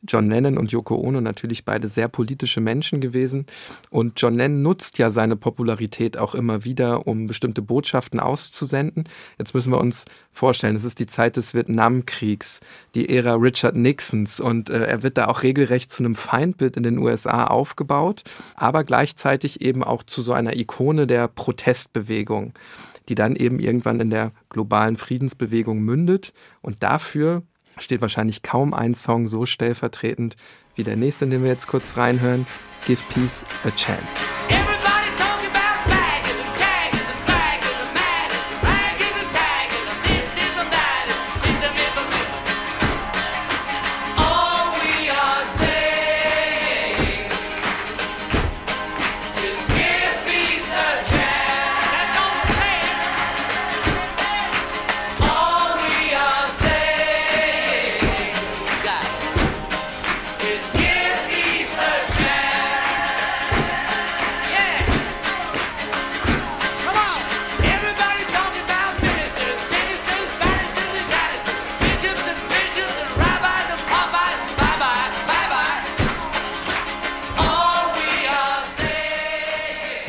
John 0.07 0.29
Lennon 0.29 0.57
und 0.57 0.71
Yoko 0.71 0.95
Ono 0.95 1.19
natürlich 1.19 1.65
beide 1.65 1.87
sehr 1.87 2.07
politische 2.07 2.61
Menschen 2.61 3.01
gewesen. 3.01 3.45
Und 3.89 4.21
John 4.21 4.35
Lennon 4.35 4.61
nutzt 4.61 4.97
ja 4.97 5.09
seine 5.09 5.35
Popularität 5.35 6.17
auch 6.17 6.35
immer 6.35 6.63
wieder, 6.63 7.05
um 7.05 7.27
bestimmte 7.27 7.61
Botschaften 7.61 8.19
auszusenden. 8.19 9.05
Jetzt 9.37 9.53
müssen 9.53 9.73
wir 9.73 9.79
uns 9.79 10.05
vorstellen, 10.31 10.75
es 10.75 10.85
ist 10.85 10.99
die 10.99 11.07
Zeit 11.07 11.35
des 11.35 11.53
Vietnamkriegs, 11.53 12.61
die 12.95 13.09
Ära 13.09 13.33
Richard 13.33 13.75
Nixons 13.75 14.39
und 14.39 14.69
äh, 14.69 14.85
er 14.85 15.03
wird 15.03 15.17
da 15.17 15.27
auch 15.27 15.43
regelrecht 15.43 15.91
zu 15.91 16.03
einem 16.03 16.15
Feindbild 16.59 16.77
in 16.77 16.83
den 16.83 16.99
USA 16.99 17.45
aufgebaut 17.45 18.23
aber 18.55 18.83
gleichzeitig 18.83 19.61
eben 19.61 19.83
auch 19.83 20.03
zu 20.03 20.21
so 20.21 20.33
einer 20.33 20.55
Ikone 20.55 21.07
der 21.07 21.27
Protestbewegung, 21.27 22.53
die 23.07 23.15
dann 23.15 23.35
eben 23.35 23.59
irgendwann 23.59 23.99
in 23.99 24.09
der 24.09 24.31
globalen 24.49 24.97
Friedensbewegung 24.97 25.79
mündet. 25.79 26.33
Und 26.61 26.83
dafür 26.83 27.43
steht 27.77 28.01
wahrscheinlich 28.01 28.43
kaum 28.43 28.73
ein 28.73 28.93
Song 28.93 29.27
so 29.27 29.45
stellvertretend 29.45 30.35
wie 30.75 30.83
der 30.83 30.97
nächste, 30.97 31.25
in 31.25 31.31
den 31.31 31.43
wir 31.43 31.49
jetzt 31.49 31.67
kurz 31.67 31.97
reinhören. 31.97 32.45
Give 32.85 33.01
Peace 33.13 33.45
a 33.65 33.71
Chance. 33.71 34.58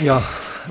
Ja, 0.02 0.22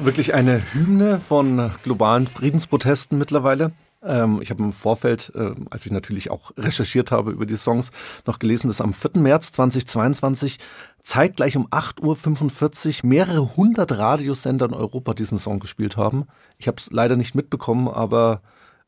wirklich 0.01 0.34
eine 0.34 0.59
Hymne 0.73 1.19
von 1.19 1.71
globalen 1.84 2.25
Friedensprotesten 2.25 3.17
mittlerweile. 3.19 3.71
Ähm, 4.01 4.41
ich 4.41 4.49
habe 4.49 4.63
im 4.63 4.73
Vorfeld, 4.73 5.32
äh, 5.36 5.53
als 5.69 5.86
ich 5.86 5.91
natürlich 5.91 6.32
auch 6.32 6.51
recherchiert 6.57 7.11
habe 7.11 7.32
über 7.32 7.45
die 7.45 7.55
Songs, 7.55 7.91
noch 8.25 8.39
gelesen, 8.39 8.69
dass 8.69 8.82
am 8.82 8.93
4. 8.93 9.21
März 9.21 9.51
2022 9.51 10.57
zeitgleich 11.01 11.55
um 11.57 11.67
8.45 11.67 13.03
Uhr 13.03 13.09
mehrere 13.09 13.55
hundert 13.55 13.91
Radiosender 13.91 14.65
in 14.65 14.73
Europa 14.73 15.13
diesen 15.13 15.38
Song 15.38 15.59
gespielt 15.59 15.95
haben. 15.95 16.25
Ich 16.57 16.67
habe 16.67 16.77
es 16.77 16.89
leider 16.91 17.15
nicht 17.15 17.36
mitbekommen, 17.36 17.88
aber 17.88 18.41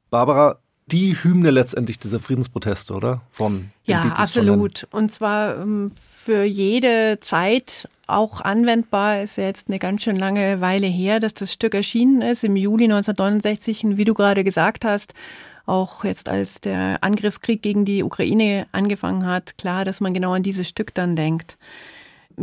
Barbara, 0.10 0.60
die 0.92 1.16
Hymne 1.16 1.52
letztendlich 1.52 2.00
dieser 2.00 2.20
Friedensproteste, 2.20 2.94
oder? 2.94 3.22
Von 3.32 3.72
ja, 3.86 4.02
absolut. 4.16 4.88
Und 4.92 5.14
zwar 5.14 5.58
ähm, 5.58 5.92
für 5.94 6.44
jede 6.44 7.20
Zeit 7.22 7.90
auch 8.08 8.42
anwendbar. 8.42 9.22
Ist 9.22 9.38
ja 9.38 9.46
jetzt 9.46 9.70
eine 9.70 9.80
ganz 9.80 10.04
schön 10.04 10.16
lange 10.16 10.62
Weile 10.62 10.88
her, 10.88 11.20
dass 11.20 11.34
das 11.34 11.54
Stück 11.54 11.74
erschienen 11.74 12.22
ist, 12.22 12.44
im 12.44 12.56
Juli 12.56 12.86
1969. 12.86 13.86
Und 13.86 13.98
wie 13.98 14.06
du 14.06 14.14
gerade 14.14 14.44
gesagt 14.44 14.86
hast, 14.86 15.14
auch 15.66 16.04
jetzt 16.04 16.28
als 16.28 16.62
der 16.62 16.98
Angriffskrieg 17.02 17.62
gegen 17.62 17.86
die 17.86 18.04
Ukraine 18.04 18.68
angefangen 18.72 19.26
hat, 19.26 19.58
klar, 19.58 19.86
dass 19.86 20.02
man 20.02 20.14
genau 20.14 20.34
an 20.34 20.44
dieses 20.44 20.68
Stück 20.68 20.94
dann 20.94 21.16
denkt. 21.16 21.58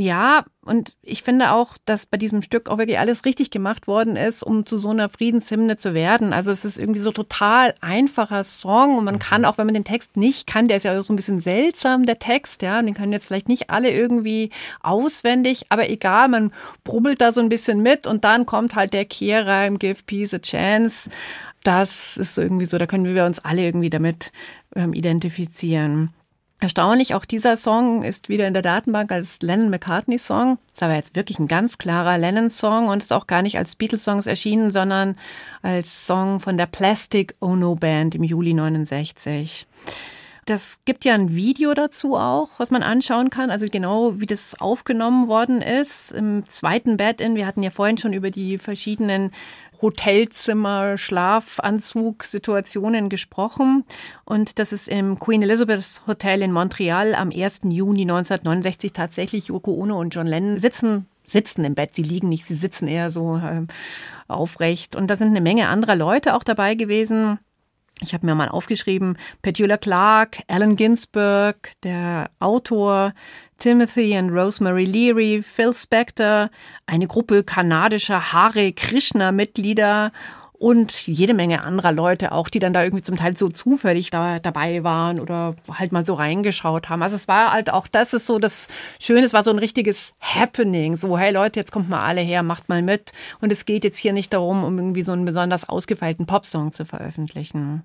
Ja, 0.01 0.44
und 0.64 0.94
ich 1.03 1.24
finde 1.24 1.53
auch, 1.53 1.76
dass 1.84 2.07
bei 2.07 2.18
diesem 2.18 2.42
Stück 2.42 2.68
auch 2.68 2.78
wirklich 2.78 3.01
alles 3.01 3.24
richtig 3.24 3.51
gemacht 3.51 3.88
worden 3.88 4.14
ist, 4.14 4.44
um 4.44 4.64
zu 4.64 4.78
so 4.78 4.90
einer 4.90 5.09
Friedenshymne 5.09 5.76
zu 5.76 5.92
werden. 5.92 6.32
Also 6.32 6.53
es 6.53 6.64
ist 6.64 6.78
irgendwie 6.78 7.01
so 7.01 7.11
total 7.11 7.74
einfacher 7.80 8.44
Song 8.44 8.96
und 8.96 9.05
man 9.05 9.16
mhm. 9.16 9.20
kann 9.20 9.44
auch, 9.44 9.59
wenn 9.59 9.66
man 9.66 9.74
den 9.74 9.84
Text 9.84 10.16
nicht 10.16 10.46
kann, 10.46 10.68
der 10.68 10.76
ist 10.76 10.84
ja 10.84 10.99
auch 10.99 11.03
so 11.03 11.12
ein 11.12 11.16
bisschen 11.16 11.40
seltsam, 11.40 12.07
der 12.07 12.20
Text, 12.20 12.62
ja, 12.62 12.78
und 12.78 12.86
den 12.86 12.94
können 12.94 13.12
jetzt 13.12 13.26
vielleicht 13.26 13.49
nicht 13.49 13.70
alle 13.70 13.90
irgendwie 13.90 14.51
auswendig, 14.80 15.64
aber 15.68 15.90
egal, 15.90 16.28
man 16.28 16.53
brubbelt 16.84 17.20
da 17.20 17.32
so 17.32 17.40
ein 17.40 17.49
bisschen 17.49 17.82
mit 17.82 18.07
und 18.07 18.22
dann 18.22 18.46
kommt 18.46 18.76
halt 18.76 18.92
der 18.92 19.05
Kehrreim, 19.05 19.78
Give 19.80 20.03
Peace 20.07 20.34
a 20.34 20.38
Chance. 20.38 21.11
Das 21.64 22.16
ist 22.16 22.38
irgendwie 22.38 22.66
so, 22.66 22.78
da 22.78 22.86
können 22.86 23.05
wir 23.05 23.24
uns 23.24 23.40
alle 23.40 23.62
irgendwie 23.62 23.90
damit 23.90 24.30
ähm, 24.76 24.92
identifizieren. 24.92 26.14
Erstaunlich, 26.61 27.15
auch 27.15 27.25
dieser 27.25 27.57
Song 27.57 28.03
ist 28.03 28.29
wieder 28.29 28.49
in 28.49 28.53
der 28.53 28.63
Datenbank 28.63 29.13
als 29.13 29.41
Lennon-McCartney-Song. 29.43 30.59
Ist 30.73 30.83
aber 30.83 30.97
jetzt 30.97 31.15
wirklich 31.15 31.39
ein 31.39 31.47
ganz 31.47 31.79
klarer 31.79 32.19
Lennon-Song 32.19 32.89
und 32.89 33.01
ist 33.01 33.13
auch 33.13 33.29
gar 33.29 33.43
nicht 33.43 33.59
als 33.59 33.77
Beatles-Songs 33.77 34.27
erschienen, 34.27 34.73
sondern 34.73 35.17
als 35.63 36.07
Song 36.07 36.41
von 36.41 36.57
der 36.57 36.67
Plastic 36.67 37.37
Ono 37.41 37.77
Band 37.77 38.17
im 38.17 38.25
Juli 38.25 38.55
69. 38.55 39.69
Das 40.47 40.79
gibt 40.85 41.05
ja 41.05 41.15
ein 41.15 41.35
Video 41.35 41.75
dazu 41.75 42.17
auch, 42.17 42.49
was 42.57 42.71
man 42.71 42.83
anschauen 42.83 43.29
kann, 43.29 43.51
also 43.51 43.67
genau 43.71 44.19
wie 44.19 44.27
das 44.27 44.59
aufgenommen 44.59 45.29
worden 45.29 45.61
ist. 45.61 46.11
Im 46.11 46.49
zweiten 46.49 46.97
Bed-In, 46.97 47.37
wir 47.37 47.47
hatten 47.47 47.63
ja 47.63 47.71
vorhin 47.71 47.99
schon 47.99 48.15
über 48.15 48.31
die 48.31 48.57
verschiedenen 48.57 49.31
Hotelzimmer, 49.81 50.99
Schlafanzug, 50.99 52.24
Situationen 52.24 53.09
gesprochen. 53.09 53.85
Und 54.24 54.59
das 54.59 54.72
ist 54.72 54.89
im 54.89 55.18
Queen 55.18 55.43
Elizabeth 55.43 56.03
Hotel 56.07 56.43
in 56.43 56.53
Montreal 56.53 57.14
am 57.14 57.31
1. 57.31 57.61
Juni 57.64 58.03
1969 58.03 58.93
tatsächlich 58.93 59.49
Yoko 59.49 59.72
Ono 59.72 59.99
und 59.99 60.14
John 60.14 60.26
Lennon 60.26 60.59
sitzen 60.59 61.07
sitzen 61.31 61.64
im 61.64 61.74
Bett, 61.74 61.95
sie 61.95 62.03
liegen 62.03 62.31
nicht, 62.31 62.47
sie 62.47 62.55
sitzen 62.55 62.89
eher 62.89 63.11
so 63.11 63.37
äh, 63.37 63.66
aufrecht. 64.29 64.97
Und 64.97 65.09
da 65.09 65.16
sind 65.16 65.29
eine 65.29 65.43
Menge 65.43 65.68
anderer 65.68 65.95
Leute 65.95 66.35
auch 66.35 66.43
dabei 66.43 66.74
gewesen. 66.74 67.39
Ich 68.01 68.14
habe 68.14 68.26
mir 68.26 68.34
mal 68.34 68.49
aufgeschrieben, 68.49 69.18
Petula 69.42 69.76
Clark, 69.76 70.38
Allen 70.46 70.76
Ginsberg, 70.76 71.72
der 71.82 72.30
Autor, 72.38 73.12
Timothy 73.59 74.16
und 74.16 74.30
Rosemary 74.30 74.84
Leary, 74.84 75.42
Phil 75.42 75.74
Spector, 75.74 76.51
eine 76.86 77.09
Gruppe 77.09 77.42
kanadischer 77.42 78.32
Hare 78.32 78.72
Krishna-Mitglieder 78.72 80.12
und 80.59 81.07
jede 81.07 81.35
Menge 81.35 81.63
anderer 81.63 81.93
Leute 81.93 82.33
auch, 82.33 82.49
die 82.49 82.59
dann 82.59 82.73
da 82.73 82.83
irgendwie 82.83 83.03
zum 83.03 83.17
Teil 83.17 83.37
so 83.37 83.49
zufällig 83.49 84.11
da 84.11 84.41
dabei 84.41 84.83
waren 84.83 85.21
oder 85.21 85.55
halt 85.73 85.93
mal 85.93 86.05
so 86.05 86.15
reingeschaut 86.15 86.89
haben. 86.89 87.03
Also 87.03 87.15
es 87.15 87.29
war 87.29 87.53
halt 87.53 87.71
auch, 87.71 87.87
das 87.87 88.13
ist 88.13 88.27
so 88.27 88.39
das 88.39 88.67
Schöne, 89.01 89.25
es 89.25 89.33
war 89.33 89.45
so 89.45 89.51
ein 89.51 89.59
richtiges 89.59 90.13
Happening. 90.21 90.97
So, 90.97 91.17
hey 91.17 91.33
Leute, 91.33 91.61
jetzt 91.61 91.71
kommt 91.71 91.89
mal 91.89 92.05
alle 92.05 92.21
her, 92.21 92.43
macht 92.43 92.69
mal 92.69 92.83
mit. 92.83 93.13
Und 93.41 93.53
es 93.53 93.67
geht 93.67 93.85
jetzt 93.85 93.99
hier 93.99 94.13
nicht 94.13 94.33
darum, 94.33 94.65
um 94.65 94.77
irgendwie 94.77 95.03
so 95.03 95.13
einen 95.13 95.25
besonders 95.25 95.69
ausgefeilten 95.69 96.27
Popsong 96.27 96.73
zu 96.73 96.85
veröffentlichen. 96.85 97.85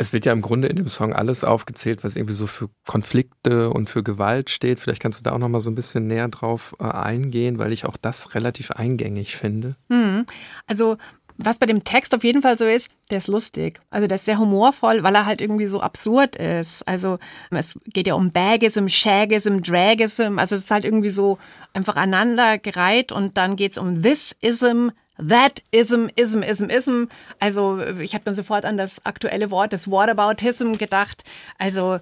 Es 0.00 0.14
wird 0.14 0.24
ja 0.24 0.32
im 0.32 0.40
Grunde 0.40 0.68
in 0.68 0.76
dem 0.76 0.88
Song 0.88 1.12
alles 1.12 1.44
aufgezählt, 1.44 2.04
was 2.04 2.16
irgendwie 2.16 2.32
so 2.32 2.46
für 2.46 2.70
Konflikte 2.86 3.68
und 3.68 3.90
für 3.90 4.02
Gewalt 4.02 4.48
steht. 4.48 4.80
Vielleicht 4.80 5.02
kannst 5.02 5.20
du 5.20 5.22
da 5.22 5.32
auch 5.32 5.38
noch 5.38 5.50
mal 5.50 5.60
so 5.60 5.70
ein 5.70 5.74
bisschen 5.74 6.06
näher 6.06 6.28
drauf 6.28 6.74
äh, 6.80 6.84
eingehen, 6.84 7.58
weil 7.58 7.70
ich 7.70 7.84
auch 7.84 7.98
das 7.98 8.34
relativ 8.34 8.70
eingängig 8.70 9.36
finde. 9.36 9.76
Hm. 9.90 10.24
Also 10.66 10.96
was 11.42 11.58
bei 11.58 11.66
dem 11.66 11.84
Text 11.84 12.14
auf 12.14 12.24
jeden 12.24 12.42
Fall 12.42 12.58
so 12.58 12.66
ist, 12.66 12.90
der 13.10 13.18
ist 13.18 13.28
lustig. 13.28 13.80
Also 13.90 14.06
der 14.06 14.16
ist 14.16 14.26
sehr 14.26 14.38
humorvoll, 14.38 15.02
weil 15.02 15.14
er 15.14 15.26
halt 15.26 15.40
irgendwie 15.40 15.66
so 15.66 15.80
absurd 15.80 16.36
ist. 16.36 16.86
Also 16.86 17.18
es 17.50 17.78
geht 17.86 18.06
ja 18.06 18.14
um 18.14 18.30
Bagism, 18.30 18.86
Shagism, 18.88 19.60
Dragism. 19.60 20.38
Also 20.38 20.56
es 20.56 20.62
ist 20.62 20.70
halt 20.70 20.84
irgendwie 20.84 21.10
so 21.10 21.38
einfach 21.72 21.96
aneinandergereiht 21.96 23.12
und 23.12 23.36
dann 23.36 23.56
geht's 23.56 23.78
um 23.78 24.02
Thisism, 24.02 24.90
That 25.28 25.62
ism, 25.70 26.06
ism, 26.16 26.42
ism, 26.42 26.70
ism. 26.70 27.04
Also 27.40 27.78
ich 27.78 28.14
habe 28.14 28.24
dann 28.24 28.34
sofort 28.34 28.64
an 28.64 28.76
das 28.76 29.04
aktuelle 29.04 29.50
Wort 29.50 29.72
des 29.72 29.90
Whataboutism 29.90 30.72
gedacht. 30.72 31.24
Also 31.58 31.98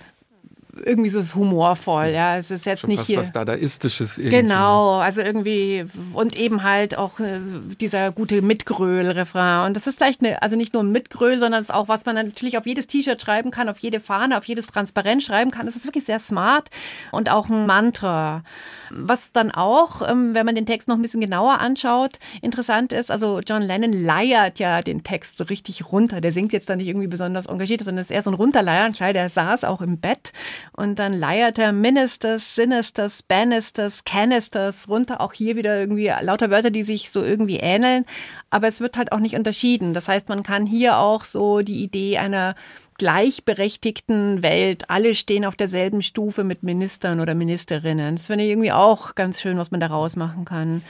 irgendwie 0.85 1.11
so 1.11 1.18
ist 1.18 1.35
humorvoll, 1.35 2.09
ja. 2.09 2.37
Es 2.37 2.51
ist 2.51 2.66
jetzt 2.66 2.81
Schon 2.81 2.91
nicht 2.91 3.05
hier 3.05 3.18
was 3.18 3.33
Dadaistisches 3.33 4.18
irgendwie. 4.18 4.43
Genau, 4.43 4.95
also 4.99 5.20
irgendwie 5.20 5.85
und 6.12 6.37
eben 6.37 6.62
halt 6.62 6.97
auch 6.97 7.20
äh, 7.20 7.41
dieser 7.81 8.12
gute 8.12 8.43
Mitgröl-Refrain. 8.43 9.66
Und 9.66 9.74
das 9.74 9.87
ist 9.87 9.97
vielleicht 9.97 10.22
eine, 10.22 10.43
also 10.43 10.57
nicht 10.57 10.72
nur 10.72 10.83
ein 10.83 10.93
Mitgröl, 10.93 11.39
sondern 11.39 11.62
es 11.62 11.68
ist 11.68 11.74
auch 11.74 11.89
was 11.89 12.05
man 12.07 12.14
natürlich 12.16 12.59
auf 12.59 12.66
jedes 12.66 12.87
T-Shirt 12.87 13.20
schreiben 13.20 13.51
kann, 13.51 13.68
auf 13.68 13.79
jede 13.79 14.01
Fahne, 14.01 14.39
auf 14.39 14.45
jedes 14.45 14.66
Transparent 14.66 15.22
schreiben 15.22 15.51
kann. 15.51 15.66
Das 15.66 15.76
ist 15.76 15.87
wirklich 15.87 16.05
sehr 16.05 16.18
smart 16.18 16.68
und 17.12 17.31
auch 17.31 17.49
ein 17.49 17.66
Mantra. 17.66 18.43
Was 18.91 19.33
dann 19.33 19.51
auch, 19.51 20.09
ähm, 20.09 20.35
wenn 20.35 20.47
man 20.47 20.55
den 20.55 20.66
Text 20.66 20.89
noch 20.89 20.97
ein 20.97 21.03
bisschen 21.03 21.20
genauer 21.20 21.61
anschaut, 21.61 22.18
interessant 22.43 22.93
ist. 22.93 23.11
Also 23.11 23.41
John 23.47 23.62
Lennon 23.62 23.93
leiert 23.93 24.59
ja 24.59 24.81
den 24.81 25.03
Text 25.03 25.39
so 25.39 25.45
richtig 25.45 25.93
runter. 25.93 26.20
Der 26.20 26.33
singt 26.33 26.53
jetzt 26.53 26.68
da 26.70 26.76
nicht 26.76 26.89
irgendwie 26.89 27.07
besonders 27.07 27.47
engagiert, 27.47 27.83
sondern 27.83 28.03
ist 28.03 28.11
eher 28.11 28.22
so 28.22 28.31
ein 28.31 28.35
Runterleiern. 28.35 28.93
Klar, 28.93 29.12
der 29.12 29.29
saß 29.29 29.64
auch 29.64 29.81
im 29.81 29.99
Bett 29.99 30.33
und 30.73 30.99
dann 30.99 31.12
leiert 31.12 31.59
er 31.59 31.73
Ministers, 31.73 32.55
Sinisters, 32.55 33.23
Bannisters, 33.23 34.05
Canisters 34.05 34.89
runter. 34.89 35.21
Auch 35.21 35.33
hier 35.33 35.57
wieder 35.57 35.79
irgendwie 35.79 36.12
lauter 36.21 36.51
Wörter, 36.51 36.71
die 36.71 36.83
sich 36.83 37.11
so 37.11 37.23
irgendwie 37.23 37.59
ähneln. 37.59 38.05
Aber 38.51 38.69
es 38.69 38.81
wird 38.81 38.97
halt 38.97 39.12
auch 39.12 39.21
nicht 39.21 39.37
unterschieden. 39.37 39.95
Das 39.95 40.09
heißt, 40.09 40.29
man 40.29 40.43
kann 40.43 40.66
hier 40.66 40.99
auch 40.99 41.25
so 41.25 41.61
die 41.61 41.83
Idee 41.83 42.19
einer 42.19 42.55
gleichberechtigten 42.99 44.42
Welt. 44.42 44.90
Alle 44.90 45.14
stehen 45.14 45.44
auf 45.44 45.57
derselben 45.57 46.03
Stufe 46.03 46.44
mit 46.44 46.62
Ministern 46.62 47.20
oder 47.20 47.34
Ministerinnen. 47.34 48.16
Das 48.16 48.26
finde 48.26 48.44
ich 48.44 48.51
irgendwie 48.51 48.72
auch 48.72 49.14
ganz 49.14 49.40
schön, 49.40 49.57
was 49.57 49.70
man 49.70 49.80
da 49.80 49.86
rausmachen 49.86 50.44
kann. 50.44 50.82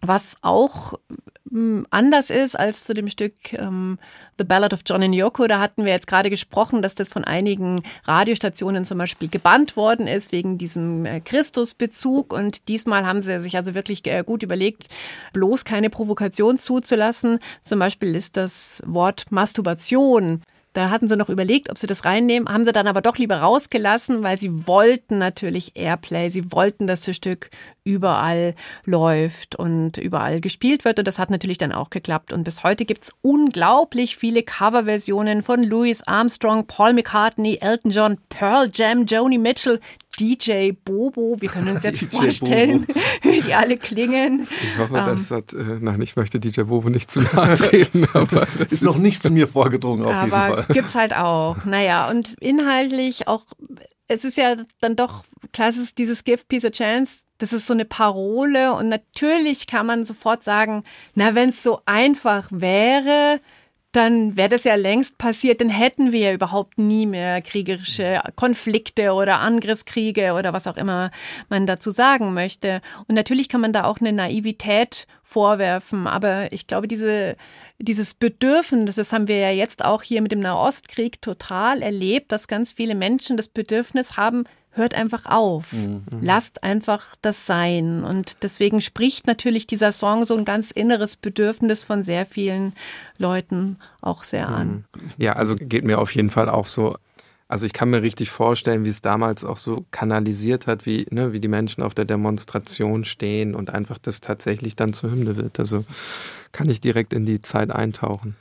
Was 0.00 0.36
auch 0.42 0.94
hm, 1.48 1.86
anders 1.90 2.30
ist 2.30 2.58
als 2.58 2.84
zu 2.84 2.94
dem 2.94 3.08
Stück 3.08 3.52
ähm, 3.52 3.98
The 4.38 4.44
Ballad 4.44 4.72
of 4.72 4.80
John 4.84 5.04
and 5.04 5.14
Yoko. 5.14 5.46
Da 5.46 5.60
hatten 5.60 5.84
wir 5.84 5.92
jetzt 5.92 6.08
gerade 6.08 6.28
gesprochen, 6.28 6.82
dass 6.82 6.96
das 6.96 7.08
von 7.08 7.22
einigen 7.22 7.80
Radiostationen 8.04 8.84
zum 8.84 8.98
Beispiel 8.98 9.28
gebannt 9.28 9.76
worden 9.76 10.08
ist 10.08 10.32
wegen 10.32 10.58
diesem 10.58 11.06
äh, 11.06 11.20
Christusbezug. 11.20 12.32
Und 12.32 12.66
diesmal 12.66 13.06
haben 13.06 13.20
sie 13.20 13.38
sich 13.38 13.56
also 13.56 13.74
wirklich 13.74 14.04
äh, 14.06 14.24
gut 14.26 14.42
überlegt, 14.42 14.88
bloß 15.32 15.64
keine 15.64 15.90
Provokation 15.90 16.58
zuzulassen. 16.58 17.38
Zum 17.62 17.78
Beispiel 17.78 18.16
ist 18.16 18.36
das 18.36 18.82
Wort 18.84 19.30
Masturbation 19.30 20.42
Da 20.74 20.90
hatten 20.90 21.06
sie 21.06 21.16
noch 21.16 21.28
überlegt, 21.28 21.70
ob 21.70 21.78
sie 21.78 21.86
das 21.86 22.04
reinnehmen, 22.04 22.48
haben 22.48 22.64
sie 22.64 22.72
dann 22.72 22.88
aber 22.88 23.00
doch 23.00 23.16
lieber 23.16 23.36
rausgelassen, 23.36 24.24
weil 24.24 24.38
sie 24.38 24.66
wollten 24.66 25.18
natürlich 25.18 25.76
Airplay. 25.76 26.30
Sie 26.30 26.50
wollten, 26.50 26.88
dass 26.88 27.02
das 27.02 27.14
Stück 27.14 27.50
überall 27.84 28.54
läuft 28.84 29.56
und 29.56 29.98
überall 29.98 30.40
gespielt 30.40 30.84
wird. 30.84 30.98
Und 30.98 31.06
das 31.06 31.18
hat 31.18 31.30
natürlich 31.30 31.58
dann 31.58 31.72
auch 31.72 31.90
geklappt. 31.90 32.32
Und 32.32 32.44
bis 32.44 32.64
heute 32.64 32.84
gibt's 32.84 33.12
unglaublich 33.22 34.16
viele 34.16 34.42
Coverversionen 34.42 35.42
von 35.42 35.62
Louis 35.62 36.02
Armstrong, 36.02 36.66
Paul 36.66 36.94
McCartney, 36.94 37.58
Elton 37.60 37.90
John, 37.90 38.18
Pearl 38.30 38.70
Jam, 38.72 39.04
Joni 39.04 39.38
Mitchell, 39.38 39.80
DJ 40.18 40.72
Bobo. 40.72 41.36
Wir 41.40 41.48
können 41.48 41.68
uns 41.68 41.82
jetzt 41.82 42.02
vorstellen, 42.14 42.86
Bobo. 42.86 43.00
wie 43.22 43.40
die 43.42 43.54
alle 43.54 43.76
klingen. 43.76 44.46
Ich 44.62 44.78
hoffe, 44.78 44.96
ähm, 44.96 45.06
das 45.06 45.30
hat, 45.30 45.52
äh, 45.52 45.78
nein, 45.80 46.00
ich 46.00 46.16
möchte 46.16 46.40
DJ 46.40 46.62
Bobo 46.62 46.88
nicht 46.88 47.10
zu 47.10 47.20
nahe 47.20 47.56
treten, 47.56 48.06
aber 48.14 48.42
ist, 48.42 48.72
ist 48.72 48.82
noch 48.82 48.98
nicht 48.98 49.22
zu 49.22 49.32
mir 49.32 49.48
vorgedrungen 49.48 50.04
auf 50.04 50.14
aber 50.14 50.24
jeden 50.24 50.30
Fall. 50.30 50.66
Gibt's 50.72 50.94
halt 50.94 51.14
auch. 51.14 51.64
Naja, 51.64 52.08
und 52.10 52.34
inhaltlich 52.40 53.28
auch, 53.28 53.44
es 54.08 54.24
ist 54.24 54.36
ja 54.36 54.56
dann 54.80 54.96
doch, 54.96 55.24
klar, 55.52 55.68
es 55.68 55.76
ist 55.76 55.98
dieses 55.98 56.24
Give 56.24 56.42
Peace 56.46 56.64
a 56.64 56.70
Chance, 56.70 57.24
das 57.38 57.52
ist 57.52 57.66
so 57.66 57.72
eine 57.72 57.84
Parole 57.84 58.74
und 58.74 58.88
natürlich 58.88 59.66
kann 59.66 59.86
man 59.86 60.04
sofort 60.04 60.44
sagen, 60.44 60.84
na, 61.14 61.34
wenn 61.34 61.48
es 61.48 61.62
so 61.62 61.80
einfach 61.86 62.48
wäre, 62.50 63.40
dann 63.94 64.36
wäre 64.36 64.48
das 64.48 64.64
ja 64.64 64.74
längst 64.74 65.18
passiert, 65.18 65.60
dann 65.60 65.68
hätten 65.68 66.10
wir 66.10 66.18
ja 66.18 66.32
überhaupt 66.32 66.78
nie 66.78 67.06
mehr 67.06 67.40
kriegerische 67.40 68.20
Konflikte 68.34 69.12
oder 69.12 69.38
Angriffskriege 69.38 70.32
oder 70.32 70.52
was 70.52 70.66
auch 70.66 70.76
immer 70.76 71.12
man 71.48 71.66
dazu 71.66 71.90
sagen 71.90 72.34
möchte. 72.34 72.80
Und 73.06 73.14
natürlich 73.14 73.48
kann 73.48 73.60
man 73.60 73.72
da 73.72 73.84
auch 73.84 74.00
eine 74.00 74.12
Naivität 74.12 75.06
vorwerfen, 75.22 76.08
aber 76.08 76.52
ich 76.52 76.66
glaube, 76.66 76.88
diese, 76.88 77.36
dieses 77.78 78.14
Bedürfnis, 78.14 78.96
das 78.96 79.12
haben 79.12 79.28
wir 79.28 79.38
ja 79.38 79.50
jetzt 79.50 79.84
auch 79.84 80.02
hier 80.02 80.22
mit 80.22 80.32
dem 80.32 80.40
Nahostkrieg 80.40 81.22
total 81.22 81.80
erlebt, 81.80 82.32
dass 82.32 82.48
ganz 82.48 82.72
viele 82.72 82.96
Menschen 82.96 83.36
das 83.36 83.48
Bedürfnis 83.48 84.16
haben, 84.16 84.44
hört 84.74 84.94
einfach 84.94 85.26
auf. 85.26 85.72
Mhm. 85.72 86.02
Lasst 86.20 86.62
einfach 86.62 87.16
das 87.22 87.46
sein. 87.46 88.04
Und 88.04 88.42
deswegen 88.42 88.80
spricht 88.80 89.26
natürlich 89.26 89.66
dieser 89.66 89.92
Song 89.92 90.24
so 90.24 90.36
ein 90.36 90.44
ganz 90.44 90.70
inneres 90.70 91.16
Bedürfnis 91.16 91.84
von 91.84 92.02
sehr 92.02 92.26
vielen 92.26 92.74
Leuten 93.18 93.78
auch 94.00 94.24
sehr 94.24 94.48
an. 94.48 94.84
Mhm. 94.94 95.10
Ja, 95.18 95.34
also 95.34 95.54
geht 95.56 95.84
mir 95.84 95.98
auf 95.98 96.14
jeden 96.14 96.30
Fall 96.30 96.48
auch 96.48 96.66
so. 96.66 96.96
Also 97.46 97.66
ich 97.66 97.72
kann 97.72 97.90
mir 97.90 98.02
richtig 98.02 98.30
vorstellen, 98.30 98.84
wie 98.84 98.90
es 98.90 99.02
damals 99.02 99.44
auch 99.44 99.58
so 99.58 99.84
kanalisiert 99.90 100.66
hat, 100.66 100.86
wie, 100.86 101.06
ne, 101.10 101.32
wie 101.32 101.40
die 101.40 101.48
Menschen 101.48 101.82
auf 101.82 101.94
der 101.94 102.06
Demonstration 102.06 103.04
stehen 103.04 103.54
und 103.54 103.70
einfach 103.70 103.98
das 103.98 104.20
tatsächlich 104.20 104.76
dann 104.76 104.92
zur 104.92 105.10
Hymne 105.10 105.36
wird. 105.36 105.60
Also 105.60 105.84
kann 106.52 106.70
ich 106.70 106.80
direkt 106.80 107.12
in 107.12 107.26
die 107.26 107.40
Zeit 107.40 107.70
eintauchen. 107.70 108.34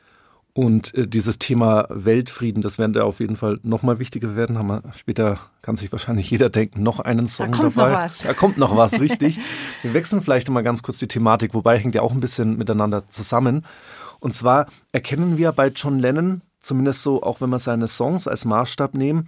Und 0.53 0.93
äh, 0.93 1.07
dieses 1.07 1.39
Thema 1.39 1.87
Weltfrieden, 1.89 2.61
das 2.61 2.77
werden 2.77 2.93
da 2.93 3.03
auf 3.03 3.19
jeden 3.19 3.35
Fall 3.35 3.59
nochmal 3.63 3.97
wichtiger 3.97 4.35
werden. 4.35 4.59
Haben 4.59 4.67
wir 4.67 4.83
später, 4.93 5.39
kann 5.63 5.75
sich 5.75 5.91
wahrscheinlich 5.91 6.29
jeder 6.29 6.49
denken, 6.49 6.83
noch 6.83 6.99
einen 6.99 7.25
Song 7.25 7.51
da 7.51 7.57
kommt 7.57 7.77
dabei. 7.77 7.91
Noch 7.91 8.03
was. 8.03 8.17
Da 8.19 8.33
kommt 8.33 8.57
noch 8.57 8.77
was, 8.77 8.99
richtig. 8.99 9.39
wir 9.81 9.93
wechseln 9.95 10.21
vielleicht 10.21 10.47
nochmal 10.47 10.63
ganz 10.63 10.83
kurz 10.83 10.99
die 10.99 11.07
Thematik, 11.07 11.55
wobei 11.55 11.79
hängt 11.79 11.95
ja 11.95 12.03
auch 12.03 12.11
ein 12.11 12.19
bisschen 12.19 12.57
miteinander 12.57 13.09
zusammen. 13.09 13.65
Und 14.19 14.35
zwar 14.35 14.67
erkennen 14.91 15.37
wir 15.37 15.51
bei 15.53 15.69
John 15.69 15.97
Lennon, 15.97 16.41
zumindest 16.59 17.01
so, 17.01 17.23
auch 17.23 17.41
wenn 17.41 17.49
wir 17.49 17.59
seine 17.59 17.87
Songs 17.87 18.27
als 18.27 18.45
Maßstab 18.45 18.93
nehmen, 18.93 19.25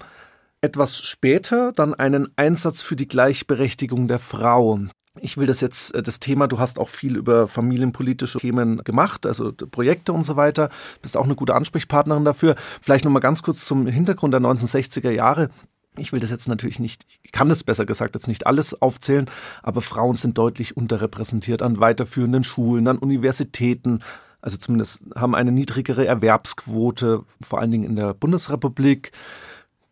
etwas 0.62 1.02
später 1.02 1.72
dann 1.72 1.96
einen 1.96 2.30
Einsatz 2.38 2.82
für 2.82 2.96
die 2.96 3.08
Gleichberechtigung 3.08 4.08
der 4.08 4.20
Frau. 4.20 4.80
Ich 5.22 5.38
will 5.38 5.48
das 5.48 5.62
jetzt, 5.62 5.96
äh, 5.96 6.04
das 6.04 6.20
Thema, 6.20 6.48
du 6.48 6.60
hast 6.60 6.80
auch 6.80 6.90
viel 6.90 7.16
über 7.16 7.48
familienpolitische 7.48 8.40
Themen 8.40 8.84
gemacht, 8.84 9.26
also 9.26 9.52
Projekte 9.52 10.14
und 10.14 10.24
so 10.24 10.36
weiter, 10.36 10.70
bist 11.02 11.18
auch 11.18 11.26
eine 11.26 11.36
gute 11.36 11.56
Ansprechpartnerin 11.56 12.26
dafür. 12.26 12.56
Vielleicht 12.82 13.06
nochmal 13.06 13.22
ganz 13.22 13.44
kurz 13.44 13.66
zum 13.66 13.88
Hintergrund 13.88 14.34
der 14.34 14.42
1960er 14.42 15.12
Jahre. 15.12 15.50
Ich 15.98 16.12
will 16.12 16.20
das 16.20 16.30
jetzt 16.30 16.50
natürlich 16.50 16.80
nicht, 16.80 17.06
ich 17.24 17.32
kann 17.32 17.48
das 17.48 17.64
besser 17.64 17.86
gesagt 17.86 18.16
jetzt 18.16 18.28
nicht 18.28 18.48
alles 18.48 18.82
aufzählen, 18.82 19.30
aber 19.64 19.80
Frauen 19.80 20.18
sind 20.18 20.38
deutlich 20.38 20.76
unterrepräsentiert 20.76 21.62
an 21.62 21.80
weiterführenden 21.80 22.44
Schulen, 22.44 22.90
an 22.90 22.98
Universitäten, 22.98 24.02
also 24.42 24.58
zumindest 24.58 25.02
haben 25.16 25.34
eine 25.34 25.52
niedrigere 25.52 26.06
Erwerbsquote, 26.06 27.24
vor 27.42 27.60
allen 27.60 27.72
Dingen 27.72 27.86
in 27.86 27.96
der 27.96 28.14
Bundesrepublik. 28.14 29.12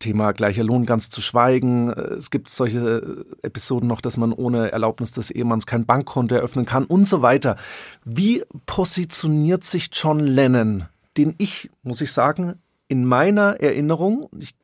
Thema 0.04 0.34
gleicher 0.34 0.64
Lohn 0.64 0.86
ganz 0.86 1.10
zu 1.10 1.22
schweigen. 1.22 1.90
Es 1.90 2.30
gibt 2.30 2.50
solche 2.50 3.26
Episoden 3.42 3.88
noch, 3.88 4.02
dass 4.02 4.18
man 4.18 4.34
ohne 4.34 4.72
Erlaubnis 4.72 5.14
des 5.14 5.32
Ehemanns 5.32 5.66
kein 5.66 5.86
Bankkonto 5.86 6.36
eröffnen 6.36 6.66
kann 6.66 6.84
und 6.84 7.06
so 7.06 7.22
weiter. 7.22 7.56
Wie 8.04 8.44
positioniert 8.66 9.64
sich 9.64 9.90
John 9.94 10.20
Lennon, 10.20 10.86
den 11.18 11.36
ich, 11.38 11.70
muss 11.84 12.02
ich 12.02 12.12
sagen, 12.12 12.56
in 12.90 13.06
meiner 13.06 13.62
Erinnerung, 13.62 14.30
ich, 14.38 14.56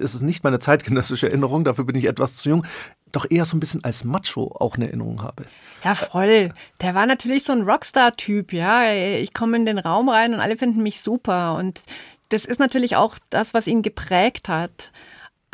es 0.00 0.14
ist 0.14 0.22
nicht 0.22 0.42
meine 0.42 0.58
zeitgenössische 0.58 1.28
Erinnerung, 1.28 1.64
dafür 1.64 1.84
bin 1.84 1.96
ich 1.96 2.06
etwas 2.06 2.36
zu 2.36 2.48
jung, 2.48 2.66
doch 3.12 3.26
eher 3.30 3.44
so 3.44 3.56
ein 3.56 3.60
bisschen 3.60 3.84
als 3.84 4.04
Macho 4.04 4.56
auch 4.58 4.76
eine 4.76 4.86
Erinnerung 4.86 5.22
habe. 5.22 5.44
Ja, 5.84 5.94
voll. 5.94 6.50
Der 6.80 6.94
war 6.94 7.06
natürlich 7.06 7.44
so 7.44 7.52
ein 7.52 7.62
Rockstar-Typ, 7.62 8.52
ja. 8.52 8.92
Ich 8.92 9.34
komme 9.34 9.56
in 9.56 9.66
den 9.66 9.78
Raum 9.78 10.08
rein 10.08 10.32
und 10.32 10.40
alle 10.40 10.56
finden 10.56 10.82
mich 10.82 11.00
super. 11.00 11.56
Und 11.56 11.82
das 12.32 12.44
ist 12.44 12.60
natürlich 12.60 12.96
auch 12.96 13.16
das, 13.30 13.54
was 13.54 13.66
ihn 13.66 13.82
geprägt 13.82 14.48
hat. 14.48 14.90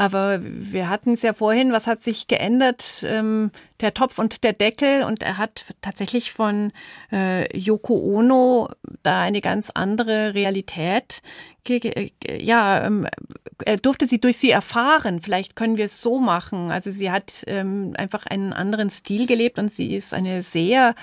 Aber 0.01 0.39
wir 0.41 0.89
hatten 0.89 1.15
es 1.15 1.23
ja 1.23 1.33
vorhin, 1.33 1.73
was 1.73 1.89
hat 1.89 2.05
sich 2.05 2.29
geändert? 2.29 3.03
Ähm, 3.03 3.51
der 3.81 3.95
Topf 3.95 4.21
und 4.21 4.45
der 4.45 4.53
Deckel. 4.53 5.03
Und 5.03 5.25
er 5.25 5.39
hat 5.39 5.65
tatsächlich 5.81 6.33
von 6.33 6.73
äh, 7.11 7.59
Yoko 7.59 7.95
Ono 7.95 8.69
da 9.03 9.23
eine 9.23 9.41
ganz 9.41 9.71
andere 9.71 10.35
Realität. 10.35 11.21
Ja, 12.39 12.87
ähm, 12.87 13.09
er 13.65 13.77
durfte 13.79 14.07
sie 14.07 14.21
durch 14.21 14.37
sie 14.37 14.53
erfahren. 14.53 15.21
Vielleicht 15.21 15.57
können 15.57 15.77
wir 15.77 15.87
es 15.87 16.01
so 16.01 16.21
machen. 16.21 16.71
Also 16.71 16.93
sie 16.93 17.11
hat 17.11 17.43
ähm, 17.49 17.95
einfach 17.97 18.25
einen 18.27 18.53
anderen 18.53 18.91
Stil 18.91 19.27
gelebt 19.27 19.59
und 19.59 19.73
sie 19.73 19.97
ist 19.97 20.15
eine 20.15 20.43
sehr 20.43 20.95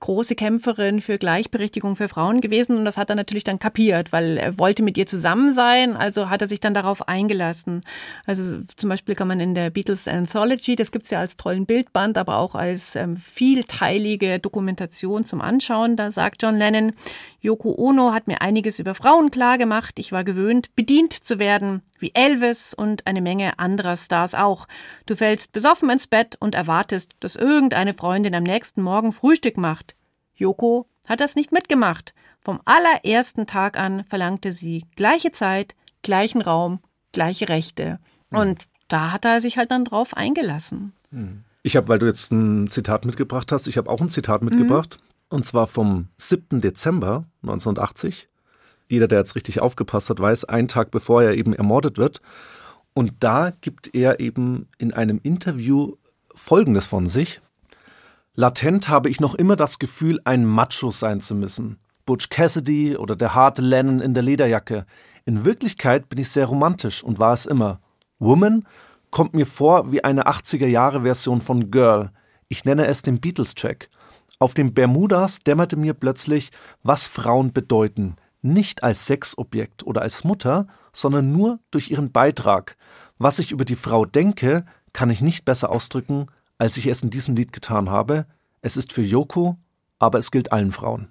große 0.00 0.34
Kämpferin 0.34 1.00
für 1.00 1.18
Gleichberechtigung 1.18 1.94
für 1.94 2.08
Frauen 2.08 2.40
gewesen 2.40 2.76
und 2.76 2.84
das 2.84 2.96
hat 2.96 3.10
er 3.10 3.16
natürlich 3.16 3.44
dann 3.44 3.58
kapiert, 3.58 4.12
weil 4.12 4.38
er 4.38 4.58
wollte 4.58 4.82
mit 4.82 4.96
ihr 4.96 5.06
zusammen 5.06 5.52
sein, 5.52 5.96
also 5.96 6.30
hat 6.30 6.40
er 6.40 6.48
sich 6.48 6.58
dann 6.58 6.74
darauf 6.74 7.06
eingelassen. 7.08 7.82
Also 8.26 8.62
zum 8.76 8.88
Beispiel 8.88 9.14
kann 9.14 9.28
man 9.28 9.40
in 9.40 9.54
der 9.54 9.70
Beatles 9.70 10.08
Anthology, 10.08 10.74
das 10.74 10.90
gibt's 10.90 11.10
ja 11.10 11.20
als 11.20 11.36
tollen 11.36 11.66
Bildband, 11.66 12.16
aber 12.16 12.38
auch 12.38 12.54
als 12.54 12.96
ähm, 12.96 13.16
vielteilige 13.16 14.38
Dokumentation 14.38 15.24
zum 15.24 15.40
Anschauen, 15.40 15.96
da 15.96 16.10
sagt 16.10 16.42
John 16.42 16.56
Lennon, 16.56 16.92
Yoko 17.40 17.74
Ono 17.78 18.12
hat 18.12 18.26
mir 18.26 18.40
einiges 18.40 18.78
über 18.78 18.94
Frauen 18.94 19.30
klar 19.30 19.58
gemacht, 19.58 19.98
ich 19.98 20.12
war 20.12 20.24
gewöhnt, 20.24 20.74
bedient 20.76 21.12
zu 21.12 21.38
werden, 21.38 21.82
wie 22.00 22.14
Elvis 22.14 22.74
und 22.74 23.06
eine 23.06 23.20
Menge 23.20 23.58
anderer 23.58 23.96
Stars 23.96 24.34
auch. 24.34 24.66
Du 25.06 25.16
fällst 25.16 25.52
besoffen 25.52 25.90
ins 25.90 26.06
Bett 26.06 26.36
und 26.40 26.54
erwartest, 26.54 27.12
dass 27.20 27.36
irgendeine 27.36 27.94
Freundin 27.94 28.34
am 28.34 28.42
nächsten 28.42 28.82
Morgen 28.82 29.12
Frühstück 29.12 29.56
macht. 29.56 29.94
Joko 30.34 30.86
hat 31.06 31.20
das 31.20 31.34
nicht 31.34 31.52
mitgemacht. 31.52 32.14
Vom 32.40 32.60
allerersten 32.64 33.46
Tag 33.46 33.78
an 33.78 34.04
verlangte 34.04 34.52
sie 34.52 34.86
gleiche 34.96 35.32
Zeit, 35.32 35.74
gleichen 36.02 36.40
Raum, 36.40 36.80
gleiche 37.12 37.48
Rechte. 37.48 37.98
Mhm. 38.30 38.38
Und 38.38 38.64
da 38.88 39.12
hat 39.12 39.24
er 39.24 39.40
sich 39.40 39.58
halt 39.58 39.70
dann 39.70 39.84
drauf 39.84 40.16
eingelassen. 40.16 40.94
Mhm. 41.10 41.44
Ich 41.62 41.76
habe, 41.76 41.88
weil 41.88 41.98
du 41.98 42.06
jetzt 42.06 42.32
ein 42.32 42.68
Zitat 42.68 43.04
mitgebracht 43.04 43.52
hast, 43.52 43.66
ich 43.66 43.76
habe 43.76 43.90
auch 43.90 44.00
ein 44.00 44.08
Zitat 44.08 44.42
mitgebracht. 44.42 44.98
Mhm. 44.98 45.36
Und 45.36 45.46
zwar 45.46 45.66
vom 45.66 46.08
7. 46.16 46.60
Dezember 46.60 47.26
1980. 47.42 48.29
Jeder, 48.90 49.06
der 49.06 49.20
jetzt 49.20 49.36
richtig 49.36 49.60
aufgepasst 49.60 50.10
hat, 50.10 50.18
weiß, 50.18 50.46
ein 50.46 50.66
Tag 50.66 50.90
bevor 50.90 51.22
er 51.22 51.34
eben 51.34 51.54
ermordet 51.54 51.96
wird. 51.96 52.20
Und 52.92 53.12
da 53.20 53.52
gibt 53.60 53.94
er 53.94 54.18
eben 54.18 54.66
in 54.78 54.92
einem 54.92 55.20
Interview 55.22 55.94
Folgendes 56.34 56.86
von 56.86 57.06
sich. 57.06 57.40
Latent 58.34 58.88
habe 58.88 59.08
ich 59.08 59.20
noch 59.20 59.36
immer 59.36 59.54
das 59.54 59.78
Gefühl, 59.78 60.20
ein 60.24 60.44
Macho 60.44 60.90
sein 60.90 61.20
zu 61.20 61.36
müssen. 61.36 61.78
Butch 62.04 62.30
Cassidy 62.30 62.96
oder 62.96 63.14
der 63.14 63.32
harte 63.32 63.62
Lennon 63.62 64.00
in 64.00 64.12
der 64.12 64.24
Lederjacke. 64.24 64.86
In 65.24 65.44
Wirklichkeit 65.44 66.08
bin 66.08 66.18
ich 66.18 66.30
sehr 66.30 66.46
romantisch 66.46 67.04
und 67.04 67.20
war 67.20 67.32
es 67.32 67.46
immer. 67.46 67.80
Woman 68.18 68.66
kommt 69.12 69.34
mir 69.34 69.46
vor 69.46 69.92
wie 69.92 70.02
eine 70.02 70.26
80er-Jahre-Version 70.26 71.40
von 71.40 71.70
Girl. 71.70 72.10
Ich 72.48 72.64
nenne 72.64 72.88
es 72.88 73.02
den 73.02 73.20
Beatles-Track. 73.20 73.88
Auf 74.40 74.54
dem 74.54 74.74
Bermudas 74.74 75.40
dämmerte 75.40 75.76
mir 75.76 75.94
plötzlich, 75.94 76.50
was 76.82 77.06
Frauen 77.06 77.52
bedeuten. 77.52 78.16
Nicht 78.42 78.82
als 78.82 79.06
Sexobjekt 79.06 79.86
oder 79.86 80.02
als 80.02 80.24
Mutter, 80.24 80.66
sondern 80.92 81.32
nur 81.32 81.60
durch 81.70 81.90
ihren 81.90 82.12
Beitrag. 82.12 82.76
Was 83.18 83.38
ich 83.38 83.52
über 83.52 83.64
die 83.64 83.76
Frau 83.76 84.06
denke, 84.06 84.64
kann 84.92 85.10
ich 85.10 85.20
nicht 85.20 85.44
besser 85.44 85.70
ausdrücken 85.70 86.26
als 86.60 86.76
ich 86.76 86.86
es 86.86 87.02
in 87.02 87.10
diesem 87.10 87.34
Lied 87.34 87.52
getan 87.52 87.88
habe. 87.88 88.26
Es 88.60 88.76
ist 88.76 88.92
für 88.92 89.02
Yoko, 89.02 89.56
aber 89.98 90.18
es 90.18 90.30
gilt 90.30 90.52
allen 90.52 90.72
Frauen. 90.72 91.08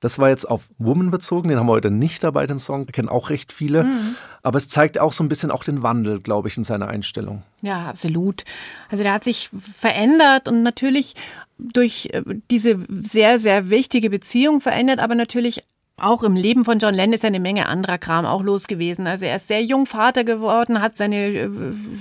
Das 0.00 0.18
war 0.18 0.30
jetzt 0.30 0.48
auf 0.48 0.70
Woman 0.78 1.10
bezogen, 1.10 1.48
den 1.48 1.58
haben 1.58 1.66
wir 1.66 1.72
heute 1.72 1.90
nicht 1.90 2.22
dabei, 2.24 2.46
den 2.46 2.58
Song, 2.58 2.86
kennen 2.86 3.08
auch 3.08 3.30
recht 3.30 3.52
viele. 3.52 3.84
Mhm. 3.84 4.14
Aber 4.42 4.56
es 4.56 4.68
zeigt 4.68 4.98
auch 4.98 5.12
so 5.12 5.22
ein 5.24 5.28
bisschen 5.28 5.50
auch 5.50 5.64
den 5.64 5.82
Wandel, 5.82 6.20
glaube 6.20 6.48
ich, 6.48 6.56
in 6.56 6.64
seiner 6.64 6.88
Einstellung. 6.88 7.42
Ja, 7.60 7.86
absolut. 7.86 8.44
Also 8.88 9.02
der 9.02 9.12
hat 9.12 9.24
sich 9.24 9.50
verändert 9.58 10.48
und 10.48 10.62
natürlich 10.62 11.14
durch 11.58 12.08
äh, 12.12 12.22
diese 12.50 12.78
sehr, 12.88 13.38
sehr 13.38 13.68
wichtige 13.68 14.08
Beziehung 14.08 14.60
verändert, 14.60 15.00
aber 15.00 15.16
natürlich 15.16 15.64
auch 16.00 16.22
im 16.22 16.34
Leben 16.34 16.64
von 16.64 16.78
John 16.78 16.94
Lennon 16.94 17.14
ist 17.14 17.24
eine 17.24 17.40
Menge 17.40 17.66
anderer 17.66 17.98
Kram 17.98 18.24
auch 18.24 18.42
los 18.42 18.66
gewesen. 18.66 19.06
Also 19.06 19.24
er 19.24 19.36
ist 19.36 19.48
sehr 19.48 19.62
jung 19.62 19.86
Vater 19.86 20.24
geworden, 20.24 20.80
hat 20.80 20.96
seine 20.96 21.28
äh, 21.28 21.48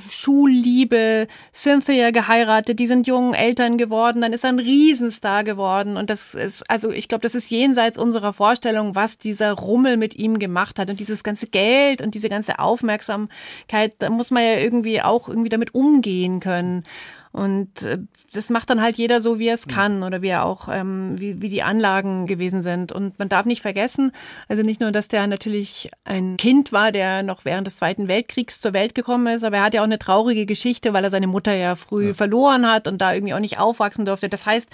Schulliebe 0.09 1.27
Cynthia 1.53 2.11
geheiratet, 2.11 2.79
die 2.79 2.87
sind 2.87 3.07
jungen 3.07 3.33
Eltern 3.33 3.77
geworden, 3.77 4.21
dann 4.21 4.33
ist 4.33 4.43
er 4.43 4.51
ein 4.51 4.59
Riesenstar 4.59 5.43
geworden 5.43 5.97
und 5.97 6.09
das 6.09 6.35
ist, 6.35 6.69
also 6.69 6.91
ich 6.91 7.07
glaube, 7.07 7.23
das 7.23 7.35
ist 7.35 7.49
jenseits 7.49 7.97
unserer 7.97 8.33
Vorstellung, 8.33 8.95
was 8.95 9.17
dieser 9.17 9.53
Rummel 9.53 9.97
mit 9.97 10.15
ihm 10.15 10.39
gemacht 10.39 10.79
hat 10.79 10.89
und 10.89 10.99
dieses 10.99 11.23
ganze 11.23 11.47
Geld 11.47 12.01
und 12.01 12.15
diese 12.15 12.29
ganze 12.29 12.59
Aufmerksamkeit, 12.59 13.95
da 13.99 14.09
muss 14.09 14.31
man 14.31 14.43
ja 14.43 14.57
irgendwie 14.57 15.01
auch 15.01 15.27
irgendwie 15.27 15.49
damit 15.49 15.73
umgehen 15.73 16.39
können. 16.39 16.83
Und 17.31 17.83
äh, 17.83 17.99
das 18.33 18.49
macht 18.49 18.69
dann 18.69 18.81
halt 18.81 18.97
jeder 18.97 19.21
so, 19.21 19.39
wie 19.39 19.47
er 19.47 19.53
es 19.53 19.67
kann 19.67 20.03
oder 20.03 20.21
wie 20.21 20.29
er 20.29 20.45
auch, 20.45 20.69
ähm, 20.71 21.19
wie, 21.19 21.41
wie 21.41 21.49
die 21.49 21.63
Anlagen 21.63 22.27
gewesen 22.27 22.61
sind. 22.61 22.91
Und 22.91 23.19
man 23.19 23.29
darf 23.29 23.45
nicht 23.45 23.61
vergessen, 23.61 24.11
also 24.47 24.63
nicht 24.63 24.81
nur, 24.81 24.91
dass 24.91 25.07
der 25.07 25.27
natürlich 25.27 25.89
ein 26.03 26.37
Kind 26.37 26.71
war, 26.71 26.91
der 26.91 27.23
noch 27.23 27.45
während 27.45 27.67
des 27.67 27.77
Zweiten 27.77 28.07
Weltkriegs 28.07 28.61
zur 28.61 28.73
Welt 28.73 28.95
gekommen 28.95 29.27
ist, 29.27 29.43
aber 29.43 29.57
er 29.57 29.63
hat 29.63 29.73
ja 29.73 29.81
auch 29.81 29.85
eine 29.85 29.99
traurige 29.99 30.45
Geschichte, 30.45 30.93
weil 30.93 31.03
er 31.03 31.09
seine 31.09 31.27
Mutter 31.27 31.53
ja 31.53 31.75
früh 31.75 32.07
ja. 32.07 32.13
verloren 32.13 32.69
hat 32.69 32.87
und 32.87 32.99
da 32.99 33.13
irgendwie 33.13 33.33
auch 33.33 33.39
nicht 33.39 33.59
aufwachsen 33.59 34.05
durfte. 34.05 34.29
Das 34.29 34.45
heißt, 34.45 34.69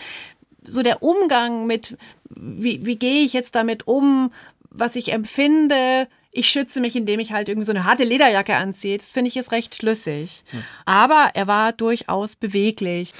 so 0.65 0.81
der 0.81 1.03
Umgang 1.03 1.67
mit, 1.67 1.97
wie, 2.29 2.85
wie 2.85 2.95
gehe 2.95 3.25
ich 3.25 3.33
jetzt 3.33 3.55
damit 3.55 3.87
um, 3.87 4.31
was 4.69 4.95
ich 4.95 5.11
empfinde, 5.11 6.07
ich 6.33 6.49
schütze 6.49 6.81
mich, 6.81 6.95
indem 6.95 7.19
ich 7.19 7.31
halt 7.31 7.47
irgendwie 7.47 7.65
so 7.65 7.71
eine 7.71 7.85
harte 7.85 8.03
Lederjacke 8.03 8.55
anziehe. 8.55 8.97
Das 8.97 9.09
finde 9.09 9.29
ich 9.29 9.37
ist 9.37 9.51
recht 9.51 9.75
schlüssig. 9.75 10.43
Hm. 10.49 10.63
Aber 10.85 11.29
er 11.35 11.47
war 11.47 11.71
durchaus 11.71 12.35
beweglich. 12.35 13.13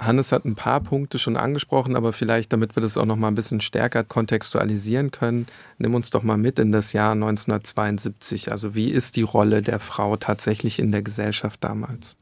Hannes 0.00 0.32
hat 0.32 0.46
ein 0.46 0.54
paar 0.54 0.80
Punkte 0.80 1.18
schon 1.18 1.36
angesprochen, 1.36 1.94
aber 1.94 2.12
vielleicht, 2.12 2.52
damit 2.52 2.74
wir 2.74 2.80
das 2.80 2.96
auch 2.96 3.04
noch 3.04 3.16
mal 3.16 3.28
ein 3.28 3.34
bisschen 3.34 3.60
stärker 3.60 4.02
kontextualisieren 4.02 5.10
können, 5.10 5.46
nimm 5.78 5.94
uns 5.94 6.10
doch 6.10 6.22
mal 6.22 6.38
mit 6.38 6.58
in 6.58 6.72
das 6.72 6.92
Jahr 6.92 7.12
1972. 7.12 8.50
Also 8.50 8.74
wie 8.74 8.90
ist 8.90 9.16
die 9.16 9.22
Rolle 9.22 9.62
der 9.62 9.78
Frau 9.78 10.16
tatsächlich 10.16 10.78
in 10.78 10.90
der 10.90 11.02
Gesellschaft 11.02 11.62
damals? 11.62 12.16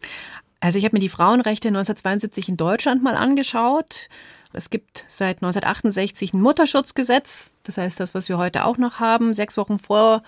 Also 0.60 0.78
ich 0.78 0.84
habe 0.84 0.96
mir 0.96 1.00
die 1.00 1.08
Frauenrechte 1.08 1.68
1972 1.68 2.48
in 2.48 2.56
Deutschland 2.56 3.02
mal 3.02 3.14
angeschaut. 3.14 4.08
Es 4.52 4.70
gibt 4.70 5.04
seit 5.08 5.36
1968 5.38 6.32
ein 6.32 6.40
Mutterschutzgesetz, 6.40 7.52
das 7.64 7.76
heißt 7.76 8.00
das, 8.00 8.14
was 8.14 8.28
wir 8.28 8.38
heute 8.38 8.64
auch 8.64 8.78
noch 8.78 8.98
haben. 8.98 9.34
Sechs 9.34 9.56
Wochen 9.56 9.78
vor 9.78 10.22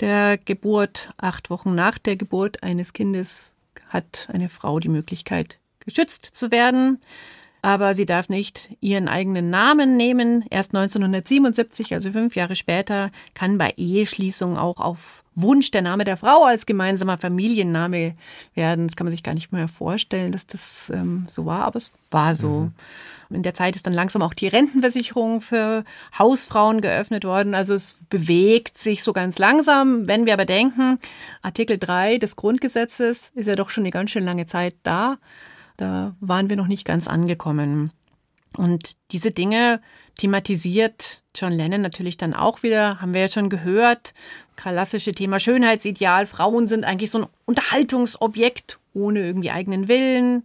der 0.00 0.38
Geburt, 0.38 1.12
acht 1.16 1.50
Wochen 1.50 1.74
nach 1.74 1.98
der 1.98 2.16
Geburt 2.16 2.62
eines 2.62 2.92
Kindes 2.92 3.54
hat 3.88 4.28
eine 4.32 4.48
Frau 4.48 4.80
die 4.80 4.88
Möglichkeit, 4.88 5.58
geschützt 5.80 6.26
zu 6.32 6.50
werden. 6.50 6.98
Aber 7.64 7.94
sie 7.94 8.04
darf 8.04 8.28
nicht 8.28 8.76
ihren 8.82 9.08
eigenen 9.08 9.48
Namen 9.48 9.96
nehmen. 9.96 10.44
Erst 10.50 10.74
1977, 10.74 11.94
also 11.94 12.12
fünf 12.12 12.36
Jahre 12.36 12.56
später, 12.56 13.10
kann 13.32 13.56
bei 13.56 13.72
Eheschließung 13.78 14.58
auch 14.58 14.80
auf 14.80 15.24
Wunsch 15.34 15.70
der 15.70 15.80
Name 15.80 16.04
der 16.04 16.18
Frau 16.18 16.44
als 16.44 16.66
gemeinsamer 16.66 17.16
Familienname 17.16 18.16
werden. 18.54 18.86
Das 18.86 18.96
kann 18.96 19.06
man 19.06 19.12
sich 19.12 19.22
gar 19.22 19.32
nicht 19.32 19.50
mehr 19.50 19.66
vorstellen, 19.66 20.30
dass 20.30 20.46
das 20.46 20.92
ähm, 20.94 21.26
so 21.30 21.46
war, 21.46 21.64
aber 21.64 21.78
es 21.78 21.90
war 22.10 22.34
so. 22.34 22.70
Mhm. 23.30 23.36
In 23.36 23.42
der 23.42 23.54
Zeit 23.54 23.76
ist 23.76 23.86
dann 23.86 23.94
langsam 23.94 24.20
auch 24.20 24.34
die 24.34 24.48
Rentenversicherung 24.48 25.40
für 25.40 25.84
Hausfrauen 26.18 26.82
geöffnet 26.82 27.24
worden. 27.24 27.54
Also 27.54 27.72
es 27.72 27.96
bewegt 28.10 28.76
sich 28.76 29.02
so 29.02 29.14
ganz 29.14 29.38
langsam. 29.38 30.06
Wenn 30.06 30.26
wir 30.26 30.34
aber 30.34 30.44
denken, 30.44 30.98
Artikel 31.40 31.78
3 31.78 32.18
des 32.18 32.36
Grundgesetzes 32.36 33.32
ist 33.34 33.46
ja 33.46 33.54
doch 33.54 33.70
schon 33.70 33.84
eine 33.84 33.90
ganz 33.90 34.10
schön 34.10 34.26
lange 34.26 34.44
Zeit 34.44 34.74
da. 34.82 35.16
Da 35.76 36.14
waren 36.20 36.48
wir 36.48 36.56
noch 36.56 36.68
nicht 36.68 36.84
ganz 36.84 37.08
angekommen. 37.08 37.90
Und 38.56 38.92
diese 39.10 39.32
Dinge 39.32 39.80
thematisiert 40.16 41.22
John 41.34 41.52
Lennon 41.52 41.80
natürlich 41.80 42.16
dann 42.16 42.34
auch 42.34 42.62
wieder, 42.62 43.00
haben 43.00 43.12
wir 43.12 43.22
ja 43.22 43.28
schon 43.28 43.50
gehört. 43.50 44.14
Klassische 44.56 45.12
Thema 45.12 45.40
Schönheitsideal. 45.40 46.26
Frauen 46.26 46.68
sind 46.68 46.84
eigentlich 46.84 47.10
so 47.10 47.22
ein 47.22 47.26
Unterhaltungsobjekt 47.46 48.78
ohne 48.92 49.20
irgendwie 49.20 49.50
eigenen 49.50 49.88
Willen. 49.88 50.44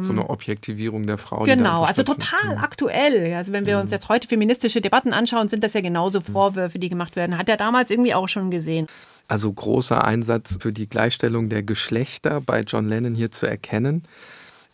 So 0.00 0.12
eine 0.12 0.30
Objektivierung 0.30 1.06
der 1.06 1.18
Frau. 1.18 1.42
Genau, 1.42 1.82
also 1.82 2.02
total 2.02 2.56
mhm. 2.56 2.62
aktuell. 2.62 3.34
Also 3.34 3.52
wenn 3.52 3.66
wir 3.66 3.78
uns 3.78 3.90
jetzt 3.90 4.08
heute 4.08 4.26
feministische 4.26 4.80
Debatten 4.80 5.12
anschauen, 5.12 5.48
sind 5.48 5.62
das 5.62 5.74
ja 5.74 5.82
genauso 5.82 6.20
mhm. 6.20 6.24
Vorwürfe, 6.24 6.78
die 6.78 6.88
gemacht 6.88 7.16
werden. 7.16 7.36
Hat 7.36 7.48
er 7.48 7.58
damals 7.58 7.90
irgendwie 7.90 8.14
auch 8.14 8.28
schon 8.28 8.50
gesehen. 8.50 8.86
Also 9.28 9.52
großer 9.52 10.02
Einsatz 10.02 10.58
für 10.60 10.72
die 10.72 10.88
Gleichstellung 10.88 11.48
der 11.48 11.62
Geschlechter 11.62 12.40
bei 12.40 12.60
John 12.60 12.88
Lennon 12.88 13.14
hier 13.14 13.30
zu 13.30 13.46
erkennen. 13.46 14.04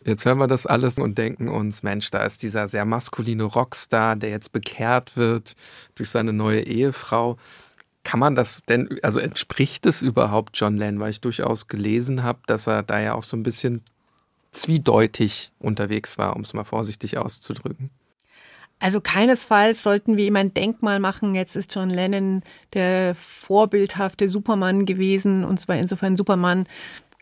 Jetzt 0.04 0.24
hören 0.24 0.38
wir 0.38 0.46
das 0.46 0.66
alles 0.66 0.98
und 0.98 1.18
denken 1.18 1.48
uns, 1.48 1.82
Mensch, 1.82 2.10
da 2.10 2.24
ist 2.24 2.42
dieser 2.42 2.68
sehr 2.68 2.84
maskuline 2.84 3.44
Rockstar, 3.44 4.16
der 4.16 4.30
jetzt 4.30 4.52
bekehrt 4.52 5.16
wird 5.16 5.54
durch 5.94 6.10
seine 6.10 6.32
neue 6.32 6.60
Ehefrau. 6.60 7.36
Kann 8.04 8.20
man 8.20 8.34
das 8.34 8.62
denn, 8.62 8.98
also 9.02 9.20
entspricht 9.20 9.84
es 9.86 10.00
überhaupt 10.02 10.58
John 10.58 10.76
Lennon? 10.76 11.00
Weil 11.00 11.10
ich 11.10 11.20
durchaus 11.20 11.68
gelesen 11.68 12.22
habe, 12.22 12.38
dass 12.46 12.66
er 12.66 12.82
da 12.82 13.00
ja 13.00 13.14
auch 13.14 13.22
so 13.22 13.36
ein 13.36 13.42
bisschen 13.42 13.82
zwiedeutig 14.50 15.52
unterwegs 15.58 16.16
war, 16.16 16.34
um 16.36 16.42
es 16.42 16.54
mal 16.54 16.64
vorsichtig 16.64 17.18
auszudrücken. 17.18 17.90
Also 18.80 19.00
keinesfalls 19.00 19.82
sollten 19.82 20.16
wir 20.16 20.26
ihm 20.26 20.36
ein 20.36 20.54
Denkmal 20.54 21.00
machen. 21.00 21.34
Jetzt 21.34 21.56
ist 21.56 21.74
John 21.74 21.90
Lennon 21.90 22.42
der 22.74 23.14
vorbildhafte 23.16 24.28
Supermann 24.28 24.86
gewesen. 24.86 25.44
Und 25.44 25.58
zwar 25.58 25.76
insofern 25.76 26.16
Supermann, 26.16 26.66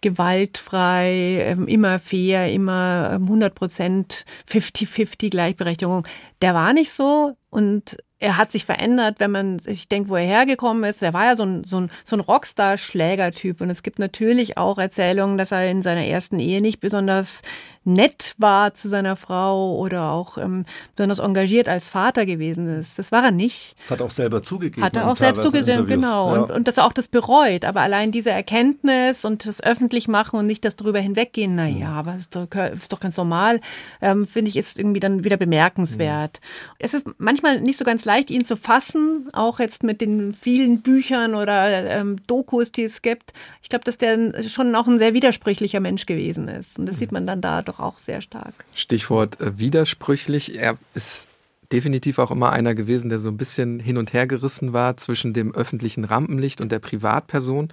gewaltfrei, 0.03 1.41
ähm, 1.43 1.67
immer 1.69 1.99
fair, 1.99 2.53
immer 2.53 3.11
100 3.13 3.51
ähm, 3.51 3.55
Prozent 3.55 4.25
50-50 4.49 5.31
Gleichberechtigung. 5.31 6.07
Der 6.43 6.55
war 6.55 6.73
nicht 6.73 6.91
so 6.91 7.37
und 7.57 7.97
er 8.19 8.39
hat 8.39 8.51
sich 8.51 8.65
verändert, 8.65 9.17
wenn 9.19 9.31
man 9.31 9.59
sich 9.59 9.89
denkt, 9.89 10.09
wo 10.09 10.17
er 10.17 10.25
hergekommen 10.25 10.85
ist. 10.85 11.03
Er 11.03 11.13
war 11.13 11.27
ja 11.27 11.37
so 11.37 11.43
ein, 11.43 11.65
so 11.65 11.81
ein, 11.81 11.91
so 12.03 12.17
ein 12.17 12.21
Rockstar-Schlägertyp. 12.21 13.61
Und 13.61 13.69
es 13.69 13.83
gibt 13.83 13.99
natürlich 13.99 14.57
auch 14.57 14.79
Erzählungen, 14.79 15.37
dass 15.37 15.53
er 15.53 15.71
in 15.71 15.83
seiner 15.83 16.05
ersten 16.05 16.39
Ehe 16.39 16.63
nicht 16.63 16.81
besonders 16.81 17.43
nett 17.85 18.35
war 18.39 18.75
zu 18.75 18.89
seiner 18.89 19.17
Frau 19.17 19.77
oder 19.77 20.11
auch 20.11 20.39
ähm, 20.39 20.65
besonders 20.97 21.19
engagiert 21.19 21.69
als 21.69 21.91
Vater 21.91 22.25
gewesen 22.25 22.67
ist. 22.81 22.99
Das 22.99 23.13
war 23.13 23.23
er 23.23 23.31
nicht. 23.31 23.77
Das 23.81 23.91
hat 23.93 24.01
er 24.01 24.07
auch 24.07 24.11
selber 24.11 24.43
zugegeben. 24.43 24.85
Hat 24.85 24.97
er 24.97 25.09
auch 25.09 25.17
selbst 25.17 25.43
zugegeben, 25.43 25.87
genau. 25.87 26.35
Ja. 26.35 26.41
Und, 26.41 26.51
und 26.51 26.69
dass 26.69 26.79
er 26.79 26.87
auch 26.87 26.93
das 26.93 27.09
bereut. 27.09 27.67
Aber 27.67 27.83
allein 27.83 28.13
diese 28.13 28.31
Erkenntnis 28.31 29.27
und 29.27 29.47
das 29.47 29.63
öffentlich 29.63 30.09
machen 30.09 30.39
und 30.39 30.47
nicht 30.47 30.65
das 30.65 30.75
drüber 30.75 31.01
hinweggehen, 31.01 31.55
na 31.55 31.69
ja, 31.69 31.91
aber 31.91 32.17
ist 32.17 32.35
doch, 32.35 32.49
ist 32.73 32.93
doch 32.93 33.01
ganz 33.01 33.19
normal, 33.19 33.61
ähm, 34.01 34.27
finde 34.27 34.49
ich, 34.49 34.57
ist 34.57 34.79
irgendwie 34.79 35.01
dann 35.01 35.23
wieder 35.23 35.37
bemerkenswert. 35.37 36.41
Mhm. 36.41 36.77
Es 36.79 36.95
ist 36.95 37.07
manchmal 37.19 37.46
nicht 37.55 37.79
so 37.79 37.85
ganz 37.85 38.05
leicht, 38.05 38.31
ihn 38.31 38.45
zu 38.45 38.57
fassen, 38.57 39.29
auch 39.33 39.59
jetzt 39.59 39.83
mit 39.83 40.01
den 40.01 40.33
vielen 40.33 40.83
Büchern 40.83 41.35
oder 41.35 41.91
ähm, 41.91 42.17
Dokus, 42.27 42.73
die 42.73 42.85
es 42.85 43.03
gibt. 43.03 43.33
Ich 43.63 43.69
glaube, 43.69 43.85
dass 43.85 43.99
der 43.99 44.43
schon 44.43 44.75
auch 44.75 44.87
ein 44.87 44.99
sehr 44.99 45.15
widersprüchlicher 45.15 45.81
Mensch 45.81 46.07
gewesen 46.07 46.49
ist. 46.49 46.79
Und 46.79 46.87
das 46.87 46.97
mhm. 46.97 46.99
sieht 46.99 47.13
man 47.13 47.27
dann 47.27 47.41
da 47.41 47.63
doch 47.63 47.81
auch 47.81 47.99
sehr 47.99 48.21
stark. 48.21 48.55
Stichwort 48.75 49.41
äh, 49.41 49.59
widersprüchlich. 49.59 50.59
Er 50.59 50.77
ist 50.95 51.29
definitiv 51.73 52.19
auch 52.19 52.31
immer 52.31 52.53
einer 52.53 52.75
gewesen, 52.75 53.09
der 53.09 53.19
so 53.19 53.31
ein 53.31 53.37
bisschen 53.37 53.81
hin 53.81 53.97
und 53.97 54.13
her 54.13 54.27
gerissen 54.27 54.73
war 54.73 54.97
zwischen 54.97 55.33
dem 55.33 55.55
öffentlichen 55.55 56.05
Rampenlicht 56.05 56.61
und 56.61 56.71
der 56.71 56.79
Privatperson. 56.79 57.73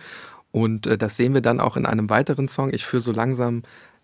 Und 0.51 0.87
äh, 0.87 0.97
das 0.97 1.17
sehen 1.17 1.33
wir 1.33 1.41
dann 1.41 1.59
auch 1.59 1.77
in 1.77 1.85
einem 1.85 2.09
weiteren 2.09 2.47
Song. 2.47 2.73
Ich 2.73 2.85
führe 2.85 3.01
so 3.01 3.11
langsam 3.11 3.63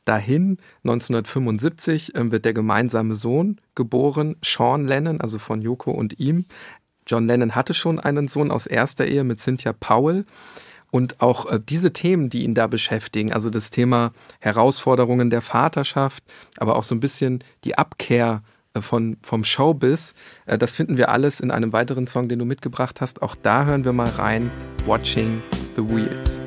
dahin. 0.10 0.58
1975 0.84 2.16
äh, 2.16 2.32
wird 2.32 2.46
der 2.46 2.54
gemeinsame 2.54 3.14
Sohn 3.14 3.62
geboren, 3.76 4.36
Sean 4.44 4.88
Lennon, 4.88 5.22
also 5.22 5.38
von 5.38 5.62
Yoko 5.62 5.92
und 5.92 6.20
ihm. 6.20 6.46
John 7.06 7.28
Lennon 7.28 7.56
hatte 7.56 7.74
schon 7.74 8.00
einen 8.00 8.28
Sohn 8.28 8.52
aus 8.52 8.66
erster 8.66 9.06
Ehe 9.06 9.24
mit 9.24 9.40
Cynthia 9.40 9.74
Powell. 9.74 10.26
Und 10.92 11.22
auch 11.22 11.52
äh, 11.52 11.60
diese 11.64 11.94
Themen, 11.94 12.30
die 12.30 12.44
ihn 12.44 12.56
da 12.56 12.66
beschäftigen, 12.66 13.32
also 13.32 13.52
das 13.52 13.70
Thema 13.70 14.12
Herausforderungen 14.40 15.30
der 15.30 15.42
Vaterschaft, 15.42 16.24
aber 16.58 16.76
auch 16.76 16.84
so 16.84 16.96
ein 16.96 17.00
bisschen 17.00 17.44
die 17.64 17.78
Abkehr 17.78 18.42
äh, 18.74 18.82
von, 18.82 19.18
vom 19.22 19.44
Showbiz, 19.44 20.16
äh, 20.48 20.58
das 20.58 20.76
finden 20.76 20.98
wir 20.98 21.10
alles 21.10 21.40
in 21.40 21.52
einem 21.52 21.74
weiteren 21.74 22.08
Song, 22.08 22.28
den 22.28 22.40
du 22.40 22.46
mitgebracht 22.46 23.02
hast. 23.02 23.22
Auch 23.22 23.36
da 23.36 23.66
hören 23.66 23.86
wir 23.86 23.94
mal 23.94 24.10
rein, 24.10 24.50
Watching 24.88 25.44
the 25.76 25.84
Wheels. 25.84 26.42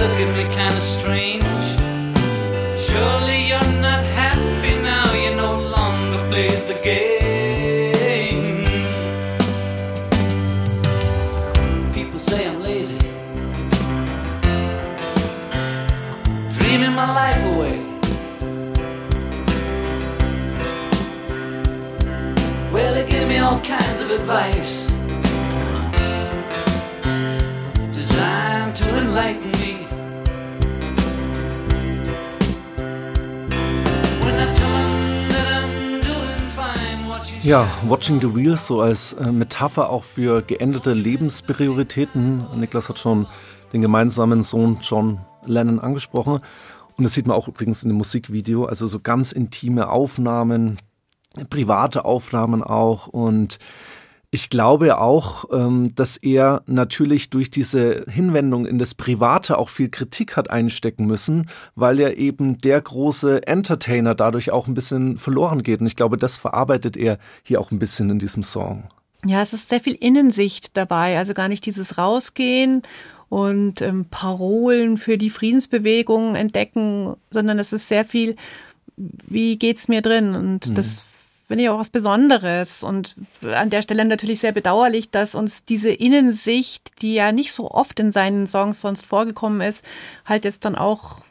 Look 0.00 0.18
at 0.20 0.30
me 0.36 0.44
kind 0.54 0.74
of 0.74 0.82
strange. 0.82 1.66
Surely 2.78 3.38
you're 3.50 3.72
not 3.80 4.02
happy 4.20 4.74
now, 4.82 5.06
you 5.22 5.34
no 5.34 5.52
longer 5.76 6.20
play 6.30 6.48
the 6.70 6.78
game. 6.82 8.64
People 11.92 12.18
say 12.18 12.46
I'm 12.48 12.60
lazy, 12.62 12.98
dreaming 16.56 16.94
my 17.00 17.08
life 17.20 17.42
away. 17.52 17.76
Well, 22.72 22.94
they 22.94 23.06
give 23.08 23.26
me 23.28 23.38
all 23.38 23.60
kinds 23.60 24.00
of 24.00 24.10
advice 24.10 24.86
designed 27.92 28.76
Ja, 37.48 37.66
Watching 37.86 38.20
the 38.20 38.36
Wheels 38.36 38.66
so 38.66 38.82
als 38.82 39.14
äh, 39.14 39.32
Metapher 39.32 39.88
auch 39.88 40.04
für 40.04 40.42
geänderte 40.42 40.92
Lebensprioritäten. 40.92 42.44
Niklas 42.60 42.90
hat 42.90 42.98
schon 42.98 43.26
den 43.72 43.80
gemeinsamen 43.80 44.42
Sohn 44.42 44.76
John 44.82 45.20
Lennon 45.46 45.80
angesprochen. 45.80 46.40
Und 46.98 47.04
das 47.04 47.14
sieht 47.14 47.26
man 47.26 47.34
auch 47.34 47.48
übrigens 47.48 47.82
in 47.82 47.88
dem 47.88 47.96
Musikvideo. 47.96 48.66
Also 48.66 48.86
so 48.86 49.00
ganz 49.00 49.32
intime 49.32 49.88
Aufnahmen, 49.88 50.76
private 51.48 52.04
Aufnahmen 52.04 52.62
auch. 52.62 53.06
Und 53.06 53.58
ich 54.30 54.50
glaube 54.50 54.98
auch, 54.98 55.46
ähm, 55.52 55.94
dass 55.94 56.18
er 56.18 56.62
natürlich 56.66 57.30
durch 57.30 57.50
diese 57.50 58.04
Hinwendung 58.10 58.66
in 58.66 58.78
das 58.78 58.94
Private 58.94 59.56
auch 59.56 59.70
viel 59.70 59.88
Kritik 59.88 60.36
hat 60.36 60.50
einstecken 60.50 61.06
müssen, 61.06 61.48
weil 61.74 61.98
er 61.98 62.18
eben 62.18 62.58
der 62.58 62.80
große 62.80 63.46
Entertainer 63.46 64.14
dadurch 64.14 64.50
auch 64.50 64.66
ein 64.66 64.74
bisschen 64.74 65.16
verloren 65.16 65.62
geht. 65.62 65.80
Und 65.80 65.86
ich 65.86 65.96
glaube, 65.96 66.18
das 66.18 66.36
verarbeitet 66.36 66.96
er 66.96 67.18
hier 67.42 67.58
auch 67.58 67.70
ein 67.70 67.78
bisschen 67.78 68.10
in 68.10 68.18
diesem 68.18 68.42
Song. 68.42 68.90
Ja, 69.24 69.40
es 69.40 69.54
ist 69.54 69.70
sehr 69.70 69.80
viel 69.80 69.94
Innensicht 69.94 70.76
dabei, 70.76 71.16
also 71.18 71.32
gar 71.32 71.48
nicht 71.48 71.64
dieses 71.64 71.96
Rausgehen 71.96 72.82
und 73.30 73.80
ähm, 73.80 74.06
Parolen 74.10 74.98
für 74.98 75.16
die 75.16 75.30
Friedensbewegung 75.30 76.36
entdecken, 76.36 77.16
sondern 77.30 77.58
es 77.58 77.72
ist 77.72 77.88
sehr 77.88 78.04
viel, 78.04 78.36
wie 78.96 79.58
geht's 79.58 79.88
mir 79.88 80.02
drin? 80.02 80.34
Und 80.34 80.68
mhm. 80.68 80.74
das 80.74 81.02
finde 81.48 81.64
ich 81.64 81.70
auch 81.70 81.78
was 81.78 81.90
Besonderes 81.90 82.82
und 82.82 83.16
an 83.42 83.70
der 83.70 83.80
Stelle 83.80 84.04
natürlich 84.04 84.40
sehr 84.40 84.52
bedauerlich, 84.52 85.10
dass 85.10 85.34
uns 85.34 85.64
diese 85.64 85.90
Innensicht, 85.90 86.92
die 87.00 87.14
ja 87.14 87.32
nicht 87.32 87.52
so 87.54 87.70
oft 87.70 87.98
in 87.98 88.12
seinen 88.12 88.46
Songs 88.46 88.82
sonst 88.82 89.06
vorgekommen 89.06 89.62
ist, 89.62 89.84
halt 90.26 90.44
jetzt 90.44 90.66
dann 90.66 90.76
auch 90.76 91.22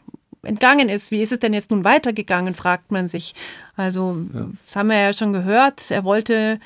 entgangen 0.41 0.89
ist. 0.89 1.11
Wie 1.11 1.21
ist 1.21 1.31
es 1.31 1.39
denn 1.39 1.53
jetzt 1.53 1.69
nun 1.69 1.83
weitergegangen, 1.83 2.55
fragt 2.55 2.91
man 2.91 3.07
sich. 3.07 3.35
Also, 3.75 4.17
ja. 4.33 4.47
das 4.65 4.75
haben 4.75 4.89
wir 4.89 4.97
ja 4.97 5.13
schon 5.13 5.33
gehört. 5.33 5.91
Er 5.91 6.03
wollte 6.03 6.59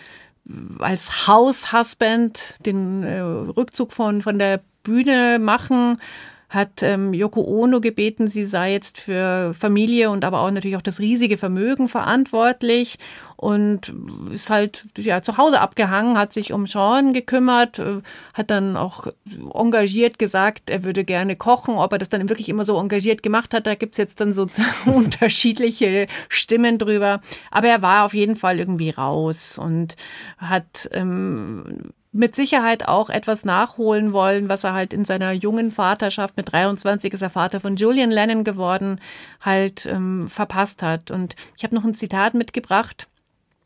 als 0.80 1.28
House-Husband 1.28 2.66
den 2.66 3.04
äh, 3.04 3.20
Rückzug 3.20 3.92
von, 3.92 4.22
von 4.22 4.40
der 4.40 4.62
Bühne 4.84 5.40
machen 5.40 5.98
hat 6.52 6.84
ähm, 6.84 7.14
Yoko 7.14 7.42
Ono 7.42 7.80
gebeten, 7.80 8.28
sie 8.28 8.44
sei 8.44 8.74
jetzt 8.74 9.00
für 9.00 9.54
Familie 9.54 10.10
und 10.10 10.26
aber 10.26 10.42
auch 10.42 10.52
natürlich 10.52 10.76
auch 10.76 10.82
das 10.82 11.00
riesige 11.00 11.38
Vermögen 11.38 11.88
verantwortlich 11.88 13.00
und 13.38 13.94
ist 14.34 14.50
halt 14.50 14.86
ja 14.98 15.22
zu 15.22 15.38
Hause 15.38 15.62
abgehangen, 15.62 16.18
hat 16.18 16.34
sich 16.34 16.52
um 16.52 16.68
Sean 16.68 17.14
gekümmert, 17.14 17.80
äh, 17.80 18.02
hat 18.34 18.52
dann 18.52 18.76
auch 18.76 19.08
engagiert 19.56 20.20
gesagt, 20.20 20.70
er 20.70 20.84
würde 20.84 21.06
gerne 21.06 21.38
kochen, 21.38 21.76
ob 21.76 21.94
er 21.94 22.00
das 22.00 22.10
dann 22.10 22.28
wirklich 22.28 22.50
immer 22.50 22.66
so 22.66 22.78
engagiert 22.78 23.24
gemacht 23.24 23.54
hat, 23.54 23.66
da 23.66 23.76
gibt's 23.76 23.98
jetzt 23.98 24.20
dann 24.20 24.34
so 24.34 24.46
unterschiedliche 24.86 26.08
Stimmen 26.28 26.78
drüber. 26.78 27.22
Aber 27.50 27.68
er 27.70 27.82
war 27.82 28.06
auf 28.06 28.14
jeden 28.14 28.36
Fall 28.36 28.60
irgendwie 28.60 28.90
raus 28.90 29.58
und 29.58 29.96
hat 30.38 30.90
ähm, 30.92 31.94
mit 32.12 32.36
Sicherheit 32.36 32.88
auch 32.88 33.10
etwas 33.10 33.46
nachholen 33.46 34.12
wollen, 34.12 34.50
was 34.50 34.64
er 34.64 34.74
halt 34.74 34.94
in 34.94 35.06
seiner 35.06 35.32
jungen 35.32 35.72
Vaterschaft 35.72 36.36
mit 36.36 36.52
23 36.52 37.14
ist 37.14 37.22
er 37.22 37.30
Vater 37.30 37.60
von 37.60 37.78
Julian 37.78 38.12
Lennon 38.12 38.44
geworden, 38.44 39.00
halt 39.40 39.86
ähm, 39.86 40.28
verpasst 40.28 40.84
hat. 40.84 41.10
Und 41.10 41.36
ich 41.58 41.64
habe 41.64 41.76
noch 41.76 41.86
ein 41.86 41.96
Zitat 41.96 42.34
mitgebracht 42.34 43.08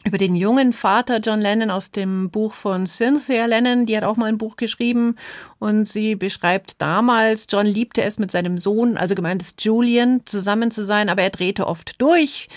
über 0.06 0.20
den 0.20 0.36
jungen 0.36 0.72
Vater 0.72 1.20
John 1.20 1.42
Lennon 1.42 1.72
aus 1.72 1.90
dem 1.90 2.30
Buch 2.30 2.54
von 2.54 2.86
Cynthia 2.86 3.48
Lennon. 3.48 3.88
Die 3.88 3.98
hat 3.98 4.04
auch 4.04 4.18
mal 4.18 4.28
ein 4.28 4.38
Buch 4.38 4.56
geschrieben 4.56 5.16
und 5.58 5.88
sie 5.88 6.16
beschreibt 6.16 6.80
damals, 6.80 7.48
John 7.50 7.66
liebte 7.66 8.04
es 8.04 8.20
mit 8.20 8.30
seinem 8.30 8.60
Sohn, 8.60 8.98
also 8.98 9.16
gemeint 9.16 9.42
ist 9.42 9.64
Julian, 9.64 10.22
zusammen 10.26 10.70
zu 10.70 10.86
sein, 10.86 11.10
aber 11.10 11.24
er 11.24 11.32
drehte 11.32 11.66
oft 11.66 12.00
durch. 12.00 12.48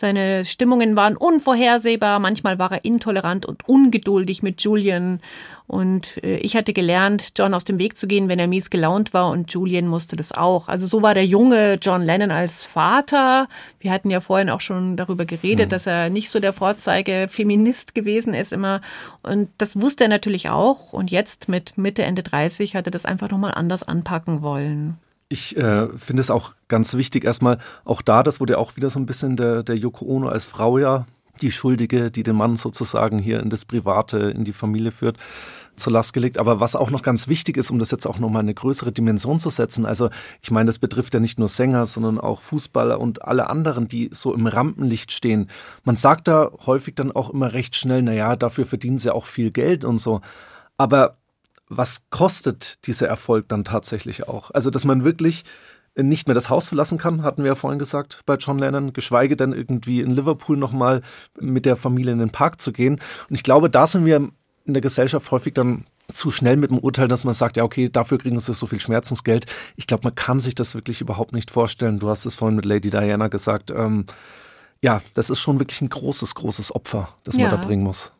Seine 0.00 0.46
Stimmungen 0.46 0.96
waren 0.96 1.14
unvorhersehbar, 1.14 2.20
manchmal 2.20 2.58
war 2.58 2.72
er 2.72 2.86
intolerant 2.86 3.44
und 3.44 3.68
ungeduldig 3.68 4.42
mit 4.42 4.62
Julian. 4.62 5.20
Und 5.66 6.24
äh, 6.24 6.38
ich 6.38 6.56
hatte 6.56 6.72
gelernt, 6.72 7.32
John 7.36 7.52
aus 7.52 7.64
dem 7.64 7.78
Weg 7.78 7.98
zu 7.98 8.06
gehen, 8.06 8.30
wenn 8.30 8.38
er 8.38 8.46
mies 8.46 8.70
gelaunt 8.70 9.12
war 9.12 9.28
und 9.28 9.52
Julian 9.52 9.86
musste 9.86 10.16
das 10.16 10.32
auch. 10.32 10.68
Also 10.68 10.86
so 10.86 11.02
war 11.02 11.12
der 11.12 11.26
junge 11.26 11.74
John 11.74 12.00
Lennon 12.00 12.30
als 12.30 12.64
Vater. 12.64 13.46
Wir 13.78 13.90
hatten 13.90 14.08
ja 14.08 14.20
vorhin 14.22 14.48
auch 14.48 14.62
schon 14.62 14.96
darüber 14.96 15.26
geredet, 15.26 15.66
mhm. 15.66 15.70
dass 15.70 15.86
er 15.86 16.08
nicht 16.08 16.30
so 16.30 16.40
der 16.40 16.54
Vorzeige-Feminist 16.54 17.94
gewesen 17.94 18.32
ist 18.32 18.54
immer. 18.54 18.80
Und 19.22 19.50
das 19.58 19.78
wusste 19.78 20.04
er 20.04 20.08
natürlich 20.08 20.48
auch. 20.48 20.94
Und 20.94 21.10
jetzt 21.10 21.50
mit 21.50 21.76
Mitte, 21.76 22.04
Ende 22.04 22.22
30 22.22 22.74
hat 22.74 22.86
er 22.86 22.90
das 22.90 23.04
einfach 23.04 23.30
nochmal 23.30 23.52
anders 23.52 23.82
anpacken 23.82 24.40
wollen. 24.40 24.96
Ich 25.32 25.56
äh, 25.56 25.86
finde 25.96 26.22
es 26.22 26.30
auch 26.30 26.54
ganz 26.66 26.94
wichtig, 26.94 27.24
erstmal 27.24 27.58
auch 27.84 28.02
da, 28.02 28.24
das 28.24 28.40
wurde 28.40 28.58
auch 28.58 28.74
wieder 28.76 28.90
so 28.90 28.98
ein 28.98 29.06
bisschen 29.06 29.36
der, 29.36 29.62
der 29.62 29.76
Yoko 29.76 30.04
Ono 30.04 30.28
als 30.28 30.44
Frau 30.44 30.76
ja 30.76 31.06
die 31.40 31.50
Schuldige, 31.50 32.10
die 32.10 32.22
den 32.22 32.36
Mann 32.36 32.56
sozusagen 32.56 33.18
hier 33.18 33.40
in 33.40 33.48
das 33.48 33.64
Private, 33.64 34.18
in 34.18 34.44
die 34.44 34.52
Familie 34.52 34.92
führt, 34.92 35.16
zur 35.76 35.92
Last 35.92 36.12
gelegt. 36.12 36.36
Aber 36.36 36.60
was 36.60 36.76
auch 36.76 36.90
noch 36.90 37.02
ganz 37.02 37.28
wichtig 37.28 37.56
ist, 37.56 37.70
um 37.70 37.78
das 37.78 37.90
jetzt 37.90 38.06
auch 38.06 38.18
nochmal 38.18 38.42
eine 38.42 38.54
größere 38.54 38.92
Dimension 38.92 39.40
zu 39.40 39.50
setzen, 39.50 39.86
also 39.86 40.10
ich 40.42 40.50
meine, 40.50 40.66
das 40.66 40.78
betrifft 40.78 41.14
ja 41.14 41.20
nicht 41.20 41.38
nur 41.38 41.48
Sänger, 41.48 41.86
sondern 41.86 42.18
auch 42.18 42.40
Fußballer 42.40 43.00
und 43.00 43.22
alle 43.24 43.48
anderen, 43.48 43.88
die 43.88 44.10
so 44.12 44.34
im 44.34 44.46
Rampenlicht 44.46 45.12
stehen. 45.12 45.48
Man 45.84 45.96
sagt 45.96 46.28
da 46.28 46.50
häufig 46.66 46.94
dann 46.94 47.12
auch 47.12 47.30
immer 47.30 47.52
recht 47.52 47.76
schnell, 47.76 48.02
na 48.02 48.12
ja, 48.12 48.36
dafür 48.36 48.66
verdienen 48.66 48.98
sie 48.98 49.14
auch 49.14 49.26
viel 49.26 49.50
Geld 49.50 49.84
und 49.84 49.98
so. 49.98 50.20
Aber 50.76 51.16
was 51.70 52.02
kostet 52.10 52.86
dieser 52.86 53.08
Erfolg 53.08 53.48
dann 53.48 53.64
tatsächlich 53.64 54.28
auch? 54.28 54.50
Also, 54.50 54.68
dass 54.70 54.84
man 54.84 55.04
wirklich 55.04 55.44
nicht 55.96 56.28
mehr 56.28 56.34
das 56.34 56.50
Haus 56.50 56.68
verlassen 56.68 56.98
kann, 56.98 57.22
hatten 57.22 57.42
wir 57.42 57.48
ja 57.48 57.54
vorhin 57.54 57.78
gesagt 57.78 58.20
bei 58.26 58.34
John 58.36 58.58
Lennon, 58.58 58.92
geschweige 58.92 59.36
denn 59.36 59.52
irgendwie 59.52 60.00
in 60.00 60.10
Liverpool 60.10 60.56
nochmal 60.56 61.02
mit 61.38 61.66
der 61.66 61.76
Familie 61.76 62.12
in 62.12 62.18
den 62.18 62.30
Park 62.30 62.60
zu 62.60 62.72
gehen. 62.72 62.94
Und 63.28 63.34
ich 63.34 63.42
glaube, 63.42 63.70
da 63.70 63.86
sind 63.86 64.04
wir 64.04 64.16
in 64.16 64.74
der 64.74 64.80
Gesellschaft 64.82 65.30
häufig 65.30 65.54
dann 65.54 65.84
zu 66.12 66.30
schnell 66.30 66.56
mit 66.56 66.70
dem 66.70 66.78
Urteil, 66.78 67.08
dass 67.08 67.24
man 67.24 67.34
sagt, 67.34 67.56
ja, 67.56 67.64
okay, 67.64 67.88
dafür 67.88 68.18
kriegen 68.18 68.38
sie 68.38 68.52
so 68.52 68.66
viel 68.66 68.80
Schmerzensgeld. 68.80 69.46
Ich 69.76 69.86
glaube, 69.86 70.04
man 70.04 70.14
kann 70.14 70.40
sich 70.40 70.54
das 70.54 70.74
wirklich 70.74 71.00
überhaupt 71.00 71.32
nicht 71.32 71.50
vorstellen. 71.50 71.98
Du 71.98 72.08
hast 72.08 72.24
es 72.24 72.34
vorhin 72.34 72.56
mit 72.56 72.64
Lady 72.64 72.90
Diana 72.90 73.28
gesagt. 73.28 73.70
Ähm, 73.70 74.06
ja, 74.80 75.02
das 75.14 75.30
ist 75.30 75.40
schon 75.40 75.58
wirklich 75.60 75.80
ein 75.82 75.88
großes, 75.88 76.34
großes 76.34 76.74
Opfer, 76.74 77.08
das 77.24 77.36
ja. 77.36 77.48
man 77.48 77.60
da 77.60 77.66
bringen 77.66 77.84
muss. 77.84 78.12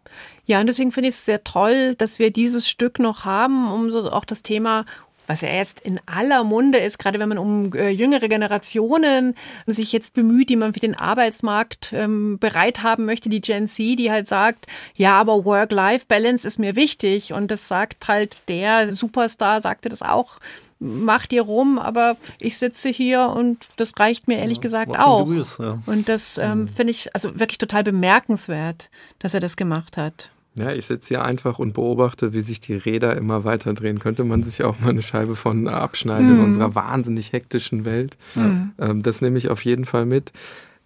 Ja, 0.50 0.58
und 0.58 0.66
deswegen 0.66 0.90
finde 0.90 1.10
ich 1.10 1.14
es 1.14 1.24
sehr 1.24 1.44
toll, 1.44 1.94
dass 1.94 2.18
wir 2.18 2.32
dieses 2.32 2.68
Stück 2.68 2.98
noch 2.98 3.24
haben, 3.24 3.72
um 3.72 3.92
so 3.92 4.10
auch 4.10 4.24
das 4.24 4.42
Thema 4.42 4.84
was 5.28 5.42
ja 5.42 5.48
jetzt 5.48 5.78
in 5.82 6.00
aller 6.06 6.42
Munde 6.42 6.78
ist, 6.78 6.98
gerade 6.98 7.20
wenn 7.20 7.28
man 7.28 7.38
um 7.38 7.72
äh, 7.74 7.90
jüngere 7.90 8.26
Generationen 8.26 9.36
sich 9.64 9.92
jetzt 9.92 10.12
bemüht, 10.12 10.48
die 10.48 10.56
man 10.56 10.74
für 10.74 10.80
den 10.80 10.96
Arbeitsmarkt 10.96 11.92
ähm, 11.92 12.40
bereit 12.40 12.82
haben 12.82 13.04
möchte, 13.04 13.28
die 13.28 13.40
Gen 13.40 13.68
Z, 13.68 13.96
die 13.96 14.10
halt 14.10 14.26
sagt, 14.26 14.66
ja, 14.96 15.20
aber 15.20 15.44
Work-Life-Balance 15.44 16.44
ist 16.44 16.58
mir 16.58 16.74
wichtig. 16.74 17.32
Und 17.32 17.52
das 17.52 17.68
sagt 17.68 18.08
halt 18.08 18.38
der 18.48 18.92
Superstar, 18.92 19.60
sagte 19.60 19.88
das 19.88 20.02
auch 20.02 20.40
macht 20.80 21.32
ihr 21.32 21.42
rum, 21.42 21.78
aber 21.78 22.16
ich 22.38 22.56
sitze 22.56 22.88
hier 22.88 23.28
und 23.28 23.68
das 23.76 23.92
reicht 23.98 24.28
mir 24.28 24.38
ehrlich 24.38 24.56
ja, 24.56 24.62
gesagt 24.62 24.98
auch. 24.98 25.28
Wheels, 25.28 25.58
ja. 25.60 25.76
Und 25.84 26.08
das 26.08 26.38
ähm, 26.38 26.62
mhm. 26.62 26.68
finde 26.68 26.90
ich 26.92 27.14
also 27.14 27.38
wirklich 27.38 27.58
total 27.58 27.84
bemerkenswert, 27.84 28.90
dass 29.18 29.34
er 29.34 29.40
das 29.40 29.56
gemacht 29.56 29.98
hat. 29.98 30.30
Ja, 30.56 30.72
ich 30.72 30.86
sitze 30.86 31.14
hier 31.14 31.24
einfach 31.24 31.58
und 31.58 31.74
beobachte, 31.74 32.32
wie 32.32 32.40
sich 32.40 32.60
die 32.60 32.74
Räder 32.74 33.16
immer 33.16 33.44
weiter 33.44 33.72
drehen. 33.72 34.00
Könnte 34.00 34.24
man 34.24 34.42
sich 34.42 34.64
auch 34.64 34.78
mal 34.80 34.90
eine 34.90 35.02
Scheibe 35.02 35.36
von 35.36 35.68
abschneiden 35.68 36.32
mhm. 36.32 36.38
in 36.38 36.44
unserer 36.44 36.74
wahnsinnig 36.74 37.32
hektischen 37.32 37.84
Welt. 37.84 38.16
Mhm. 38.34 38.72
Ähm, 38.78 39.02
das 39.02 39.20
nehme 39.20 39.38
ich 39.38 39.48
auf 39.48 39.64
jeden 39.64 39.84
Fall 39.84 40.06
mit. 40.06 40.32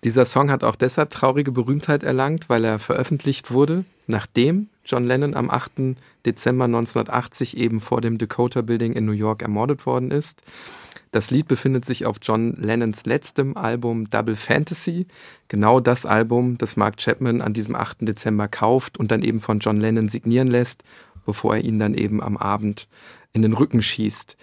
Dieser 0.05 0.27
Song 0.27 0.51
hat 0.51 0.65
auch 0.65 0.77
deshalb 0.77 1.11
traurige 1.11 1.51
Berühmtheit 1.51 2.03
erlangt, 2.03 2.51
weil 2.51 2.63
er 2.65 2.79
veröffentlicht 2.79 3.51
wurde, 3.51 3.87
nachdem 4.07 4.69
John 4.85 5.05
Lennon 5.05 5.35
am 5.35 5.49
8. 5.49 5.97
Dezember 6.27 6.67
1980 6.67 7.57
eben 7.57 7.81
vor 7.81 8.03
dem 8.03 8.19
Dakota 8.19 8.61
Building 8.61 8.93
in 8.93 9.07
New 9.07 9.13
York 9.13 9.41
ermordet 9.41 9.87
worden 9.87 10.11
ist. 10.11 10.43
Das 11.15 11.31
Lied 11.31 11.47
befindet 11.47 11.85
sich 11.85 12.07
auf 12.07 12.17
John 12.21 12.57
Lennons 12.61 13.07
letztem 13.07 13.57
Album 13.57 14.11
Double 14.11 14.35
Fantasy. 14.35 15.07
Genau 15.47 15.79
das 15.79 16.07
Album, 16.07 16.59
das 16.59 16.77
Mark 16.77 16.97
Chapman 16.97 17.41
an 17.41 17.53
diesem 17.53 17.77
8. 17.77 17.99
Dezember 18.01 18.49
kauft 18.49 18.99
und 18.99 19.13
dann 19.13 19.23
eben 19.23 19.39
von 19.39 19.61
John 19.61 19.77
Lennon 19.77 20.09
signieren 20.09 20.49
lässt, 20.49 20.83
bevor 21.25 21.55
er 21.55 21.63
ihn 21.63 21.79
dann 21.79 21.95
eben 21.95 22.21
am 22.21 22.37
Abend 22.37 22.89
in 23.33 23.43
den 23.43 23.53
Rücken 23.53 23.81
schießt. 23.81 24.37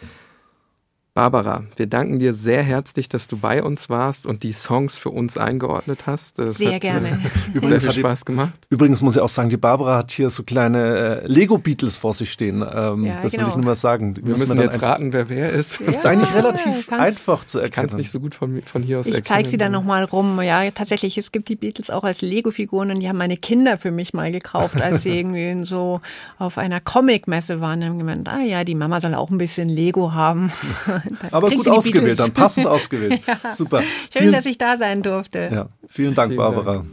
Barbara, 1.13 1.65
wir 1.75 1.87
danken 1.87 2.19
dir 2.19 2.33
sehr 2.33 2.63
herzlich, 2.63 3.09
dass 3.09 3.27
du 3.27 3.35
bei 3.37 3.61
uns 3.61 3.89
warst 3.89 4.25
und 4.25 4.43
die 4.43 4.53
Songs 4.53 4.97
für 4.97 5.09
uns 5.09 5.35
eingeordnet 5.35 6.07
hast. 6.07 6.39
Das 6.39 6.57
sehr 6.57 6.75
hat, 6.75 6.81
gerne. 6.81 7.19
Übrigens 7.53 7.83
sehr 7.83 7.91
viel 7.91 7.99
Spaß 8.03 8.23
gemacht. 8.23 8.53
Übrigens 8.69 9.01
muss 9.01 9.17
ich 9.17 9.21
auch 9.21 9.27
sagen, 9.27 9.49
die 9.49 9.57
Barbara 9.57 9.97
hat 9.97 10.11
hier 10.11 10.29
so 10.29 10.43
kleine 10.43 11.23
äh, 11.23 11.27
Lego-Beatles 11.27 11.97
vor 11.97 12.13
sich 12.13 12.31
stehen. 12.31 12.61
Ähm, 12.61 13.03
ja, 13.03 13.19
das 13.21 13.33
genau. 13.33 13.43
will 13.43 13.49
ich 13.49 13.55
nur 13.57 13.65
mal 13.65 13.75
sagen. 13.75 14.15
Wir 14.15 14.37
müssen 14.37 14.57
jetzt 14.57 14.81
raten, 14.81 15.11
wer 15.11 15.27
wer 15.27 15.51
ist. 15.51 15.81
Ja, 15.81 15.87
ist 15.87 16.05
eigentlich 16.05 16.33
relativ 16.33 16.89
einfach 16.93 17.43
zu 17.43 17.59
erkennen. 17.59 17.87
Kannst 17.87 17.97
nicht 17.97 18.11
so 18.11 18.21
gut 18.21 18.33
von, 18.33 18.61
von 18.63 18.81
hier 18.81 19.01
aus 19.01 19.07
ich 19.07 19.15
erkennen. 19.15 19.23
Ich 19.23 19.27
zeige 19.27 19.49
sie 19.49 19.57
dann 19.57 19.73
nochmal 19.73 20.05
rum. 20.05 20.41
Ja, 20.41 20.71
tatsächlich, 20.71 21.17
es 21.17 21.33
gibt 21.33 21.49
die 21.49 21.57
Beatles 21.57 21.89
auch 21.89 22.05
als 22.05 22.21
Lego-Figuren 22.21 22.89
und 22.89 22.99
die 22.99 23.09
haben 23.09 23.17
meine 23.17 23.35
Kinder 23.35 23.77
für 23.77 23.91
mich 23.91 24.13
mal 24.13 24.31
gekauft, 24.31 24.81
als 24.81 25.03
sie 25.03 25.09
irgendwie 25.19 25.65
so 25.65 25.99
auf 26.39 26.57
einer 26.57 26.79
Comic-Messe 26.79 27.59
waren. 27.59 27.81
Die 27.81 27.87
haben 27.87 27.97
gemeint, 27.97 28.29
ah 28.29 28.39
ja, 28.39 28.63
die 28.63 28.75
Mama 28.75 29.01
soll 29.01 29.13
auch 29.13 29.29
ein 29.29 29.37
bisschen 29.37 29.67
Lego 29.67 30.13
haben. 30.13 30.53
Aber 31.31 31.49
gut 31.49 31.67
ausgewählt, 31.67 32.19
dann 32.19 32.31
passend 32.31 32.67
ausgewählt. 32.67 33.21
ja. 33.25 33.53
Super. 33.53 33.81
Schön, 33.81 33.89
vielen, 34.23 34.33
dass 34.33 34.45
ich 34.45 34.57
da 34.57 34.77
sein 34.77 35.01
durfte. 35.01 35.49
Ja. 35.51 35.67
Vielen 35.89 36.15
Dank, 36.15 36.29
vielen 36.29 36.37
Barbara. 36.37 36.73
Dank. 36.77 36.91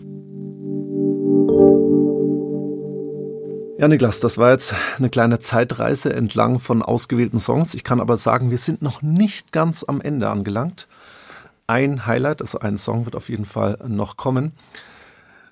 Ja, 3.81 3.87
Niklas, 3.87 4.19
das 4.19 4.39
war 4.39 4.51
jetzt 4.51 4.75
eine 4.99 5.09
kleine 5.09 5.39
Zeitreise 5.39 6.13
entlang 6.13 6.59
von 6.59 6.83
ausgewählten 6.83 7.39
Songs. 7.39 7.75
Ich 7.75 7.85
kann 7.85 8.01
aber 8.01 8.17
sagen, 8.17 8.51
wir 8.51 8.59
sind 8.59 8.83
noch 8.83 9.03
nicht 9.03 9.53
ganz 9.53 9.85
am 9.85 10.01
Ende 10.01 10.29
angelangt. 10.29 10.89
Ein 11.69 12.05
Highlight, 12.05 12.43
also 12.43 12.59
ein 12.59 12.77
Song 12.77 13.05
wird 13.05 13.15
auf 13.15 13.29
jeden 13.29 13.45
Fall 13.45 13.79
noch 13.87 14.17
kommen. 14.17 14.51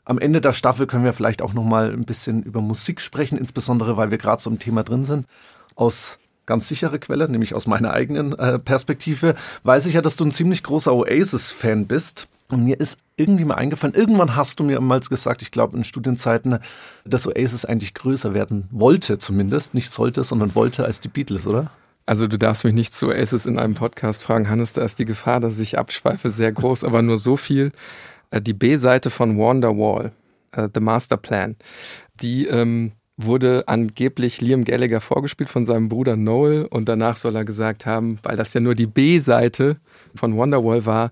Am 0.05 0.19
Ende 0.19 0.41
der 0.41 0.53
Staffel 0.53 0.89
können 0.89 1.05
wir 1.05 1.13
vielleicht 1.13 1.41
auch 1.41 1.53
noch 1.53 1.63
mal 1.63 1.93
ein 1.93 2.05
bisschen 2.05 2.43
über 2.43 2.61
Musik 2.61 3.01
sprechen, 3.01 3.39
insbesondere 3.39 3.97
weil 3.97 4.11
wir 4.11 4.19
gerade 4.19 4.43
so 4.43 4.51
im 4.51 4.59
Thema 4.59 4.83
drin 4.83 5.05
sind. 5.05 5.27
Aus 5.77 6.19
ganz 6.47 6.69
sichere 6.69 6.99
Quelle, 6.99 7.29
nämlich 7.29 7.55
aus 7.55 7.67
meiner 7.67 7.93
eigenen 7.93 8.33
äh, 8.39 8.59
Perspektive, 8.59 9.35
weiß 9.65 9.87
ich 9.87 9.95
ja, 9.95 10.01
dass 10.01 10.17
du 10.17 10.25
ein 10.25 10.33
ziemlich 10.33 10.63
großer 10.63 10.95
Oasis-Fan 10.95 11.87
bist. 11.87 12.29
Und 12.49 12.65
mir 12.65 12.79
ist 12.79 12.99
irgendwie 13.17 13.45
mal 13.45 13.57
eingefallen, 13.57 13.95
irgendwann 13.95 14.37
hast 14.37 14.61
du 14.61 14.65
mir 14.65 14.81
mal 14.81 15.01
gesagt, 15.01 15.43
ich 15.43 15.51
glaube 15.51 15.77
in 15.77 15.83
Studienzeiten, 15.83 16.61
dass 17.05 17.27
Oasis 17.27 17.65
eigentlich 17.65 17.93
größer 17.95 18.35
werden 18.35 18.69
wollte 18.71 19.19
zumindest, 19.19 19.75
nicht 19.75 19.91
sollte, 19.91 20.23
sondern 20.23 20.55
wollte 20.55 20.85
als 20.85 21.01
die 21.01 21.09
Beatles, 21.09 21.47
oder? 21.47 21.71
Also 22.07 22.29
du 22.29 22.39
darfst 22.39 22.63
mich 22.63 22.75
nicht 22.75 22.95
zu 22.95 23.09
Oasis 23.09 23.47
in 23.47 23.59
einem 23.59 23.75
Podcast 23.75 24.23
fragen, 24.23 24.49
Hannes, 24.49 24.73
da 24.73 24.83
ist 24.85 25.01
die 25.01 25.05
Gefahr, 25.07 25.41
dass 25.41 25.59
ich 25.59 25.77
abschweife, 25.77 26.29
sehr 26.29 26.53
groß, 26.53 26.85
aber 26.85 27.03
nur 27.03 27.19
so 27.19 27.37
viel. 27.37 27.73
Äh, 28.31 28.41
die 28.41 28.55
B-Seite 28.55 29.11
von 29.11 29.37
Wonderwall, 29.37 30.13
uh, 30.57 30.69
The 30.73 30.81
Master 30.81 31.17
Plan, 31.17 31.57
die 32.21 32.47
ähm, 32.47 32.93
wurde 33.17 33.65
angeblich 33.67 34.41
Liam 34.41 34.65
Gallagher 34.65 35.01
vorgespielt 35.01 35.49
von 35.49 35.65
seinem 35.65 35.89
Bruder 35.89 36.17
Noel 36.17 36.67
und 36.67 36.89
danach 36.89 37.17
soll 37.17 37.37
er 37.37 37.45
gesagt 37.45 37.87
haben, 37.87 38.19
weil 38.23 38.37
das 38.37 38.53
ja 38.55 38.61
nur 38.61 38.75
die 38.75 38.87
B-Seite 38.87 39.79
von 40.15 40.37
Wonderwall 40.37 40.85
war, 40.87 41.11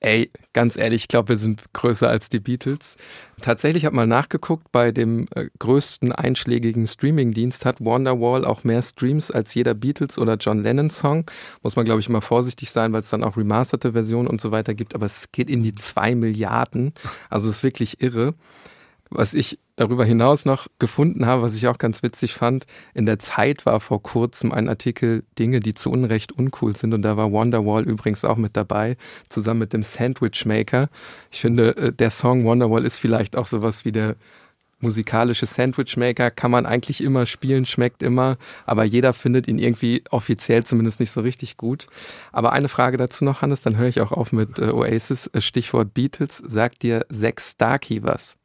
Ey, 0.00 0.30
ganz 0.52 0.76
ehrlich, 0.76 1.02
ich 1.02 1.08
glaube, 1.08 1.30
wir 1.30 1.36
sind 1.36 1.72
größer 1.72 2.08
als 2.08 2.28
die 2.28 2.38
Beatles. 2.38 2.96
Tatsächlich 3.42 3.84
habe 3.84 3.96
mal 3.96 4.06
nachgeguckt, 4.06 4.70
bei 4.70 4.92
dem 4.92 5.26
äh, 5.34 5.48
größten 5.58 6.12
einschlägigen 6.12 6.86
Streamingdienst 6.86 7.64
hat 7.64 7.80
Wonderwall 7.80 8.44
auch 8.44 8.62
mehr 8.62 8.80
Streams 8.82 9.32
als 9.32 9.54
jeder 9.54 9.74
Beatles 9.74 10.16
oder 10.16 10.36
John 10.36 10.62
Lennon 10.62 10.90
Song. 10.90 11.24
Muss 11.64 11.74
man, 11.74 11.84
glaube 11.84 11.98
ich, 11.98 12.08
immer 12.08 12.20
vorsichtig 12.20 12.70
sein, 12.70 12.92
weil 12.92 13.00
es 13.00 13.10
dann 13.10 13.24
auch 13.24 13.36
remasterte 13.36 13.92
Versionen 13.92 14.28
und 14.28 14.40
so 14.40 14.52
weiter 14.52 14.72
gibt, 14.72 14.94
aber 14.94 15.06
es 15.06 15.32
geht 15.32 15.50
in 15.50 15.64
die 15.64 15.74
zwei 15.74 16.14
Milliarden. 16.14 16.92
Also 17.28 17.48
es 17.48 17.56
ist 17.56 17.62
wirklich 17.64 18.00
irre. 18.00 18.34
Was 19.10 19.34
ich 19.34 19.58
darüber 19.76 20.04
hinaus 20.04 20.44
noch 20.44 20.66
gefunden 20.78 21.26
habe, 21.26 21.42
was 21.42 21.56
ich 21.56 21.66
auch 21.68 21.78
ganz 21.78 22.02
witzig 22.02 22.34
fand, 22.34 22.66
in 22.94 23.06
der 23.06 23.18
Zeit 23.18 23.64
war 23.64 23.80
vor 23.80 24.02
kurzem 24.02 24.52
ein 24.52 24.68
Artikel 24.68 25.24
Dinge, 25.38 25.60
die 25.60 25.74
zu 25.74 25.90
Unrecht 25.90 26.32
uncool 26.32 26.76
sind 26.76 26.92
und 26.94 27.02
da 27.02 27.16
war 27.16 27.32
Wonderwall 27.32 27.84
übrigens 27.84 28.24
auch 28.24 28.36
mit 28.36 28.56
dabei, 28.56 28.96
zusammen 29.28 29.60
mit 29.60 29.72
dem 29.72 29.82
Sandwich 29.82 30.44
Maker. 30.44 30.88
Ich 31.30 31.40
finde, 31.40 31.76
äh, 31.76 31.92
der 31.92 32.10
Song 32.10 32.44
Wonderwall 32.44 32.84
ist 32.84 32.98
vielleicht 32.98 33.36
auch 33.36 33.46
sowas 33.46 33.84
wie 33.84 33.92
der 33.92 34.16
musikalische 34.80 35.46
Sandwich 35.46 35.96
Maker, 35.96 36.30
kann 36.30 36.50
man 36.50 36.66
eigentlich 36.66 37.02
immer 37.02 37.26
spielen, 37.26 37.66
schmeckt 37.66 38.02
immer, 38.02 38.36
aber 38.66 38.84
jeder 38.84 39.12
findet 39.12 39.48
ihn 39.48 39.58
irgendwie 39.58 40.04
offiziell 40.10 40.64
zumindest 40.64 41.00
nicht 41.00 41.10
so 41.10 41.20
richtig 41.20 41.56
gut. 41.56 41.86
Aber 42.32 42.52
eine 42.52 42.68
Frage 42.68 42.96
dazu 42.96 43.24
noch, 43.24 43.42
Hannes, 43.42 43.62
dann 43.62 43.76
höre 43.76 43.88
ich 43.88 44.00
auch 44.00 44.12
auf 44.12 44.32
mit 44.32 44.58
äh, 44.58 44.70
Oasis. 44.70 45.30
Stichwort 45.38 45.94
Beatles. 45.94 46.38
Sagt 46.38 46.82
dir 46.82 47.06
Zack 47.10 47.40
Starkey 47.40 48.02
was? 48.02 48.37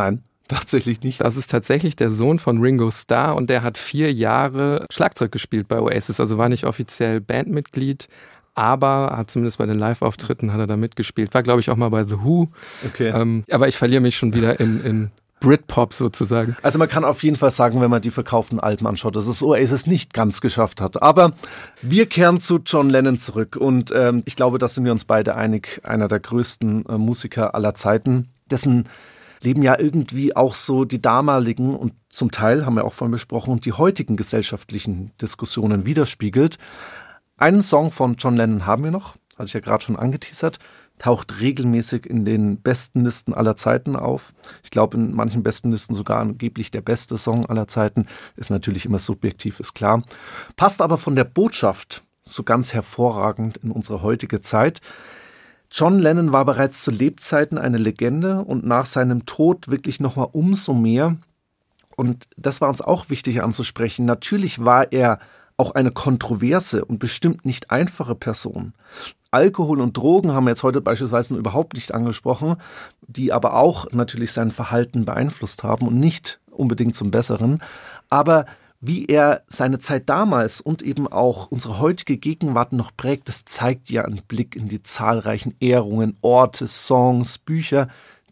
Nein. 0.00 0.22
Tatsächlich 0.48 1.02
nicht. 1.02 1.20
Das 1.20 1.36
ist 1.36 1.48
tatsächlich 1.50 1.94
der 1.94 2.10
Sohn 2.10 2.40
von 2.40 2.60
Ringo 2.60 2.90
Starr 2.90 3.36
und 3.36 3.48
der 3.50 3.62
hat 3.62 3.78
vier 3.78 4.12
Jahre 4.12 4.84
Schlagzeug 4.90 5.30
gespielt 5.30 5.68
bei 5.68 5.78
Oasis, 5.78 6.18
also 6.18 6.38
war 6.38 6.48
nicht 6.48 6.64
offiziell 6.64 7.20
Bandmitglied, 7.20 8.08
aber 8.56 9.14
hat 9.16 9.30
zumindest 9.30 9.58
bei 9.58 9.66
den 9.66 9.78
Live-Auftritten 9.78 10.52
hat 10.52 10.58
er 10.58 10.66
da 10.66 10.76
mitgespielt. 10.76 11.32
War, 11.34 11.44
glaube 11.44 11.60
ich, 11.60 11.70
auch 11.70 11.76
mal 11.76 11.90
bei 11.90 12.02
The 12.02 12.16
Who. 12.24 12.48
Okay. 12.84 13.10
Ähm, 13.14 13.44
aber 13.48 13.68
ich 13.68 13.76
verliere 13.76 14.00
mich 14.00 14.16
schon 14.16 14.34
wieder 14.34 14.58
in, 14.58 14.84
in 14.84 15.10
Britpop 15.38 15.92
sozusagen. 15.92 16.56
Also 16.62 16.78
man 16.78 16.88
kann 16.88 17.04
auf 17.04 17.22
jeden 17.22 17.36
Fall 17.36 17.52
sagen, 17.52 17.80
wenn 17.80 17.90
man 17.90 18.02
die 18.02 18.10
verkauften 18.10 18.58
Alben 18.58 18.88
anschaut, 18.88 19.14
dass 19.14 19.28
es 19.28 19.44
Oasis 19.44 19.86
nicht 19.86 20.12
ganz 20.12 20.40
geschafft 20.40 20.80
hat. 20.80 21.00
Aber 21.00 21.32
wir 21.80 22.06
kehren 22.06 22.40
zu 22.40 22.58
John 22.64 22.90
Lennon 22.90 23.18
zurück 23.18 23.56
und 23.56 23.92
ähm, 23.94 24.22
ich 24.26 24.34
glaube, 24.34 24.58
da 24.58 24.66
sind 24.66 24.84
wir 24.84 24.90
uns 24.90 25.04
beide 25.04 25.36
einig, 25.36 25.80
einer 25.84 26.08
der 26.08 26.18
größten 26.18 26.86
äh, 26.86 26.98
Musiker 26.98 27.54
aller 27.54 27.74
Zeiten, 27.74 28.28
dessen 28.50 28.88
Leben 29.42 29.62
ja 29.62 29.78
irgendwie 29.78 30.36
auch 30.36 30.54
so 30.54 30.84
die 30.84 31.00
damaligen 31.00 31.74
und 31.74 31.94
zum 32.08 32.30
Teil, 32.30 32.66
haben 32.66 32.76
wir 32.76 32.84
auch 32.84 32.92
vorhin 32.92 33.12
besprochen, 33.12 33.60
die 33.60 33.72
heutigen 33.72 34.16
gesellschaftlichen 34.16 35.12
Diskussionen 35.20 35.86
widerspiegelt. 35.86 36.58
Einen 37.36 37.62
Song 37.62 37.90
von 37.90 38.14
John 38.14 38.36
Lennon 38.36 38.66
haben 38.66 38.84
wir 38.84 38.90
noch, 38.90 39.16
hatte 39.36 39.46
ich 39.46 39.54
ja 39.54 39.60
gerade 39.60 39.82
schon 39.82 39.96
angeteasert, 39.96 40.58
taucht 40.98 41.40
regelmäßig 41.40 42.04
in 42.04 42.26
den 42.26 42.60
besten 42.60 43.04
Listen 43.04 43.32
aller 43.32 43.56
Zeiten 43.56 43.96
auf. 43.96 44.34
Ich 44.62 44.70
glaube, 44.70 44.98
in 44.98 45.14
manchen 45.14 45.42
besten 45.42 45.70
Listen 45.70 45.94
sogar 45.94 46.20
angeblich 46.20 46.70
der 46.70 46.82
beste 46.82 47.16
Song 47.16 47.46
aller 47.46 47.66
Zeiten. 47.66 48.06
Ist 48.36 48.50
natürlich 48.50 48.84
immer 48.84 48.98
subjektiv, 48.98 49.60
ist 49.60 49.72
klar. 49.72 50.02
Passt 50.56 50.82
aber 50.82 50.98
von 50.98 51.16
der 51.16 51.24
Botschaft 51.24 52.04
so 52.22 52.42
ganz 52.42 52.74
hervorragend 52.74 53.56
in 53.58 53.70
unsere 53.70 54.02
heutige 54.02 54.42
Zeit. 54.42 54.82
John 55.70 55.98
Lennon 55.98 56.32
war 56.32 56.44
bereits 56.44 56.82
zu 56.82 56.90
Lebzeiten 56.90 57.56
eine 57.56 57.78
Legende 57.78 58.42
und 58.44 58.66
nach 58.66 58.86
seinem 58.86 59.24
Tod 59.24 59.68
wirklich 59.68 60.00
nochmal 60.00 60.28
umso 60.32 60.74
mehr. 60.74 61.16
Und 61.96 62.26
das 62.36 62.60
war 62.60 62.68
uns 62.68 62.80
auch 62.80 63.08
wichtig 63.08 63.42
anzusprechen. 63.42 64.04
Natürlich 64.04 64.64
war 64.64 64.92
er 64.92 65.20
auch 65.56 65.74
eine 65.74 65.92
kontroverse 65.92 66.84
und 66.84 66.98
bestimmt 66.98 67.44
nicht 67.44 67.70
einfache 67.70 68.14
Person. 68.14 68.72
Alkohol 69.30 69.80
und 69.80 69.96
Drogen 69.96 70.32
haben 70.32 70.44
wir 70.44 70.50
jetzt 70.50 70.64
heute 70.64 70.80
beispielsweise 70.80 71.36
überhaupt 71.36 71.74
nicht 71.74 71.94
angesprochen, 71.94 72.56
die 73.06 73.32
aber 73.32 73.54
auch 73.54 73.92
natürlich 73.92 74.32
sein 74.32 74.50
Verhalten 74.50 75.04
beeinflusst 75.04 75.62
haben 75.62 75.86
und 75.86 76.00
nicht 76.00 76.40
unbedingt 76.50 76.96
zum 76.96 77.10
Besseren. 77.12 77.62
Aber 78.08 78.46
wie 78.80 79.04
er 79.06 79.42
seine 79.46 79.78
Zeit 79.78 80.08
damals 80.08 80.60
und 80.60 80.82
eben 80.82 81.06
auch 81.06 81.50
unsere 81.50 81.80
heutige 81.80 82.16
Gegenwart 82.16 82.72
noch 82.72 82.96
prägt, 82.96 83.28
das 83.28 83.44
zeigt 83.44 83.90
ja 83.90 84.04
ein 84.04 84.22
Blick 84.26 84.56
in 84.56 84.68
die 84.68 84.82
zahlreichen 84.82 85.54
Ehrungen, 85.60 86.16
Orte, 86.22 86.66
Songs, 86.66 87.36
Bücher, 87.36 87.88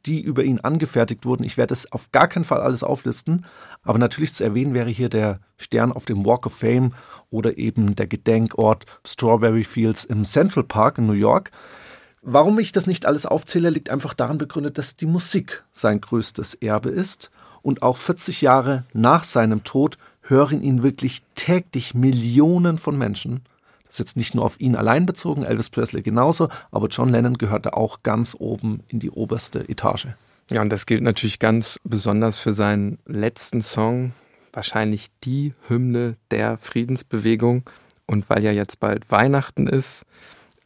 die 0.06 0.22
über 0.22 0.42
ihn 0.42 0.60
angefertigt 0.60 1.26
wurden. 1.26 1.44
Ich 1.44 1.58
werde 1.58 1.74
es 1.74 1.92
auf 1.92 2.10
gar 2.12 2.28
keinen 2.28 2.44
Fall 2.44 2.62
alles 2.62 2.82
auflisten, 2.82 3.44
aber 3.82 3.98
natürlich 3.98 4.32
zu 4.32 4.42
erwähnen 4.42 4.72
wäre 4.72 4.88
hier 4.88 5.10
der 5.10 5.40
Stern 5.58 5.92
auf 5.92 6.06
dem 6.06 6.24
Walk 6.24 6.46
of 6.46 6.54
Fame 6.54 6.94
oder 7.30 7.58
eben 7.58 7.94
der 7.94 8.06
Gedenkort 8.06 8.86
Strawberry 9.06 9.64
Fields 9.64 10.04
im 10.04 10.24
Central 10.24 10.64
Park 10.64 10.96
in 10.96 11.06
New 11.06 11.12
York. 11.12 11.50
Warum 12.22 12.58
ich 12.58 12.72
das 12.72 12.86
nicht 12.86 13.04
alles 13.04 13.26
aufzähle, 13.26 13.68
liegt 13.68 13.90
einfach 13.90 14.14
daran 14.14 14.38
begründet, 14.38 14.78
dass 14.78 14.96
die 14.96 15.06
Musik 15.06 15.64
sein 15.72 16.00
größtes 16.00 16.54
Erbe 16.54 16.88
ist 16.88 17.30
und 17.62 17.82
auch 17.82 17.96
40 17.96 18.40
Jahre 18.40 18.84
nach 18.94 19.24
seinem 19.24 19.62
Tod 19.62 19.98
hören 20.28 20.62
ihn 20.62 20.82
wirklich 20.82 21.22
täglich 21.34 21.94
Millionen 21.94 22.78
von 22.78 22.96
Menschen. 22.96 23.42
Das 23.84 23.94
ist 23.94 23.98
jetzt 24.00 24.16
nicht 24.16 24.34
nur 24.34 24.44
auf 24.44 24.60
ihn 24.60 24.76
allein 24.76 25.06
bezogen, 25.06 25.44
Elvis 25.44 25.70
Presley 25.70 26.02
genauso, 26.02 26.48
aber 26.70 26.88
John 26.88 27.08
Lennon 27.08 27.38
gehörte 27.38 27.74
auch 27.74 28.02
ganz 28.02 28.36
oben 28.38 28.80
in 28.88 28.98
die 28.98 29.10
oberste 29.10 29.66
Etage. 29.68 30.08
Ja, 30.50 30.62
und 30.62 30.70
das 30.70 30.86
gilt 30.86 31.02
natürlich 31.02 31.38
ganz 31.38 31.80
besonders 31.84 32.38
für 32.38 32.52
seinen 32.52 32.98
letzten 33.06 33.60
Song, 33.60 34.12
wahrscheinlich 34.52 35.08
die 35.24 35.54
Hymne 35.68 36.16
der 36.30 36.58
Friedensbewegung. 36.58 37.64
Und 38.06 38.30
weil 38.30 38.42
ja 38.42 38.52
jetzt 38.52 38.80
bald 38.80 39.10
Weihnachten 39.10 39.66
ist, 39.66 40.06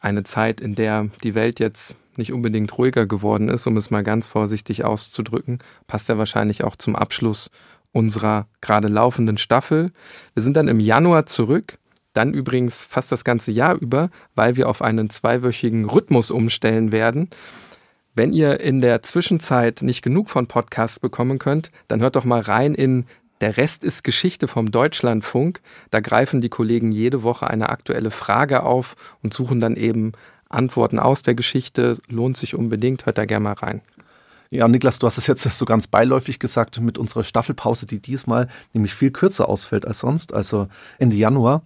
eine 0.00 0.22
Zeit, 0.22 0.60
in 0.60 0.74
der 0.74 1.08
die 1.22 1.34
Welt 1.34 1.58
jetzt 1.60 1.96
nicht 2.16 2.32
unbedingt 2.32 2.76
ruhiger 2.76 3.06
geworden 3.06 3.48
ist, 3.48 3.66
um 3.66 3.76
es 3.76 3.90
mal 3.90 4.02
ganz 4.02 4.26
vorsichtig 4.26 4.84
auszudrücken, 4.84 5.58
passt 5.86 6.08
er 6.08 6.18
wahrscheinlich 6.18 6.62
auch 6.62 6.76
zum 6.76 6.94
Abschluss 6.94 7.50
unserer 7.93 8.47
gerade 8.61 8.88
laufenden 8.88 9.38
Staffel. 9.38 9.93
Wir 10.34 10.43
sind 10.43 10.57
dann 10.57 10.68
im 10.68 10.80
Januar 10.80 11.26
zurück, 11.26 11.78
dann 12.12 12.34
übrigens 12.34 12.84
fast 12.84 13.12
das 13.12 13.24
ganze 13.24 13.53
Jahr 13.53 13.74
über, 13.74 14.11
weil 14.34 14.57
wir 14.57 14.68
auf 14.68 14.82
einen 14.82 15.11
zweiwöchigen 15.11 15.84
Rhythmus 15.84 16.30
umstellen 16.30 16.93
werden. 16.93 17.30
Wenn 18.14 18.32
ihr 18.32 18.61
in 18.61 18.82
der 18.82 19.03
Zwischenzeit 19.03 19.80
nicht 19.80 20.03
genug 20.03 20.28
von 20.28 20.47
Podcasts 20.47 21.01
bekommen 21.01 21.38
könnt, 21.38 21.70
dann 21.88 22.01
hört 22.01 22.16
doch 22.16 22.24
mal 22.24 22.40
rein 22.40 22.74
in 22.74 23.07
Der 23.40 23.57
Rest 23.57 23.82
ist 23.82 24.05
Geschichte 24.05 24.47
vom 24.47 24.70
Deutschlandfunk. 24.70 25.61
Da 25.90 26.01
greifen 26.01 26.40
die 26.40 26.51
Kollegen 26.51 26.93
jede 26.93 27.22
Woche 27.22 27.49
eine 27.49 27.70
aktuelle 27.70 28.11
Frage 28.11 28.62
auf 28.62 28.95
und 29.22 29.32
suchen 29.32 29.61
dann 29.61 29.76
eben 29.76 30.12
Antworten 30.49 30.99
aus 30.99 31.22
der 31.22 31.34
Geschichte. 31.34 31.99
Lohnt 32.09 32.36
sich 32.36 32.55
unbedingt, 32.55 33.07
hört 33.07 33.18
da 33.18 33.24
gerne 33.24 33.45
mal 33.45 33.55
rein. 33.55 33.80
Ja, 34.53 34.68
Niklas, 34.68 34.98
du 34.98 35.07
hast 35.07 35.16
es 35.16 35.26
jetzt 35.26 35.44
so 35.44 35.64
ganz 35.64 35.86
beiläufig 35.86 36.38
gesagt 36.38 36.78
mit 36.78 36.98
unserer 36.98 37.24
Staffelpause, 37.24 37.86
die 37.86 38.03
diesmal 38.03 38.48
nämlich 38.74 38.92
viel 38.92 39.11
kürzer 39.11 39.48
ausfällt 39.48 39.86
als 39.86 40.00
sonst, 40.00 40.34
also 40.34 40.68
Ende 40.98 41.16
Januar. 41.16 41.62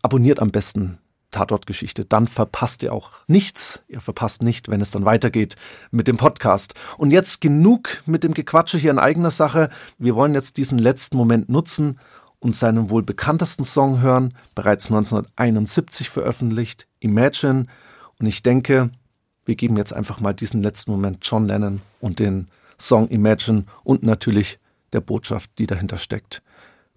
Abonniert 0.00 0.40
am 0.40 0.50
besten 0.50 0.96
Tatortgeschichte, 1.32 2.06
dann 2.06 2.26
verpasst 2.26 2.82
ihr 2.82 2.94
auch 2.94 3.10
nichts. 3.26 3.82
Ihr 3.88 4.00
verpasst 4.00 4.42
nicht, 4.42 4.70
wenn 4.70 4.80
es 4.80 4.90
dann 4.90 5.04
weitergeht 5.04 5.56
mit 5.90 6.08
dem 6.08 6.16
Podcast. 6.16 6.72
Und 6.96 7.10
jetzt 7.10 7.42
genug 7.42 8.02
mit 8.06 8.24
dem 8.24 8.32
Gequatsche 8.32 8.78
hier 8.78 8.90
in 8.90 8.98
eigener 8.98 9.30
Sache. 9.30 9.68
Wir 9.98 10.14
wollen 10.14 10.32
jetzt 10.32 10.56
diesen 10.56 10.78
letzten 10.78 11.18
Moment 11.18 11.50
nutzen 11.50 12.00
und 12.38 12.54
seinen 12.54 12.88
wohl 12.88 13.02
bekanntesten 13.02 13.64
Song 13.64 14.00
hören, 14.00 14.32
bereits 14.54 14.86
1971 14.86 16.08
veröffentlicht, 16.08 16.86
Imagine. 17.00 17.66
Und 18.18 18.24
ich 18.24 18.42
denke, 18.42 18.88
wir 19.44 19.56
geben 19.56 19.76
jetzt 19.76 19.92
einfach 19.92 20.20
mal 20.20 20.32
diesen 20.32 20.62
letzten 20.62 20.90
Moment 20.90 21.18
John 21.20 21.46
Lennon 21.46 21.82
und 22.00 22.18
den 22.18 22.48
Song 22.78 23.08
Imagine 23.08 23.64
und 23.84 24.02
natürlich 24.02 24.58
der 24.92 25.00
Botschaft, 25.00 25.50
die 25.58 25.66
dahinter 25.66 25.98
steckt. 25.98 26.42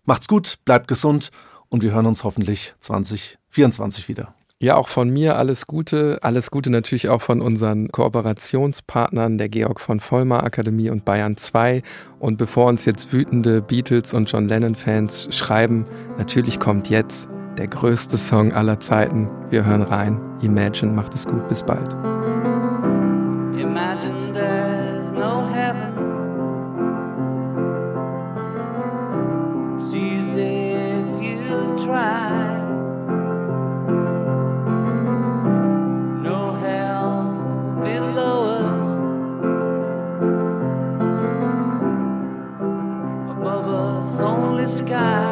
Macht's 0.06 0.28
gut, 0.28 0.58
bleibt 0.66 0.88
gesund 0.88 1.32
und 1.70 1.84
wir 1.84 1.92
hören 1.92 2.06
uns 2.06 2.24
hoffentlich 2.24 2.74
2024 2.80 4.08
wieder. 4.08 4.34
Ja, 4.60 4.78
auch 4.78 4.88
von 4.88 5.10
mir 5.10 5.36
alles 5.36 5.68
Gute. 5.68 6.20
Alles 6.22 6.50
Gute 6.50 6.70
natürlich 6.70 7.10
auch 7.10 7.22
von 7.22 7.42
unseren 7.42 7.90
Kooperationspartnern 7.90 9.38
der 9.38 9.50
Georg 9.50 9.82
von 9.82 10.00
Vollmer 10.00 10.44
Akademie 10.44 10.90
und 10.90 11.04
Bayern 11.04 11.36
2. 11.36 11.82
Und 12.20 12.38
bevor 12.38 12.68
uns 12.68 12.86
jetzt 12.86 13.12
wütende 13.12 13.62
Beatles 13.62 14.14
und 14.14 14.32
John 14.32 14.48
Lennon-Fans 14.48 15.36
schreiben, 15.36 15.84
natürlich 16.18 16.62
kommt 16.62 16.90
jetzt 16.90 17.28
der 17.58 17.68
größte 17.68 18.18
Song 18.18 18.54
aller 18.54 18.80
Zeiten. 18.80 19.30
Wir 19.50 19.66
hören 19.66 19.84
rein. 19.84 20.18
Imagine, 20.42 20.94
macht 20.94 21.14
es 21.14 21.28
gut, 21.28 21.46
bis 21.50 21.62
bald. 21.62 21.92
Imagine 23.60 24.23
sky. 44.68 45.23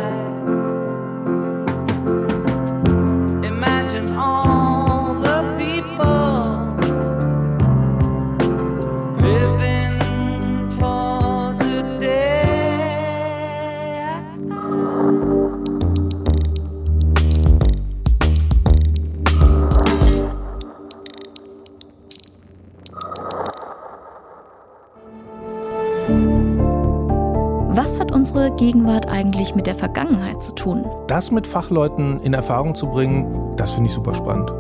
Unsere 28.52 28.56
Gegenwart 28.56 29.08
eigentlich 29.08 29.56
mit 29.56 29.68
der 29.68 29.76
Vergangenheit 29.76 30.43
zu 30.43 30.54
tun? 30.54 30.86
Das 31.08 31.32
mit 31.32 31.47
Fachleuten 31.47 32.20
in 32.22 32.34
Erfahrung 32.34 32.76
zu 32.76 32.88
bringen, 32.88 33.52
das 33.58 33.72
finde 33.72 33.89
ich 33.89 33.93
super 33.93 34.14
spannend. 34.14 34.52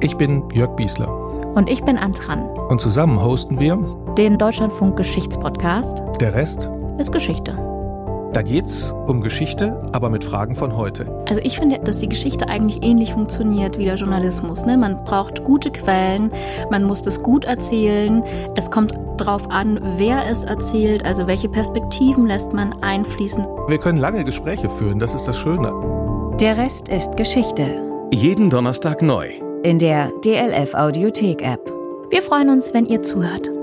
Ich 0.00 0.16
bin 0.16 0.42
Jörg 0.52 0.74
Biesler. 0.76 1.08
Und 1.54 1.68
ich 1.68 1.82
bin 1.84 1.96
Antran. 1.96 2.44
Und 2.68 2.80
zusammen 2.80 3.22
hosten 3.22 3.60
wir 3.60 3.78
den 4.18 4.38
Deutschlandfunk 4.38 4.96
Geschichtspodcast. 4.96 6.02
Der 6.20 6.34
Rest 6.34 6.68
ist 6.98 7.12
Geschichte. 7.12 7.56
Da 8.34 8.42
geht's 8.42 8.92
um 9.06 9.20
Geschichte, 9.20 9.80
aber 9.92 10.10
mit 10.10 10.24
Fragen 10.24 10.56
von 10.56 10.76
heute. 10.76 11.06
Also 11.28 11.40
ich 11.44 11.56
finde, 11.56 11.78
dass 11.78 11.98
die 11.98 12.08
Geschichte 12.08 12.48
eigentlich 12.48 12.82
ähnlich 12.82 13.12
funktioniert 13.12 13.78
wie 13.78 13.84
der 13.84 13.94
Journalismus. 13.94 14.66
Ne? 14.66 14.76
Man 14.76 15.04
braucht 15.04 15.44
gute 15.44 15.70
Quellen, 15.70 16.32
man 16.68 16.82
muss 16.82 17.00
das 17.00 17.22
gut 17.22 17.44
erzählen. 17.44 18.24
Es 18.56 18.72
kommt 18.72 18.92
darauf 19.18 19.48
an, 19.52 19.78
wer 19.98 20.28
es 20.28 20.42
erzählt, 20.42 21.04
also 21.04 21.28
welche 21.28 21.48
Perspektiven 21.48 22.26
lässt 22.26 22.52
man 22.52 22.74
einfließen. 22.82 23.46
Wir 23.68 23.78
können 23.78 23.98
lange 23.98 24.24
Gespräche 24.24 24.68
führen, 24.68 24.98
das 24.98 25.14
ist 25.14 25.26
das 25.28 25.38
Schöne. 25.38 25.72
Der 26.40 26.56
Rest 26.56 26.88
ist 26.88 27.16
Geschichte. 27.16 27.68
Jeden 28.12 28.50
Donnerstag 28.50 29.00
neu. 29.00 29.30
In 29.62 29.78
der 29.78 30.10
DLF 30.24 30.74
Audiothek 30.74 31.40
App. 31.40 31.72
Wir 32.10 32.20
freuen 32.20 32.50
uns, 32.50 32.74
wenn 32.74 32.86
ihr 32.86 33.00
zuhört. 33.00 33.53